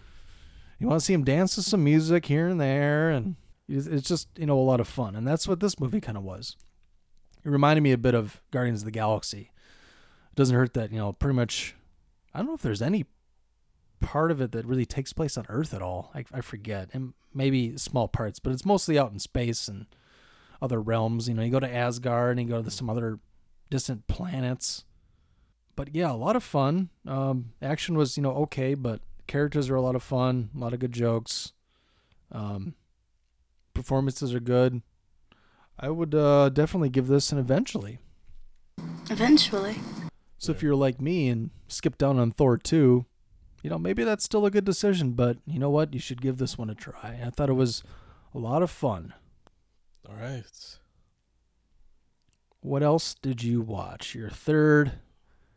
you 0.78 0.86
want 0.88 1.00
to 1.00 1.04
see 1.04 1.12
them 1.12 1.24
dance 1.24 1.54
to 1.56 1.62
some 1.62 1.84
music 1.84 2.24
here 2.24 2.48
and 2.48 2.58
there, 2.58 3.10
and 3.10 3.36
it's 3.68 4.08
just 4.08 4.28
you 4.38 4.46
know 4.46 4.58
a 4.58 4.64
lot 4.70 4.80
of 4.80 4.88
fun, 4.88 5.14
and 5.14 5.28
that's 5.28 5.46
what 5.46 5.60
this 5.60 5.78
movie 5.78 6.00
kind 6.00 6.16
of 6.16 6.24
was. 6.24 6.56
It 7.44 7.50
reminded 7.50 7.82
me 7.82 7.92
a 7.92 7.98
bit 7.98 8.14
of 8.14 8.40
Guardians 8.50 8.80
of 8.80 8.86
the 8.86 8.90
Galaxy. 8.90 9.50
It 10.30 10.34
doesn't 10.36 10.56
hurt 10.56 10.72
that, 10.72 10.92
you 10.92 10.98
know, 10.98 11.12
pretty 11.12 11.36
much 11.36 11.74
I 12.32 12.38
don't 12.38 12.46
know 12.48 12.54
if 12.54 12.62
there's 12.62 12.80
any 12.80 13.04
part 14.00 14.30
of 14.30 14.40
it 14.40 14.52
that 14.52 14.64
really 14.64 14.86
takes 14.86 15.12
place 15.12 15.36
on 15.36 15.44
Earth 15.50 15.74
at 15.74 15.82
all. 15.82 16.10
I, 16.14 16.24
I 16.32 16.40
forget. 16.40 16.88
And 16.94 17.12
maybe 17.34 17.76
small 17.76 18.08
parts, 18.08 18.38
but 18.38 18.52
it's 18.54 18.64
mostly 18.64 18.98
out 18.98 19.12
in 19.12 19.18
space 19.18 19.68
and 19.68 19.86
other 20.64 20.80
realms. 20.80 21.28
You 21.28 21.34
know, 21.34 21.42
you 21.42 21.50
go 21.50 21.60
to 21.60 21.72
Asgard 21.72 22.38
and 22.38 22.48
you 22.48 22.54
go 22.54 22.62
to 22.62 22.70
some 22.70 22.88
other 22.88 23.20
distant 23.70 24.06
planets. 24.08 24.84
But 25.76 25.94
yeah, 25.94 26.10
a 26.10 26.14
lot 26.14 26.36
of 26.36 26.42
fun. 26.42 26.88
Um, 27.06 27.52
action 27.60 27.96
was, 27.96 28.16
you 28.16 28.22
know, 28.22 28.32
okay, 28.32 28.74
but 28.74 29.00
characters 29.26 29.68
are 29.68 29.74
a 29.74 29.82
lot 29.82 29.94
of 29.94 30.02
fun, 30.02 30.50
a 30.56 30.58
lot 30.58 30.72
of 30.72 30.80
good 30.80 30.92
jokes. 30.92 31.52
Um, 32.32 32.74
performances 33.74 34.34
are 34.34 34.40
good. 34.40 34.82
I 35.78 35.90
would 35.90 36.14
uh, 36.14 36.48
definitely 36.48 36.88
give 36.88 37.08
this 37.08 37.32
an 37.32 37.38
eventually. 37.38 37.98
Eventually. 39.10 39.76
So 40.38 40.52
if 40.52 40.62
you're 40.62 40.76
like 40.76 41.00
me 41.00 41.28
and 41.28 41.50
skip 41.68 41.98
down 41.98 42.18
on 42.18 42.30
Thor 42.30 42.56
2, 42.56 43.04
you 43.62 43.70
know, 43.70 43.78
maybe 43.78 44.04
that's 44.04 44.24
still 44.24 44.46
a 44.46 44.50
good 44.50 44.64
decision, 44.64 45.12
but 45.12 45.38
you 45.46 45.58
know 45.58 45.70
what? 45.70 45.92
You 45.94 46.00
should 46.00 46.22
give 46.22 46.38
this 46.38 46.56
one 46.56 46.70
a 46.70 46.74
try. 46.74 47.20
I 47.24 47.30
thought 47.30 47.48
it 47.48 47.54
was 47.54 47.82
a 48.34 48.38
lot 48.38 48.62
of 48.62 48.70
fun. 48.70 49.14
All 50.08 50.16
right. 50.16 50.78
What 52.60 52.82
else 52.82 53.14
did 53.14 53.42
you 53.42 53.60
watch? 53.62 54.14
Your 54.14 54.30
third 54.30 54.92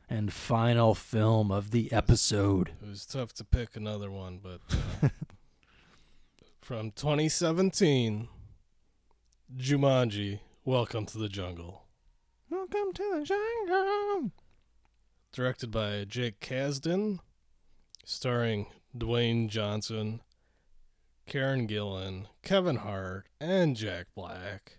and 0.10 0.32
final 0.32 0.96
film 0.96 1.52
of 1.52 1.72
the 1.72 1.92
episode. 1.92 2.72
It 2.82 2.88
was 2.88 3.06
tough 3.06 3.34
to 3.34 3.44
pick 3.44 3.76
another 3.76 4.10
one, 4.10 4.40
but 4.42 4.62
uh, 5.04 5.10
from 6.62 6.92
2017, 6.92 8.30
Jumanji: 9.58 10.40
Welcome 10.64 11.06
to 11.08 11.18
the 11.18 11.30
Jungle. 11.30 11.84
Welcome 12.50 12.94
to 12.94 13.04
the 13.16 13.24
jungle. 13.26 14.32
Directed 15.34 15.72
by 15.72 16.06
Jake 16.06 16.40
Kasdan, 16.40 17.20
starring 18.06 18.68
Dwayne 18.98 19.50
Johnson, 19.50 20.22
Karen 21.28 21.68
Gillan, 21.68 22.28
Kevin 22.42 22.78
Hart, 22.78 23.28
and 23.40 23.76
Jack 23.76 24.08
Black. 24.16 24.78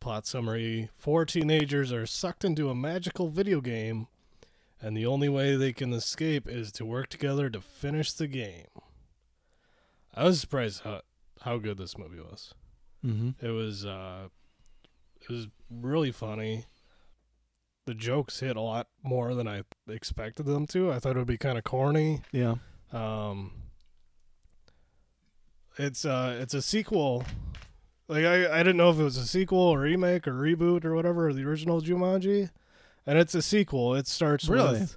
Plot 0.00 0.26
summary 0.26 0.90
Four 0.96 1.24
teenagers 1.24 1.92
are 1.92 2.06
sucked 2.06 2.44
into 2.44 2.68
a 2.68 2.74
magical 2.74 3.28
video 3.28 3.60
game, 3.60 4.08
and 4.80 4.96
the 4.96 5.06
only 5.06 5.28
way 5.28 5.54
they 5.54 5.72
can 5.72 5.92
escape 5.92 6.48
is 6.48 6.72
to 6.72 6.84
work 6.84 7.08
together 7.08 7.48
to 7.50 7.60
finish 7.60 8.12
the 8.12 8.26
game. 8.26 8.66
I 10.12 10.24
was 10.24 10.40
surprised 10.40 10.82
how, 10.82 11.02
how 11.42 11.58
good 11.58 11.78
this 11.78 11.96
movie 11.96 12.20
was. 12.20 12.52
Mm-hmm. 13.06 13.44
It 13.44 13.50
was 13.50 13.86
uh, 13.86 14.28
it 15.20 15.28
was 15.28 15.48
really 15.70 16.10
funny. 16.10 16.64
The 17.86 17.94
jokes 17.94 18.40
hit 18.40 18.56
a 18.56 18.60
lot 18.60 18.88
more 19.02 19.34
than 19.34 19.46
I 19.46 19.62
expected 19.88 20.46
them 20.46 20.66
to. 20.68 20.90
I 20.90 20.98
thought 20.98 21.16
it 21.16 21.18
would 21.18 21.26
be 21.26 21.38
kind 21.38 21.58
of 21.58 21.64
corny. 21.64 22.22
Yeah. 22.32 22.56
Um, 22.92 23.52
it's 25.80 26.04
uh, 26.04 26.38
it's 26.40 26.54
a 26.54 26.62
sequel. 26.62 27.24
Like 28.08 28.24
I, 28.24 28.52
I 28.52 28.58
didn't 28.58 28.76
know 28.76 28.90
if 28.90 28.98
it 28.98 29.04
was 29.04 29.16
a 29.16 29.26
sequel 29.26 29.58
or 29.58 29.80
remake 29.80 30.26
or 30.26 30.32
reboot 30.32 30.84
or 30.84 30.94
whatever 30.94 31.28
of 31.28 31.36
the 31.36 31.44
original 31.44 31.80
Jumanji, 31.80 32.50
and 33.06 33.18
it's 33.18 33.34
a 33.34 33.42
sequel. 33.42 33.94
It 33.94 34.06
starts 34.08 34.48
Really? 34.48 34.80
with. 34.80 34.96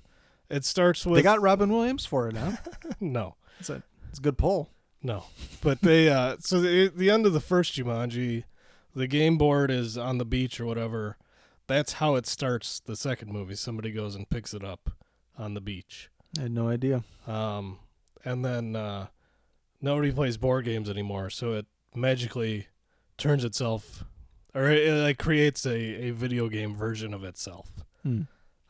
It 0.49 0.65
starts 0.65 1.05
with. 1.05 1.15
They 1.17 1.21
got 1.23 1.41
Robin 1.41 1.71
Williams 1.71 2.05
for 2.05 2.27
it, 2.27 2.36
huh? 2.38 2.53
no. 2.99 3.36
It's 3.59 3.69
a, 3.69 3.84
it's 4.09 4.19
a 4.19 4.21
good 4.21 4.38
pull. 4.38 4.69
No, 5.01 5.25
but 5.61 5.81
they 5.81 6.09
uh 6.09 6.38
so 6.39 6.61
the 6.61 6.88
the 6.88 7.09
end 7.11 7.25
of 7.25 7.34
the 7.34 7.39
first 7.41 7.75
Jumanji, 7.75 8.45
the 8.95 9.05
game 9.07 9.38
board 9.38 9.69
is 9.69 9.97
on 9.97 10.17
the 10.17 10.25
beach 10.25 10.59
or 10.59 10.65
whatever. 10.65 11.17
That's 11.67 11.93
how 11.93 12.15
it 12.15 12.25
starts 12.25 12.79
the 12.79 12.95
second 12.95 13.31
movie. 13.31 13.55
Somebody 13.55 13.91
goes 13.91 14.15
and 14.15 14.29
picks 14.29 14.53
it 14.53 14.63
up 14.63 14.91
on 15.38 15.53
the 15.55 15.61
beach. 15.61 16.09
I 16.39 16.43
had 16.43 16.51
no 16.51 16.69
idea. 16.69 17.03
Um 17.27 17.79
and 18.23 18.43
then 18.45 18.75
uh 18.77 19.07
nobody 19.84 20.11
plays 20.11 20.38
board 20.38 20.65
games 20.65 20.89
anymore, 20.89 21.29
so 21.29 21.53
it 21.53 21.67
magically 21.93 22.67
turns 23.17 23.43
itself 23.43 24.03
or 24.55 24.67
it, 24.69 24.88
it 24.88 24.93
like 25.03 25.19
creates 25.19 25.65
a, 25.65 25.77
a 26.05 26.11
video 26.11 26.49
game 26.49 26.73
version 26.73 27.13
of 27.13 27.23
itself. 27.23 27.69
Hmm. 28.01 28.21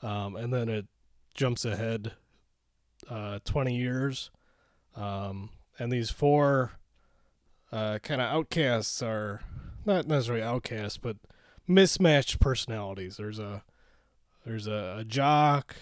Um 0.01 0.35
and 0.35 0.53
then 0.53 0.67
it 0.67 0.87
jumps 1.33 1.63
ahead 1.63 2.13
uh 3.09 3.39
20 3.45 3.75
years. 3.75 4.31
Um 4.95 5.51
and 5.79 5.91
these 5.91 6.09
four 6.09 6.73
uh, 7.71 7.97
kind 8.03 8.21
of 8.21 8.27
outcasts 8.31 9.01
are 9.01 9.41
not 9.85 10.07
necessarily 10.07 10.43
outcasts, 10.43 10.97
but 10.97 11.17
mismatched 11.67 12.39
personalities. 12.39 13.17
There's 13.17 13.39
a 13.39 13.63
there's 14.45 14.67
a, 14.67 14.97
a 14.99 15.03
jock, 15.03 15.75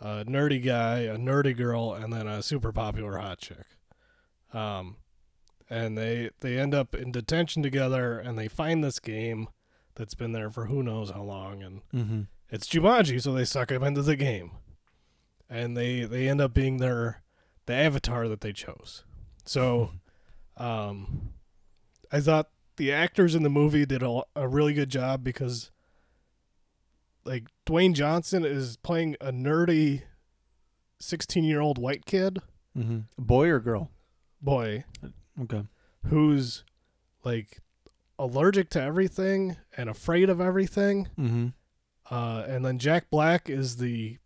a 0.00 0.24
nerdy 0.24 0.62
guy, 0.62 1.00
a 1.00 1.16
nerdy 1.16 1.56
girl, 1.56 1.94
and 1.94 2.12
then 2.12 2.28
a 2.28 2.42
super 2.42 2.72
popular 2.72 3.18
hot 3.18 3.38
chick. 3.38 3.75
Um, 4.52 4.96
and 5.68 5.96
they 5.98 6.30
they 6.40 6.58
end 6.58 6.74
up 6.74 6.94
in 6.94 7.10
detention 7.12 7.62
together, 7.62 8.18
and 8.18 8.38
they 8.38 8.48
find 8.48 8.82
this 8.84 8.98
game 9.00 9.48
that's 9.94 10.14
been 10.14 10.32
there 10.32 10.50
for 10.50 10.66
who 10.66 10.82
knows 10.82 11.10
how 11.10 11.22
long, 11.22 11.62
and 11.62 11.80
Mm-hmm. 11.94 12.20
it's 12.50 12.68
Jumanji, 12.68 13.20
so 13.20 13.32
they 13.32 13.44
suck 13.44 13.70
him 13.70 13.82
into 13.82 14.02
the 14.02 14.16
game, 14.16 14.52
and 15.50 15.76
they 15.76 16.04
they 16.04 16.28
end 16.28 16.40
up 16.40 16.54
being 16.54 16.76
their 16.78 17.22
the 17.66 17.74
avatar 17.74 18.28
that 18.28 18.40
they 18.42 18.52
chose. 18.52 19.04
So, 19.44 19.90
um, 20.56 21.32
I 22.12 22.20
thought 22.20 22.48
the 22.76 22.92
actors 22.92 23.34
in 23.34 23.42
the 23.42 23.50
movie 23.50 23.86
did 23.86 24.02
a, 24.02 24.22
a 24.36 24.46
really 24.46 24.72
good 24.74 24.88
job 24.90 25.24
because, 25.24 25.70
like, 27.24 27.44
Dwayne 27.66 27.94
Johnson 27.94 28.44
is 28.44 28.76
playing 28.76 29.16
a 29.20 29.32
nerdy 29.32 30.02
sixteen 31.00 31.42
year 31.44 31.60
old 31.60 31.78
white 31.78 32.06
kid 32.06 32.38
Mm-hmm. 32.78 32.98
Boy 33.18 33.48
or 33.48 33.58
girl? 33.58 33.90
Boy 34.40 34.84
Okay. 35.40 35.64
who's 36.06 36.64
like 37.24 37.58
allergic 38.18 38.70
to 38.70 38.82
everything 38.82 39.56
and 39.76 39.90
afraid 39.90 40.30
of 40.30 40.40
everything. 40.40 41.08
Mm-hmm. 41.18 41.48
Uh, 42.10 42.44
and 42.46 42.64
then 42.64 42.78
Jack 42.78 43.10
Black 43.10 43.50
is 43.50 43.76
the 43.78 44.18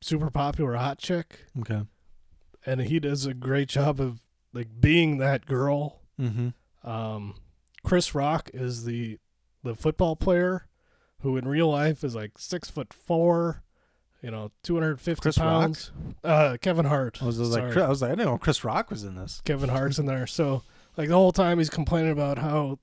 super 0.00 0.30
popular 0.30 0.76
hot 0.76 0.98
chick, 0.98 1.40
Okay. 1.60 1.82
and 2.64 2.80
he 2.82 3.00
does 3.00 3.26
a 3.26 3.34
great 3.34 3.68
job 3.68 4.00
of 4.00 4.20
like 4.52 4.68
being 4.80 5.18
that 5.18 5.44
girl. 5.46 6.00
Mm-hmm. 6.18 6.88
Um, 6.88 7.34
Chris 7.84 8.14
Rock 8.14 8.50
is 8.54 8.84
the 8.84 9.18
the 9.62 9.74
football 9.74 10.16
player 10.16 10.68
who 11.20 11.36
in 11.36 11.46
real 11.46 11.68
life 11.68 12.02
is 12.02 12.14
like 12.14 12.38
six 12.38 12.70
foot 12.70 12.94
four, 12.94 13.62
you 14.22 14.30
know, 14.30 14.50
two 14.62 14.74
hundred 14.74 15.00
fifty 15.00 15.22
Chris 15.22 15.38
Rock? 15.38 15.46
pounds. 15.46 15.92
Uh, 16.22 16.56
Kevin 16.60 16.86
Hart. 16.86 17.22
I 17.22 17.26
was, 17.26 17.38
just 17.38 17.52
like, 17.52 17.76
I 17.76 17.88
was 17.88 18.02
like, 18.02 18.10
I 18.10 18.14
didn't 18.14 18.26
know 18.26 18.38
Chris 18.38 18.64
Rock 18.64 18.90
was 18.90 19.04
in 19.04 19.16
this. 19.16 19.40
Kevin 19.44 19.70
Hart's 19.70 19.98
in 19.98 20.06
there. 20.06 20.26
So 20.26 20.62
like 20.96 21.08
the 21.08 21.14
whole 21.14 21.32
time 21.32 21.58
he's 21.58 21.70
complaining 21.70 22.12
about 22.12 22.38
how 22.38 22.78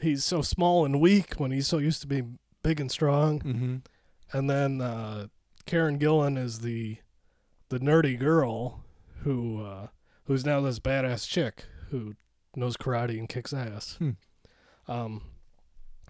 he's 0.00 0.24
so 0.24 0.42
small 0.42 0.84
and 0.84 1.00
weak 1.00 1.34
when 1.34 1.50
he's 1.50 1.68
so 1.68 1.78
used 1.78 2.00
to 2.02 2.06
being 2.06 2.38
big 2.62 2.80
and 2.80 2.90
strong. 2.90 3.40
Mm-hmm. 3.40 3.76
And 4.36 4.50
then 4.50 4.80
uh, 4.80 5.28
Karen 5.66 5.98
Gillan 5.98 6.36
is 6.36 6.60
the 6.60 6.98
the 7.68 7.78
nerdy 7.78 8.18
girl 8.18 8.84
who 9.22 9.62
uh, 9.62 9.86
who's 10.24 10.44
now 10.44 10.60
this 10.60 10.78
badass 10.78 11.28
chick 11.28 11.64
who 11.90 12.14
knows 12.56 12.76
karate 12.76 13.18
and 13.18 13.28
kicks 13.28 13.52
ass. 13.52 13.96
Hmm. 13.98 14.10
Um, 14.86 15.22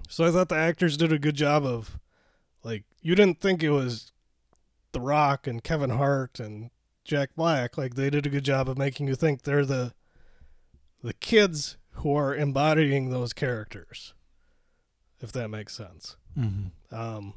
so 0.08 0.24
I 0.24 0.30
thought 0.30 0.48
the 0.48 0.56
actors 0.56 0.96
did 0.96 1.12
a 1.12 1.18
good 1.18 1.36
job 1.36 1.64
of 1.64 1.98
like 2.62 2.84
you 3.02 3.14
didn't 3.14 3.40
think 3.40 3.62
it 3.62 3.70
was 3.70 4.12
The 4.95 5.01
Rock 5.01 5.47
and 5.47 5.62
Kevin 5.62 5.90
Hart 5.90 6.40
and 6.40 6.70
Jack 7.05 7.30
Black. 7.36 7.76
Like 7.76 7.95
they 7.95 8.09
did 8.09 8.26
a 8.26 8.30
good 8.30 8.45
job 8.45 8.68
of 8.68 8.78
making 8.78 9.07
you 9.07 9.14
think 9.14 9.42
they're 9.42 9.66
the 9.66 9.92
the 11.03 11.12
kids 11.12 11.76
who 11.97 12.16
are 12.16 12.34
embodying 12.34 13.11
those 13.11 13.32
characters. 13.32 14.14
If 15.20 15.30
that 15.32 15.49
makes 15.49 15.74
sense. 15.74 16.16
Mm-hmm. 16.38 16.95
Um, 16.95 17.34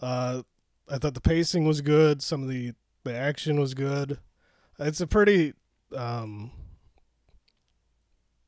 uh, 0.00 0.42
I 0.88 0.98
thought 0.98 1.14
the 1.14 1.20
pacing 1.20 1.64
was 1.64 1.80
good. 1.80 2.22
Some 2.22 2.42
of 2.42 2.48
the 2.48 2.72
the 3.04 3.14
action 3.14 3.58
was 3.58 3.74
good. 3.74 4.18
It's 4.78 5.00
a 5.00 5.06
pretty 5.06 5.54
um, 5.94 6.50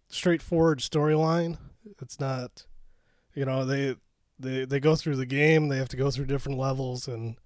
straightforward 0.09 0.81
storyline. 0.81 1.59
It's 2.01 2.19
not, 2.19 2.67
you 3.35 3.45
know, 3.45 3.65
they 3.65 3.97
they 4.39 4.65
they 4.65 4.81
go 4.81 4.97
through 4.97 5.17
the 5.17 5.27
game. 5.27 5.69
They 5.69 5.79
have 5.79 5.89
to 5.91 5.97
go 5.97 6.11
through 6.11 6.27
different 6.27 6.59
levels 6.59 7.07
and 7.09 7.37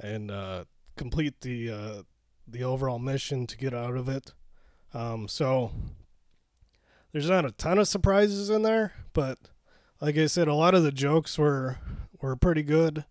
and 0.00 0.30
uh, 0.30 0.64
complete 0.96 1.40
the 1.40 1.70
uh, 1.70 2.02
the 2.46 2.64
overall 2.64 2.98
mission 2.98 3.46
to 3.46 3.56
get 3.56 3.74
out 3.74 3.96
of 3.96 4.08
it. 4.08 4.32
Um, 4.92 5.28
so 5.28 5.70
there's 7.12 7.30
not 7.30 7.44
a 7.44 7.52
ton 7.52 7.78
of 7.78 7.88
surprises 7.88 8.50
in 8.50 8.62
there, 8.62 8.92
but 9.12 9.38
like 10.00 10.16
I 10.16 10.26
said, 10.26 10.48
a 10.48 10.54
lot 10.54 10.74
of 10.74 10.82
the 10.82 10.92
jokes 10.92 11.38
were 11.38 11.78
were 12.20 12.36
pretty 12.36 12.62
good. 12.62 13.04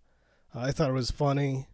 I 0.54 0.72
thought 0.72 0.90
it 0.90 0.94
was 0.94 1.12
funny. 1.12 1.68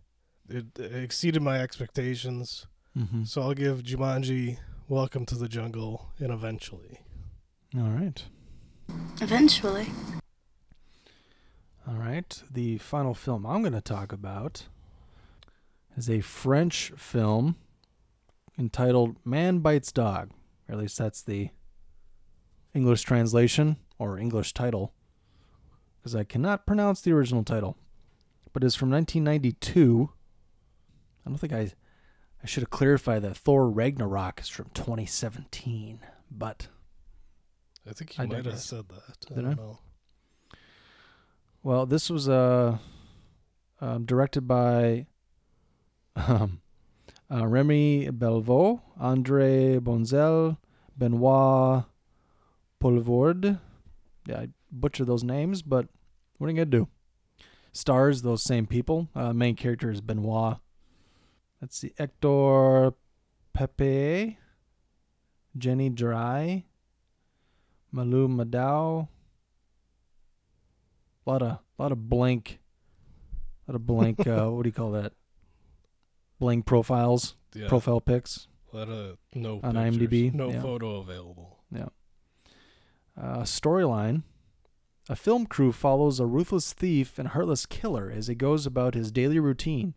It, 0.50 0.78
it 0.78 0.96
exceeded 0.96 1.42
my 1.42 1.60
expectations. 1.60 2.68
Mm-hmm. 2.98 3.24
So 3.24 3.42
I'll 3.42 3.54
give 3.54 3.84
Jumanji 3.84 4.58
Welcome 4.88 5.26
to 5.28 5.36
the 5.36 5.50
Jungle 5.50 6.12
and 6.20 6.32
eventually. 6.32 7.00
All 7.76 7.90
right. 7.90 8.24
Eventually. 9.20 9.88
All 11.88 11.96
right. 11.96 12.42
The 12.52 12.78
final 12.78 13.16
film 13.16 13.46
I'm 13.46 13.62
going 13.64 13.74
to 13.74 13.82
talk 13.82 14.14
about 14.14 14.68
is 15.96 16.10
a 16.10 16.22
French 16.22 16.92
film 16.98 17.56
entitled 18.58 19.18
Man 19.26 19.60
Bites 19.60 19.92
Dog. 19.92 20.32
Or 20.68 20.74
at 20.74 20.80
least 20.80 20.98
that's 20.98 21.22
the 21.22 21.50
English 22.74 23.04
translation 23.04 23.78
or 23.98 24.18
English 24.18 24.54
title. 24.54 24.94
Because 25.98 26.16
I 26.16 26.24
cannot 26.24 26.66
pronounce 26.66 27.02
the 27.02 27.14
original 27.14 27.44
title. 27.44 27.78
But 28.54 28.64
it's 28.64 28.76
from 28.76 28.90
1992. 28.92 30.10
I 31.26 31.30
don't 31.30 31.38
think 31.38 31.54
I. 31.54 31.72
I 32.44 32.48
should 32.48 32.62
have 32.62 32.70
clarified 32.70 33.24
that 33.24 33.36
Thor 33.36 33.68
Ragnarok 33.70 34.40
is 34.40 34.50
from 34.50 34.70
2017. 34.76 36.00
But. 36.30 36.68
I 37.90 37.94
think 37.94 38.18
you 38.18 38.24
I 38.24 38.28
might 38.28 38.46
have 38.46 38.60
said 38.60 38.86
that. 38.90 39.26
I 39.32 39.36
don't 39.36 39.46
I? 39.48 39.54
know. 39.54 39.80
Well, 41.64 41.86
this 41.88 42.10
was 42.10 42.30
uh, 42.30 42.78
um, 43.82 44.06
directed 44.06 44.48
by 44.48 45.08
um, 46.16 46.62
uh, 47.32 47.46
Remy 47.46 48.10
Belvaux, 48.12 48.82
Andre 49.00 49.80
Bonzel, 49.80 50.58
Benoit 50.98 51.84
Poelvoorde. 52.82 53.60
Yeah, 54.28 54.40
I 54.40 54.50
butchered 54.72 55.08
those 55.08 55.24
names, 55.24 55.62
but 55.62 55.88
what 56.38 56.48
are 56.48 56.50
you 56.52 56.56
going 56.56 56.72
to 56.72 56.78
do? 56.78 56.88
Stars 57.72 58.22
those 58.22 58.44
same 58.44 58.66
people. 58.66 59.10
Uh, 59.16 59.34
main 59.34 59.56
character 59.56 59.92
is 59.92 60.02
Benoit. 60.02 60.58
Let's 61.62 61.78
see, 61.78 61.94
Hector 61.98 62.94
Pepe, 63.54 64.38
Jenny 65.58 65.90
Drye, 65.90 66.64
Malou 67.94 68.28
Madao, 68.28 69.08
a 71.26 71.30
lot 71.30 71.42
of 71.42 71.60
lot 71.78 71.92
of 71.92 72.10
blank 72.10 72.60
a 73.68 73.72
lot 73.72 73.76
of 73.76 73.86
blank 73.86 74.28
uh 74.28 74.48
what 74.48 74.64
do 74.64 74.70
you 74.70 74.74
call 74.74 74.92
that 74.92 75.14
blank 76.40 76.66
profiles 76.66 77.36
Yeah. 77.54 77.68
profile 77.68 78.02
pics 78.02 78.48
A 78.74 79.16
no 79.34 79.60
On 79.64 79.74
pictures, 79.74 79.98
IMDb, 79.98 80.34
no 80.34 80.50
yeah. 80.52 80.62
photo 80.62 80.98
available. 80.98 81.60
yeah 81.72 81.88
uh 83.18 83.44
storyline 83.44 84.24
a 85.08 85.16
film 85.16 85.46
crew 85.46 85.72
follows 85.72 86.20
a 86.20 86.26
ruthless 86.26 86.74
thief 86.74 87.18
and 87.20 87.30
heartless 87.30 87.66
killer 87.66 88.12
as 88.14 88.28
he 88.28 88.36
goes 88.36 88.66
about 88.66 88.94
his 88.96 89.12
daily 89.12 89.40
routine 89.40 89.94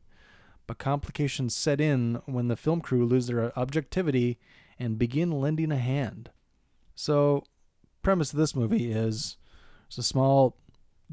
but 0.66 0.78
complications 0.78 1.54
set 1.56 1.80
in 1.80 2.20
when 2.26 2.48
the 2.48 2.56
film 2.56 2.80
crew 2.80 3.04
lose 3.06 3.26
their 3.26 3.58
objectivity 3.58 4.38
and 4.78 4.98
begin 4.98 5.30
lending 5.40 5.72
a 5.72 5.78
hand 5.78 6.30
so 6.94 7.42
premise 8.02 8.32
of 8.32 8.38
this 8.38 8.54
movie 8.54 8.92
is 8.92 9.36
it's 9.88 9.98
a 9.98 10.02
small 10.02 10.56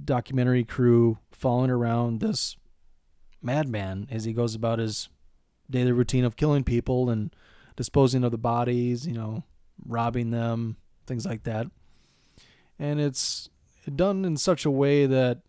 documentary 0.03 0.63
crew 0.63 1.17
following 1.31 1.71
around 1.71 2.19
this 2.19 2.57
madman 3.41 4.07
as 4.11 4.25
he 4.25 4.33
goes 4.33 4.53
about 4.53 4.77
his 4.79 5.09
daily 5.69 5.91
routine 5.91 6.23
of 6.25 6.35
killing 6.35 6.63
people 6.63 7.09
and 7.09 7.35
disposing 7.75 8.23
of 8.23 8.31
the 8.31 8.37
bodies, 8.37 9.05
you 9.07 9.13
know, 9.13 9.43
robbing 9.85 10.31
them, 10.31 10.77
things 11.07 11.25
like 11.25 11.43
that. 11.43 11.67
And 12.79 12.99
it's 12.99 13.49
done 13.93 14.25
in 14.25 14.37
such 14.37 14.65
a 14.65 14.71
way 14.71 15.05
that 15.05 15.41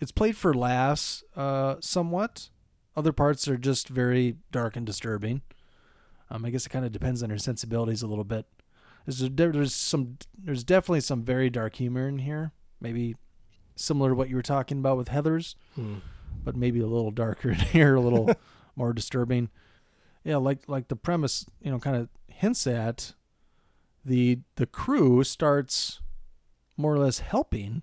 it's 0.00 0.12
played 0.12 0.36
for 0.36 0.54
laughs 0.54 1.22
uh, 1.36 1.76
somewhat. 1.80 2.48
Other 2.96 3.12
parts 3.12 3.46
are 3.48 3.56
just 3.56 3.88
very 3.88 4.36
dark 4.50 4.76
and 4.76 4.84
disturbing. 4.86 5.42
Um, 6.30 6.44
I 6.44 6.50
guess 6.50 6.66
it 6.66 6.70
kind 6.70 6.84
of 6.84 6.92
depends 6.92 7.22
on 7.22 7.28
your 7.28 7.38
sensibilities 7.38 8.02
a 8.02 8.06
little 8.06 8.24
bit. 8.24 8.46
There's, 9.06 9.22
a, 9.22 9.28
there's 9.28 9.74
some 9.74 10.18
there's 10.38 10.62
definitely 10.62 11.00
some 11.00 11.22
very 11.22 11.50
dark 11.50 11.76
humor 11.76 12.06
in 12.08 12.18
here. 12.18 12.52
Maybe 12.80 13.16
similar 13.74 14.10
to 14.10 14.14
what 14.14 14.28
you 14.28 14.36
were 14.36 14.42
talking 14.42 14.78
about 14.78 14.96
with 14.96 15.08
Heathers, 15.08 15.54
Hmm. 15.74 15.96
but 16.44 16.54
maybe 16.56 16.80
a 16.80 16.86
little 16.86 17.10
darker 17.10 17.50
in 17.52 17.56
here, 17.56 17.94
a 17.94 18.00
little 18.00 18.30
more 18.76 18.92
disturbing. 18.92 19.50
Yeah, 20.24 20.36
like 20.36 20.68
like 20.68 20.88
the 20.88 20.96
premise, 20.96 21.46
you 21.60 21.70
know, 21.70 21.78
kind 21.78 21.96
of 21.96 22.08
hints 22.28 22.66
at 22.66 23.14
the 24.04 24.40
the 24.56 24.66
crew 24.66 25.24
starts 25.24 26.00
more 26.76 26.94
or 26.94 26.98
less 26.98 27.20
helping 27.20 27.82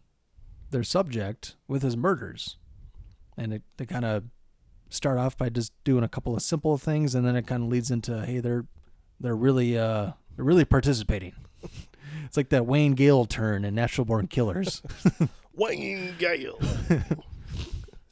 their 0.72 0.84
subject 0.84 1.56
with 1.68 1.82
his 1.82 1.96
murders, 1.96 2.58
and 3.38 3.54
it 3.54 3.62
they 3.78 3.86
kind 3.86 4.06
of 4.06 4.26
start 4.90 5.18
off 5.18 5.38
by 5.38 5.50
just 5.50 5.74
doing 5.84 6.04
a 6.04 6.10
couple 6.10 6.36
of 6.36 6.42
simple 6.42 6.78
things, 6.78 7.16
and 7.16 7.26
then 7.26 7.36
it 7.36 7.48
kind 7.48 7.64
of 7.64 7.70
leads 7.70 7.92
into 7.92 8.26
hey, 8.26 8.40
they're 8.40 8.66
they're 9.20 9.36
really 9.36 9.78
uh 9.78 10.12
they're 10.36 10.46
really 10.46 10.66
participating. 10.66 11.34
it's 12.26 12.38
like 12.38 12.50
that 12.50 12.66
Wayne 12.66 12.94
Gale 12.94 13.26
turn 13.26 13.66
in 13.66 13.76
Natural 13.76 14.06
Born 14.06 14.28
Killers. 14.28 14.82
Wayne 15.56 16.16
Gale. 16.20 16.60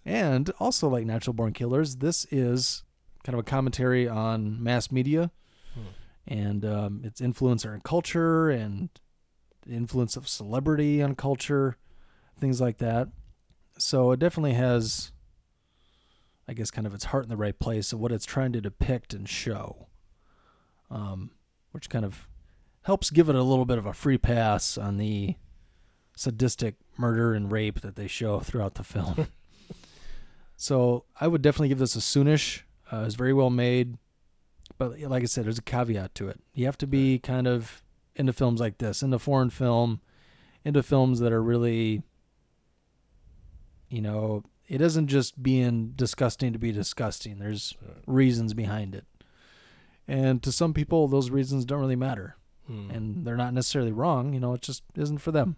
And 0.05 0.51
also, 0.59 0.87
like 0.87 1.05
Natural 1.05 1.33
Born 1.33 1.53
Killers, 1.53 1.97
this 1.97 2.25
is 2.29 2.83
kind 3.23 3.33
of 3.33 3.39
a 3.39 3.43
commentary 3.43 4.07
on 4.07 4.61
mass 4.61 4.91
media 4.91 5.31
and 6.27 6.63
um, 6.63 7.01
its 7.03 7.21
influence 7.21 7.65
on 7.65 7.81
culture 7.81 8.49
and 8.49 8.89
the 9.65 9.73
influence 9.73 10.15
of 10.15 10.27
celebrity 10.27 11.01
on 11.01 11.15
culture, 11.15 11.77
things 12.39 12.61
like 12.61 12.77
that. 12.77 13.07
So 13.79 14.11
it 14.11 14.19
definitely 14.19 14.53
has, 14.53 15.11
I 16.47 16.53
guess, 16.53 16.69
kind 16.69 16.85
of 16.85 16.93
its 16.93 17.05
heart 17.05 17.23
in 17.23 17.29
the 17.29 17.37
right 17.37 17.57
place 17.57 17.91
of 17.91 17.99
what 17.99 18.11
it's 18.11 18.25
trying 18.25 18.53
to 18.53 18.61
depict 18.61 19.13
and 19.13 19.27
show, 19.27 19.87
um, 20.91 21.31
which 21.71 21.89
kind 21.89 22.05
of 22.05 22.27
helps 22.83 23.09
give 23.09 23.27
it 23.27 23.35
a 23.35 23.43
little 23.43 23.65
bit 23.65 23.79
of 23.79 23.87
a 23.87 23.93
free 23.93 24.19
pass 24.19 24.77
on 24.77 24.97
the 24.97 25.35
sadistic 26.15 26.75
murder 26.97 27.33
and 27.33 27.51
rape 27.51 27.81
that 27.81 27.95
they 27.95 28.07
show 28.07 28.39
throughout 28.39 28.75
the 28.75 28.83
film. 28.83 29.27
So 30.57 31.05
I 31.19 31.27
would 31.27 31.41
definitely 31.41 31.69
give 31.69 31.79
this 31.79 31.95
a 31.95 31.99
soonish. 31.99 32.61
Uh, 32.91 33.03
it's 33.05 33.15
very 33.15 33.33
well 33.33 33.49
made, 33.49 33.97
but 34.77 34.99
like 34.99 35.23
I 35.23 35.25
said, 35.25 35.45
there's 35.45 35.57
a 35.57 35.61
caveat 35.63 36.15
to 36.15 36.29
it. 36.29 36.39
You 36.53 36.65
have 36.65 36.77
to 36.79 36.87
be 36.87 37.19
kind 37.19 37.47
of 37.47 37.83
into 38.15 38.31
films 38.31 38.59
like 38.61 38.77
this, 38.77 39.01
into 39.01 39.19
foreign 39.19 39.49
film, 39.49 39.99
into 40.63 40.81
films 40.83 41.19
that 41.19 41.33
are 41.33 41.43
really, 41.43 42.03
you 43.89 44.01
know, 44.01 44.43
it 44.67 44.81
isn't 44.81 45.07
just 45.07 45.41
being 45.43 45.93
disgusting 45.95 46.53
to 46.53 46.59
be 46.59 46.71
disgusting. 46.71 47.39
There's 47.39 47.75
reasons 48.07 48.53
behind 48.53 48.95
it, 48.95 49.05
and 50.07 50.41
to 50.43 50.51
some 50.51 50.73
people, 50.73 51.07
those 51.07 51.29
reasons 51.29 51.65
don't 51.65 51.79
really 51.81 51.95
matter, 51.95 52.35
Hmm. 52.67 52.89
and 52.89 53.25
they're 53.27 53.37
not 53.37 53.53
necessarily 53.53 53.91
wrong. 53.91 54.33
You 54.33 54.39
know, 54.39 54.53
it 54.53 54.61
just 54.61 54.83
isn't 54.95 55.19
for 55.19 55.31
them. 55.31 55.55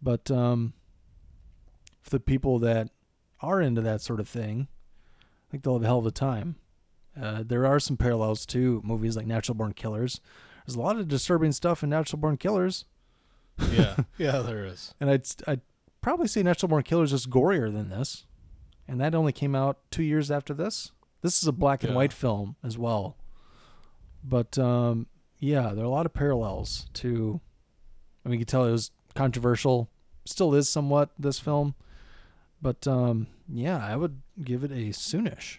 But 0.00 0.30
um, 0.30 0.74
for 2.02 2.10
the 2.10 2.20
people 2.20 2.58
that 2.60 2.90
are 3.42 3.60
into 3.60 3.80
that 3.82 4.00
sort 4.00 4.20
of 4.20 4.28
thing, 4.28 4.68
I 5.20 5.50
think 5.50 5.62
they'll 5.64 5.74
have 5.74 5.82
a 5.82 5.86
hell 5.86 5.98
of 5.98 6.06
a 6.06 6.10
time. 6.10 6.56
Uh, 7.20 7.42
there 7.46 7.66
are 7.66 7.78
some 7.80 7.96
parallels 7.96 8.46
to 8.46 8.80
movies 8.84 9.16
like 9.16 9.26
Natural 9.26 9.54
Born 9.54 9.72
Killers. 9.74 10.20
There's 10.66 10.76
a 10.76 10.80
lot 10.80 10.96
of 10.98 11.08
disturbing 11.08 11.52
stuff 11.52 11.82
in 11.82 11.90
Natural 11.90 12.18
Born 12.18 12.36
Killers. 12.38 12.86
Yeah, 13.70 13.96
yeah, 14.18 14.38
there 14.38 14.64
is. 14.64 14.94
And 15.00 15.10
I'd 15.10 15.26
I'd 15.46 15.60
probably 16.00 16.26
say 16.28 16.42
Natural 16.42 16.68
Born 16.68 16.82
Killers 16.84 17.12
is 17.12 17.26
gorier 17.26 17.70
than 17.72 17.90
this, 17.90 18.24
and 18.88 18.98
that 19.00 19.14
only 19.14 19.32
came 19.32 19.54
out 19.54 19.78
two 19.90 20.02
years 20.02 20.30
after 20.30 20.54
this. 20.54 20.92
This 21.20 21.42
is 21.42 21.46
a 21.48 21.52
black 21.52 21.82
and 21.82 21.90
Yeah. 21.92 21.96
white 21.96 22.12
film 22.12 22.56
as 22.64 22.78
well, 22.78 23.16
but 24.24 24.58
um, 24.58 25.06
yeah, 25.38 25.72
there 25.74 25.84
are 25.84 25.88
a 25.88 25.90
lot 25.90 26.06
of 26.06 26.14
parallels 26.14 26.86
to. 26.94 27.40
I 28.24 28.28
mean, 28.28 28.38
you 28.38 28.44
can 28.46 28.50
tell 28.50 28.64
it 28.64 28.70
was 28.72 28.90
controversial, 29.14 29.90
still 30.24 30.54
is 30.54 30.68
somewhat 30.68 31.10
this 31.18 31.38
film, 31.40 31.74
but 32.62 32.86
um, 32.86 33.26
yeah, 33.48 33.84
I 33.84 33.96
would 33.96 34.22
give 34.42 34.64
it 34.64 34.70
a 34.70 34.90
soonish. 34.90 35.58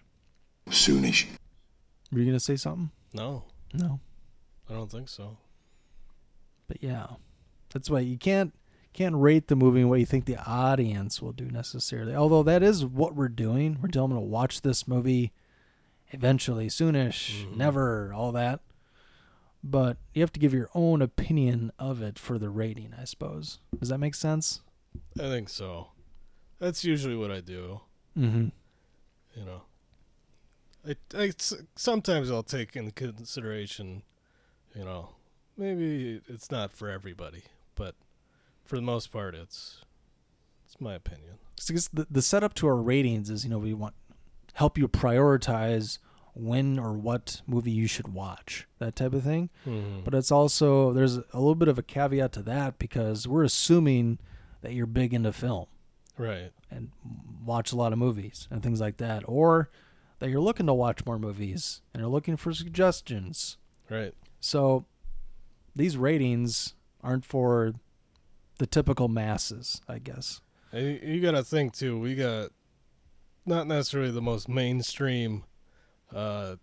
Soonish. 0.70 1.28
Were 2.12 2.20
you 2.20 2.26
gonna 2.26 2.40
say 2.40 2.56
something? 2.56 2.90
No, 3.14 3.44
No, 3.74 4.00
I 4.70 4.74
don't 4.74 4.90
think 4.90 5.10
so. 5.10 5.38
but 6.68 6.82
yeah, 6.82 7.08
that's 7.74 7.90
why 7.90 8.00
you 8.00 8.18
can't 8.18 8.54
can't 8.94 9.16
rate 9.16 9.48
the 9.48 9.56
movie 9.56 9.82
in 9.82 9.90
what 9.90 10.00
you 10.00 10.06
think 10.06 10.26
the 10.26 10.38
audience 10.48 11.22
will 11.22 11.32
do 11.34 11.46
necessarily. 11.46 12.14
Although 12.16 12.44
that 12.44 12.62
is 12.64 12.86
what 12.86 13.16
we're 13.16 13.28
doing. 13.28 13.80
We're 13.82 13.90
telling 13.90 14.12
them 14.12 14.20
to 14.20 14.26
watch 14.26 14.62
this 14.62 14.88
movie 14.88 15.32
eventually, 16.12 16.68
soonish, 16.68 17.52
never, 17.56 18.14
all 18.14 18.32
that. 18.34 18.60
But 19.64 19.98
you 20.14 20.22
have 20.22 20.32
to 20.34 20.40
give 20.40 20.54
your 20.54 20.70
own 20.76 21.02
opinion 21.02 21.72
of 21.80 22.02
it 22.04 22.20
for 22.20 22.38
the 22.38 22.50
rating, 22.50 22.94
I 23.00 23.06
suppose. 23.06 23.58
Does 23.80 23.90
that 23.90 23.98
make 23.98 24.14
sense? 24.14 24.62
I 25.18 25.24
think 25.24 25.50
so. 25.50 25.88
That's 26.60 26.84
usually 26.84 27.16
what 27.16 27.32
I 27.32 27.42
do. 27.42 27.82
Mm-hmm. 28.18 28.48
You 29.36 29.46
know, 29.46 29.62
I, 30.88 30.96
I 31.18 31.32
sometimes 31.76 32.30
I'll 32.32 32.44
take 32.44 32.76
into 32.76 32.92
consideration. 32.92 34.04
You 34.76 34.86
know, 34.86 35.10
maybe 35.58 36.22
it's 36.28 36.50
not 36.52 36.72
for 36.74 36.90
everybody, 36.90 37.44
but 37.76 37.96
for 38.66 38.76
the 38.76 38.82
most 38.82 39.12
part, 39.12 39.36
it's 39.36 39.82
it's 40.66 40.80
my 40.80 40.94
opinion. 40.94 41.38
Because 41.68 41.90
the, 41.90 42.08
the 42.10 42.22
setup 42.22 42.54
to 42.56 42.68
our 42.68 42.76
ratings 42.76 43.30
is, 43.30 43.44
you 43.44 43.50
know, 43.50 43.60
we 43.60 43.74
want 43.74 43.94
help 44.54 44.78
you 44.78 44.88
prioritize 44.88 45.98
when 46.36 46.80
or 46.80 46.94
what 46.94 47.42
movie 47.48 47.72
you 47.72 47.88
should 47.88 48.14
watch, 48.14 48.68
that 48.80 48.96
type 48.96 49.14
of 49.14 49.24
thing. 49.24 49.50
Mhm. 49.68 50.04
But 50.04 50.14
it's 50.14 50.32
also 50.32 50.92
there's 50.94 51.18
a 51.18 51.24
little 51.36 51.56
bit 51.56 51.68
of 51.68 51.78
a 51.78 51.84
caveat 51.84 52.32
to 52.34 52.42
that 52.44 52.80
because 52.80 53.28
we're 53.28 53.44
assuming 53.44 54.20
that 54.62 54.74
you're 54.74 54.86
big 54.88 55.14
into 55.14 55.32
film. 55.32 55.68
Right. 56.18 56.52
and 56.70 56.92
watch 57.46 57.72
a 57.72 57.76
lot 57.76 57.92
of 57.94 58.00
movies 58.00 58.48
and 58.52 58.62
things 58.64 58.80
like 58.80 58.98
that, 58.98 59.24
or 59.28 59.70
that 60.20 60.30
you're 60.30 60.42
looking 60.42 60.68
to 60.68 60.74
watch 60.74 61.06
more 61.06 61.18
movies 61.20 61.82
and 61.94 62.02
you're 62.02 62.10
looking 62.10 62.38
for 62.38 62.54
suggestions. 62.54 63.58
Right. 63.90 64.14
So 64.40 64.86
these 65.76 65.98
ratings 65.98 66.76
aren't 67.02 67.26
for 67.26 67.74
the 68.60 68.68
typical 68.68 69.08
masses, 69.08 69.82
I 69.90 70.00
guess. 70.00 70.40
And 70.72 70.86
you, 71.02 71.14
you 71.16 71.22
got 71.22 71.32
to 71.32 71.44
think 71.44 71.74
too. 71.74 72.00
We 72.00 72.16
got 72.16 72.52
not 73.46 73.68
necessarily 73.68 74.12
the 74.12 74.22
most 74.22 74.48
mainstream 74.48 75.44
uh, 76.14 76.56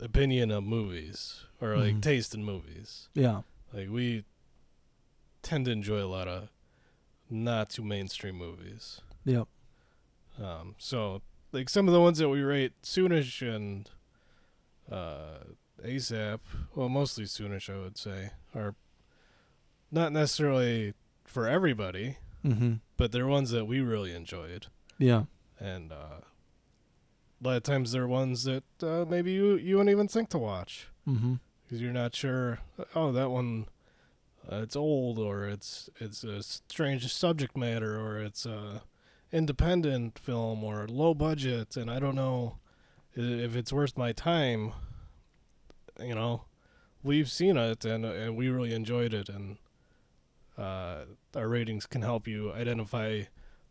opinion 0.00 0.50
of 0.50 0.64
movies 0.64 1.44
or 1.60 1.76
like 1.78 1.94
Mhm. 1.96 2.02
taste 2.02 2.34
in 2.34 2.44
movies. 2.44 3.08
Yeah. 3.14 3.42
Like 3.72 3.88
we 3.90 4.24
tend 5.42 5.64
to 5.66 5.70
enjoy 5.70 6.02
a 6.02 6.06
lot 6.10 6.28
of 6.28 6.48
not 7.30 7.70
too 7.70 7.82
mainstream 7.82 8.36
movies. 8.36 9.00
Yep. 9.24 9.48
Um, 10.42 10.74
so 10.78 11.22
like 11.52 11.68
some 11.68 11.88
of 11.88 11.94
the 11.94 12.00
ones 12.00 12.18
that 12.18 12.28
we 12.28 12.42
rate 12.42 12.72
Soonish 12.82 13.40
and 13.42 13.90
uh, 14.90 15.38
ASAP, 15.84 16.40
well, 16.74 16.88
mostly 16.88 17.24
Soonish, 17.24 17.72
I 17.74 17.78
would 17.80 17.96
say, 17.98 18.30
are 18.54 18.74
not 19.90 20.12
necessarily 20.12 20.94
for 21.24 21.46
everybody, 21.48 22.18
Mhm. 22.44 22.80
but 22.96 23.12
they're 23.12 23.26
ones 23.26 23.50
that 23.50 23.64
we 23.66 23.80
really 23.80 24.14
enjoyed. 24.14 24.66
Yeah. 24.98 25.24
And 25.58 25.90
uh, 25.92 26.20
a 26.20 27.42
lot 27.42 27.56
of 27.56 27.62
times 27.62 27.92
they're 27.92 28.06
ones 28.06 28.44
that 28.44 28.64
uh, 28.82 29.04
maybe 29.08 29.32
you 29.32 29.56
you 29.56 29.76
wouldn't 29.76 29.90
even 29.92 30.08
think 30.08 30.28
to 30.30 30.38
watch 30.38 30.88
because 31.04 31.80
you're 31.80 31.92
not 31.92 32.14
sure. 32.14 32.60
Oh, 32.94 33.10
that 33.12 33.30
one, 33.30 33.66
uh, 34.50 34.56
it's 34.62 34.76
old, 34.76 35.18
or 35.18 35.46
it's 35.46 35.90
it's 36.00 36.22
a 36.24 36.42
strange 36.42 37.12
subject 37.12 37.56
matter, 37.56 38.00
or 38.00 38.18
it's 38.18 38.46
a 38.46 38.82
independent 39.32 40.18
film, 40.18 40.62
or 40.64 40.86
low 40.88 41.14
budget, 41.14 41.76
and 41.76 41.90
I 41.90 41.98
don't 41.98 42.14
know 42.14 42.58
if 43.14 43.56
it's 43.56 43.72
worth 43.72 43.96
my 43.96 44.12
time. 44.12 44.72
You 46.00 46.14
know, 46.14 46.44
we've 47.02 47.30
seen 47.30 47.56
it, 47.56 47.84
and 47.84 48.04
and 48.04 48.36
we 48.36 48.48
really 48.48 48.74
enjoyed 48.74 49.14
it, 49.14 49.28
and 49.28 49.58
uh, 50.58 51.04
our 51.34 51.48
ratings 51.48 51.86
can 51.86 52.02
help 52.02 52.26
you 52.28 52.52
identify 52.52 53.22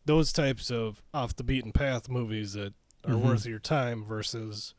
those 0.05 0.31
types 0.31 0.69
of 0.69 1.01
off 1.13 1.35
the 1.35 1.43
beaten 1.43 1.71
path 1.71 2.09
movies 2.09 2.53
that 2.53 2.73
are 3.03 3.13
Mhm. 3.13 3.21
worth 3.21 3.45
your 3.45 3.59
time 3.59 4.03
versus 4.03 4.73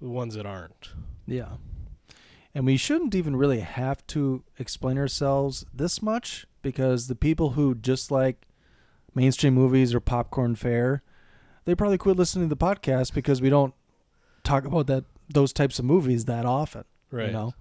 the 0.00 0.08
ones 0.08 0.34
that 0.34 0.46
aren't. 0.46 0.90
Yeah. 1.26 1.56
And 2.54 2.66
we 2.66 2.76
shouldn't 2.76 3.14
even 3.14 3.36
really 3.36 3.60
have 3.60 4.06
to 4.08 4.44
explain 4.58 4.98
ourselves 4.98 5.64
this 5.72 6.02
much 6.02 6.46
because 6.60 7.06
the 7.08 7.14
people 7.14 7.50
who 7.50 7.74
just 7.74 8.10
like 8.10 8.46
mainstream 9.14 9.54
movies 9.54 9.94
or 9.94 10.00
popcorn 10.00 10.54
fare, 10.54 11.02
they 11.64 11.74
probably 11.74 11.98
quit 11.98 12.16
listening 12.16 12.48
to 12.48 12.54
the 12.54 12.64
podcast 12.64 13.14
because 13.14 13.40
we 13.40 13.48
don't 13.50 13.74
talk 14.44 14.64
about 14.64 14.86
that 14.88 15.04
those 15.32 15.52
types 15.52 15.78
of 15.78 15.84
movies 15.86 16.26
that 16.26 16.44
often. 16.44 16.84
Right. 17.10 17.26
You 17.28 17.32
know? 17.32 17.54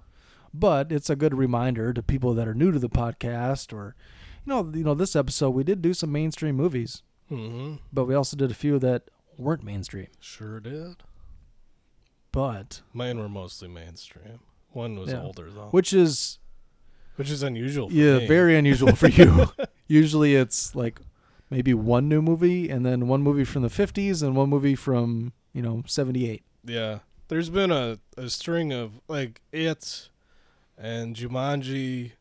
But 0.54 0.92
it's 0.92 1.10
a 1.10 1.16
good 1.16 1.34
reminder 1.34 1.94
to 1.94 2.04
people 2.04 2.34
that 2.34 2.48
are 2.48 2.54
new 2.54 2.72
to 2.72 2.80
the 2.80 2.90
podcast 2.90 3.72
or 3.72 3.96
you 4.46 4.50
know, 4.50 4.72
you 4.74 4.84
know, 4.84 4.96
this 4.96 5.16
episode 5.16 5.52
we 5.52 5.64
did 5.64 5.82
do 5.82 5.94
some 5.94 6.12
mainstream 6.12 6.56
movies. 6.56 7.04
Mhm. 7.30 7.80
But 7.94 8.06
we 8.06 8.16
also 8.16 8.36
did 8.36 8.52
a 8.52 8.56
few 8.56 8.78
that 8.80 9.04
weren't 9.38 9.64
mainstream. 9.64 10.08
Sure 10.20 10.60
did. 10.60 10.98
But 12.34 12.82
Mine 12.94 13.20
were 13.20 13.30
mostly 13.30 13.68
mainstream. 13.68 14.40
One 14.72 14.98
was 15.00 15.12
Yeah. 15.12 15.22
older 15.22 15.50
though, 15.50 15.68
Which 15.72 15.94
is 15.94 16.40
which 17.16 17.30
is 17.30 17.44
unusual. 17.44 17.90
For 17.90 17.96
yeah, 17.96 18.20
me. 18.20 18.28
very 18.28 18.58
unusual 18.58 18.96
for 18.96 19.08
you. 19.10 19.48
Usually 19.88 20.36
it's 20.36 20.74
like 20.76 21.00
maybe 21.50 21.74
one 21.74 22.08
new 22.08 22.22
movie 22.22 22.70
and 22.70 22.86
then 22.86 23.08
one 23.08 23.22
movie 23.22 23.44
from 23.44 23.62
the 23.62 23.68
50s 23.68 24.24
and 24.24 24.36
one 24.36 24.50
movie 24.50 24.76
from, 24.76 25.34
you 25.54 25.62
know, 25.62 25.84
78. 25.86 26.42
Yeah, 26.64 27.00
there's 27.28 27.50
been 27.50 27.72
a, 27.72 28.00
a 28.18 28.30
string 28.30 28.72
of 28.72 29.02
like 29.08 29.42
it 29.52 30.10
and 30.78 31.16
Jumanji 31.16 32.14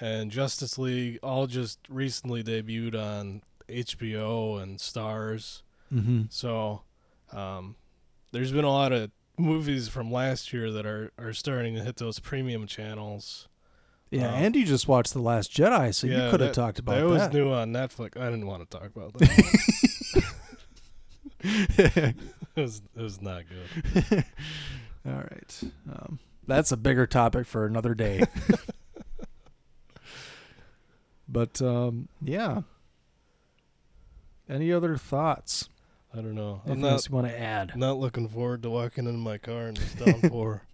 and 0.00 0.30
Justice 0.30 0.78
League 0.78 1.18
all 1.22 1.46
just 1.46 1.78
recently 1.88 2.44
debuted 2.44 2.94
on 2.94 3.42
HBO 3.68 4.62
and 4.62 4.78
Starz. 4.78 5.62
Mhm. 5.92 6.30
So, 6.30 6.82
um, 7.32 7.76
there's 8.32 8.52
been 8.52 8.64
a 8.64 8.70
lot 8.70 8.92
of 8.92 9.10
movies 9.38 9.88
from 9.88 10.10
last 10.10 10.52
year 10.52 10.70
that 10.72 10.86
are, 10.86 11.12
are 11.18 11.32
starting 11.32 11.74
to 11.74 11.82
hit 11.82 11.96
those 11.96 12.18
premium 12.18 12.66
channels. 12.66 13.48
Yeah, 14.10 14.28
Um, 14.28 14.34
and 14.34 14.56
you 14.56 14.64
just 14.64 14.86
watched 14.86 15.12
The 15.12 15.20
Last 15.20 15.52
Jedi, 15.52 15.94
so 15.94 16.06
you 16.06 16.30
could 16.30 16.40
have 16.40 16.52
talked 16.52 16.78
about 16.78 16.94
that. 16.94 17.02
It 17.02 17.06
was 17.06 17.32
new 17.32 17.50
on 17.52 17.72
Netflix. 17.72 18.16
I 18.16 18.26
didn't 18.26 18.46
want 18.46 18.68
to 18.68 18.78
talk 18.78 18.90
about 18.94 19.12
that. 19.14 20.24
it 21.42 22.14
was 22.54 22.82
it 22.96 23.02
was 23.02 23.20
not 23.20 23.42
good. 23.48 24.24
All 25.06 25.12
right. 25.12 25.60
Um, 25.92 26.18
that's 26.46 26.70
a 26.72 26.76
bigger 26.76 27.06
topic 27.06 27.46
for 27.46 27.66
another 27.66 27.94
day. 27.94 28.24
but 31.28 31.60
um, 31.60 32.08
yeah. 32.22 32.62
Any 34.48 34.72
other 34.72 34.96
thoughts? 34.96 35.68
I 36.12 36.16
don't 36.16 36.34
know. 36.34 36.62
I'm 36.66 36.80
not 36.80 36.92
else 36.92 37.08
you 37.08 37.14
want 37.14 37.26
to 37.28 37.38
add? 37.38 37.76
Not 37.76 37.98
looking 37.98 38.28
forward 38.28 38.62
to 38.62 38.70
walking 38.70 39.06
in 39.06 39.16
my 39.18 39.38
car 39.38 39.68
in 39.68 39.74
this 39.74 39.92
downpour. 39.94 40.62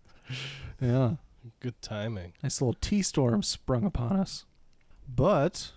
Yeah. 0.80 1.12
Good 1.60 1.80
timing. 1.80 2.32
Nice 2.42 2.60
little 2.60 2.76
tea 2.80 3.02
storm 3.02 3.42
sprung 3.44 3.84
upon 3.84 4.16
us. 4.16 4.46
But 5.08 5.70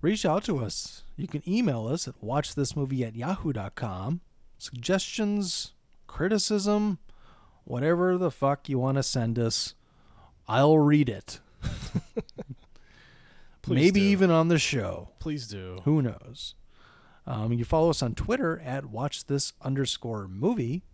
reach 0.00 0.24
out 0.26 0.42
to 0.44 0.58
us. 0.58 1.02
You 1.16 1.28
can 1.28 1.42
email 1.48 1.86
us 1.86 2.08
at 2.08 2.20
watchthismovie 2.20 3.06
at 3.06 3.14
yahoo.com. 3.14 4.22
Suggestions, 4.58 5.72
criticism, 6.08 6.98
whatever 7.64 8.16
the 8.18 8.30
fuck 8.30 8.68
you 8.68 8.78
want 8.78 8.96
to 8.96 9.02
send 9.04 9.38
us, 9.38 9.74
I'll 10.48 10.78
read 10.78 11.08
it. 11.08 11.38
Please 13.62 13.74
Maybe 13.76 14.00
do. 14.00 14.06
even 14.06 14.30
on 14.30 14.48
the 14.48 14.58
show. 14.58 15.10
Please 15.20 15.46
do. 15.46 15.80
Who 15.84 16.02
knows? 16.02 16.54
Um, 17.26 17.52
you 17.52 17.64
follow 17.64 17.90
us 17.90 18.02
on 18.02 18.14
Twitter 18.14 18.60
at 18.60 18.86
watch 18.86 19.26
this 19.26 19.52
underscore 19.62 20.28
movie. 20.28 20.84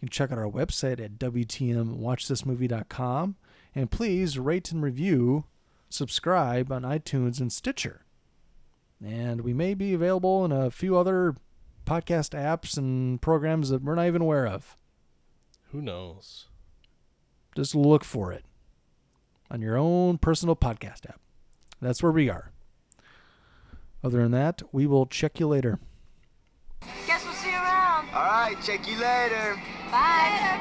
can 0.00 0.08
check 0.08 0.32
out 0.32 0.38
our 0.38 0.50
website 0.50 1.00
at 1.00 1.18
WTMWatchThisMovie.com. 1.18 3.36
And 3.74 3.90
please 3.90 4.38
rate 4.38 4.72
and 4.72 4.82
review, 4.82 5.44
subscribe 5.90 6.72
on 6.72 6.82
iTunes 6.82 7.40
and 7.40 7.52
Stitcher. 7.52 8.06
And 9.04 9.42
we 9.42 9.52
may 9.52 9.74
be 9.74 9.92
available 9.94 10.44
in 10.44 10.52
a 10.52 10.70
few 10.70 10.96
other 10.96 11.36
podcast 11.86 12.38
apps 12.38 12.76
and 12.76 13.20
programs 13.20 13.70
that 13.70 13.82
we're 13.82 13.94
not 13.94 14.06
even 14.06 14.22
aware 14.22 14.46
of. 14.46 14.76
Who 15.72 15.82
knows? 15.82 16.46
Just 17.54 17.74
look 17.74 18.04
for 18.04 18.32
it 18.32 18.44
on 19.50 19.62
your 19.62 19.76
own 19.76 20.18
personal 20.18 20.56
podcast 20.56 21.08
app. 21.08 21.20
That's 21.80 22.02
where 22.02 22.12
we 22.12 22.28
are. 22.28 22.50
Other 24.02 24.22
than 24.22 24.30
that, 24.32 24.62
we 24.72 24.86
will 24.86 25.06
check 25.06 25.40
you 25.40 25.48
later. 25.48 25.78
Guess 27.06 27.24
we'll 27.24 27.34
see 27.34 27.50
you 27.50 27.56
around. 27.56 28.08
All 28.14 28.22
right, 28.22 28.56
check 28.62 28.86
you 28.88 28.98
later. 28.98 29.60
Bye. 29.90 30.60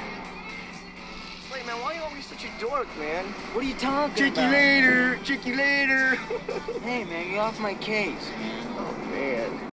Wait, 1.54 1.66
man, 1.66 1.76
why 1.82 1.92
are 1.92 1.96
you 1.96 2.02
always 2.02 2.26
such 2.26 2.44
a 2.46 2.60
dork, 2.60 2.88
man? 2.98 3.26
What 3.54 3.64
are 3.64 3.68
you 3.68 3.74
talking 3.76 3.90
about? 4.06 4.18
Check 4.18 4.36
you 4.38 4.50
later. 4.52 5.20
Check 5.24 5.46
you 5.46 5.56
later. 5.56 6.16
Hey, 6.84 7.04
man, 7.04 7.32
get 7.32 7.40
off 7.40 7.60
my 7.60 7.74
case. 7.76 8.30
oh, 8.78 8.98
man. 9.12 9.60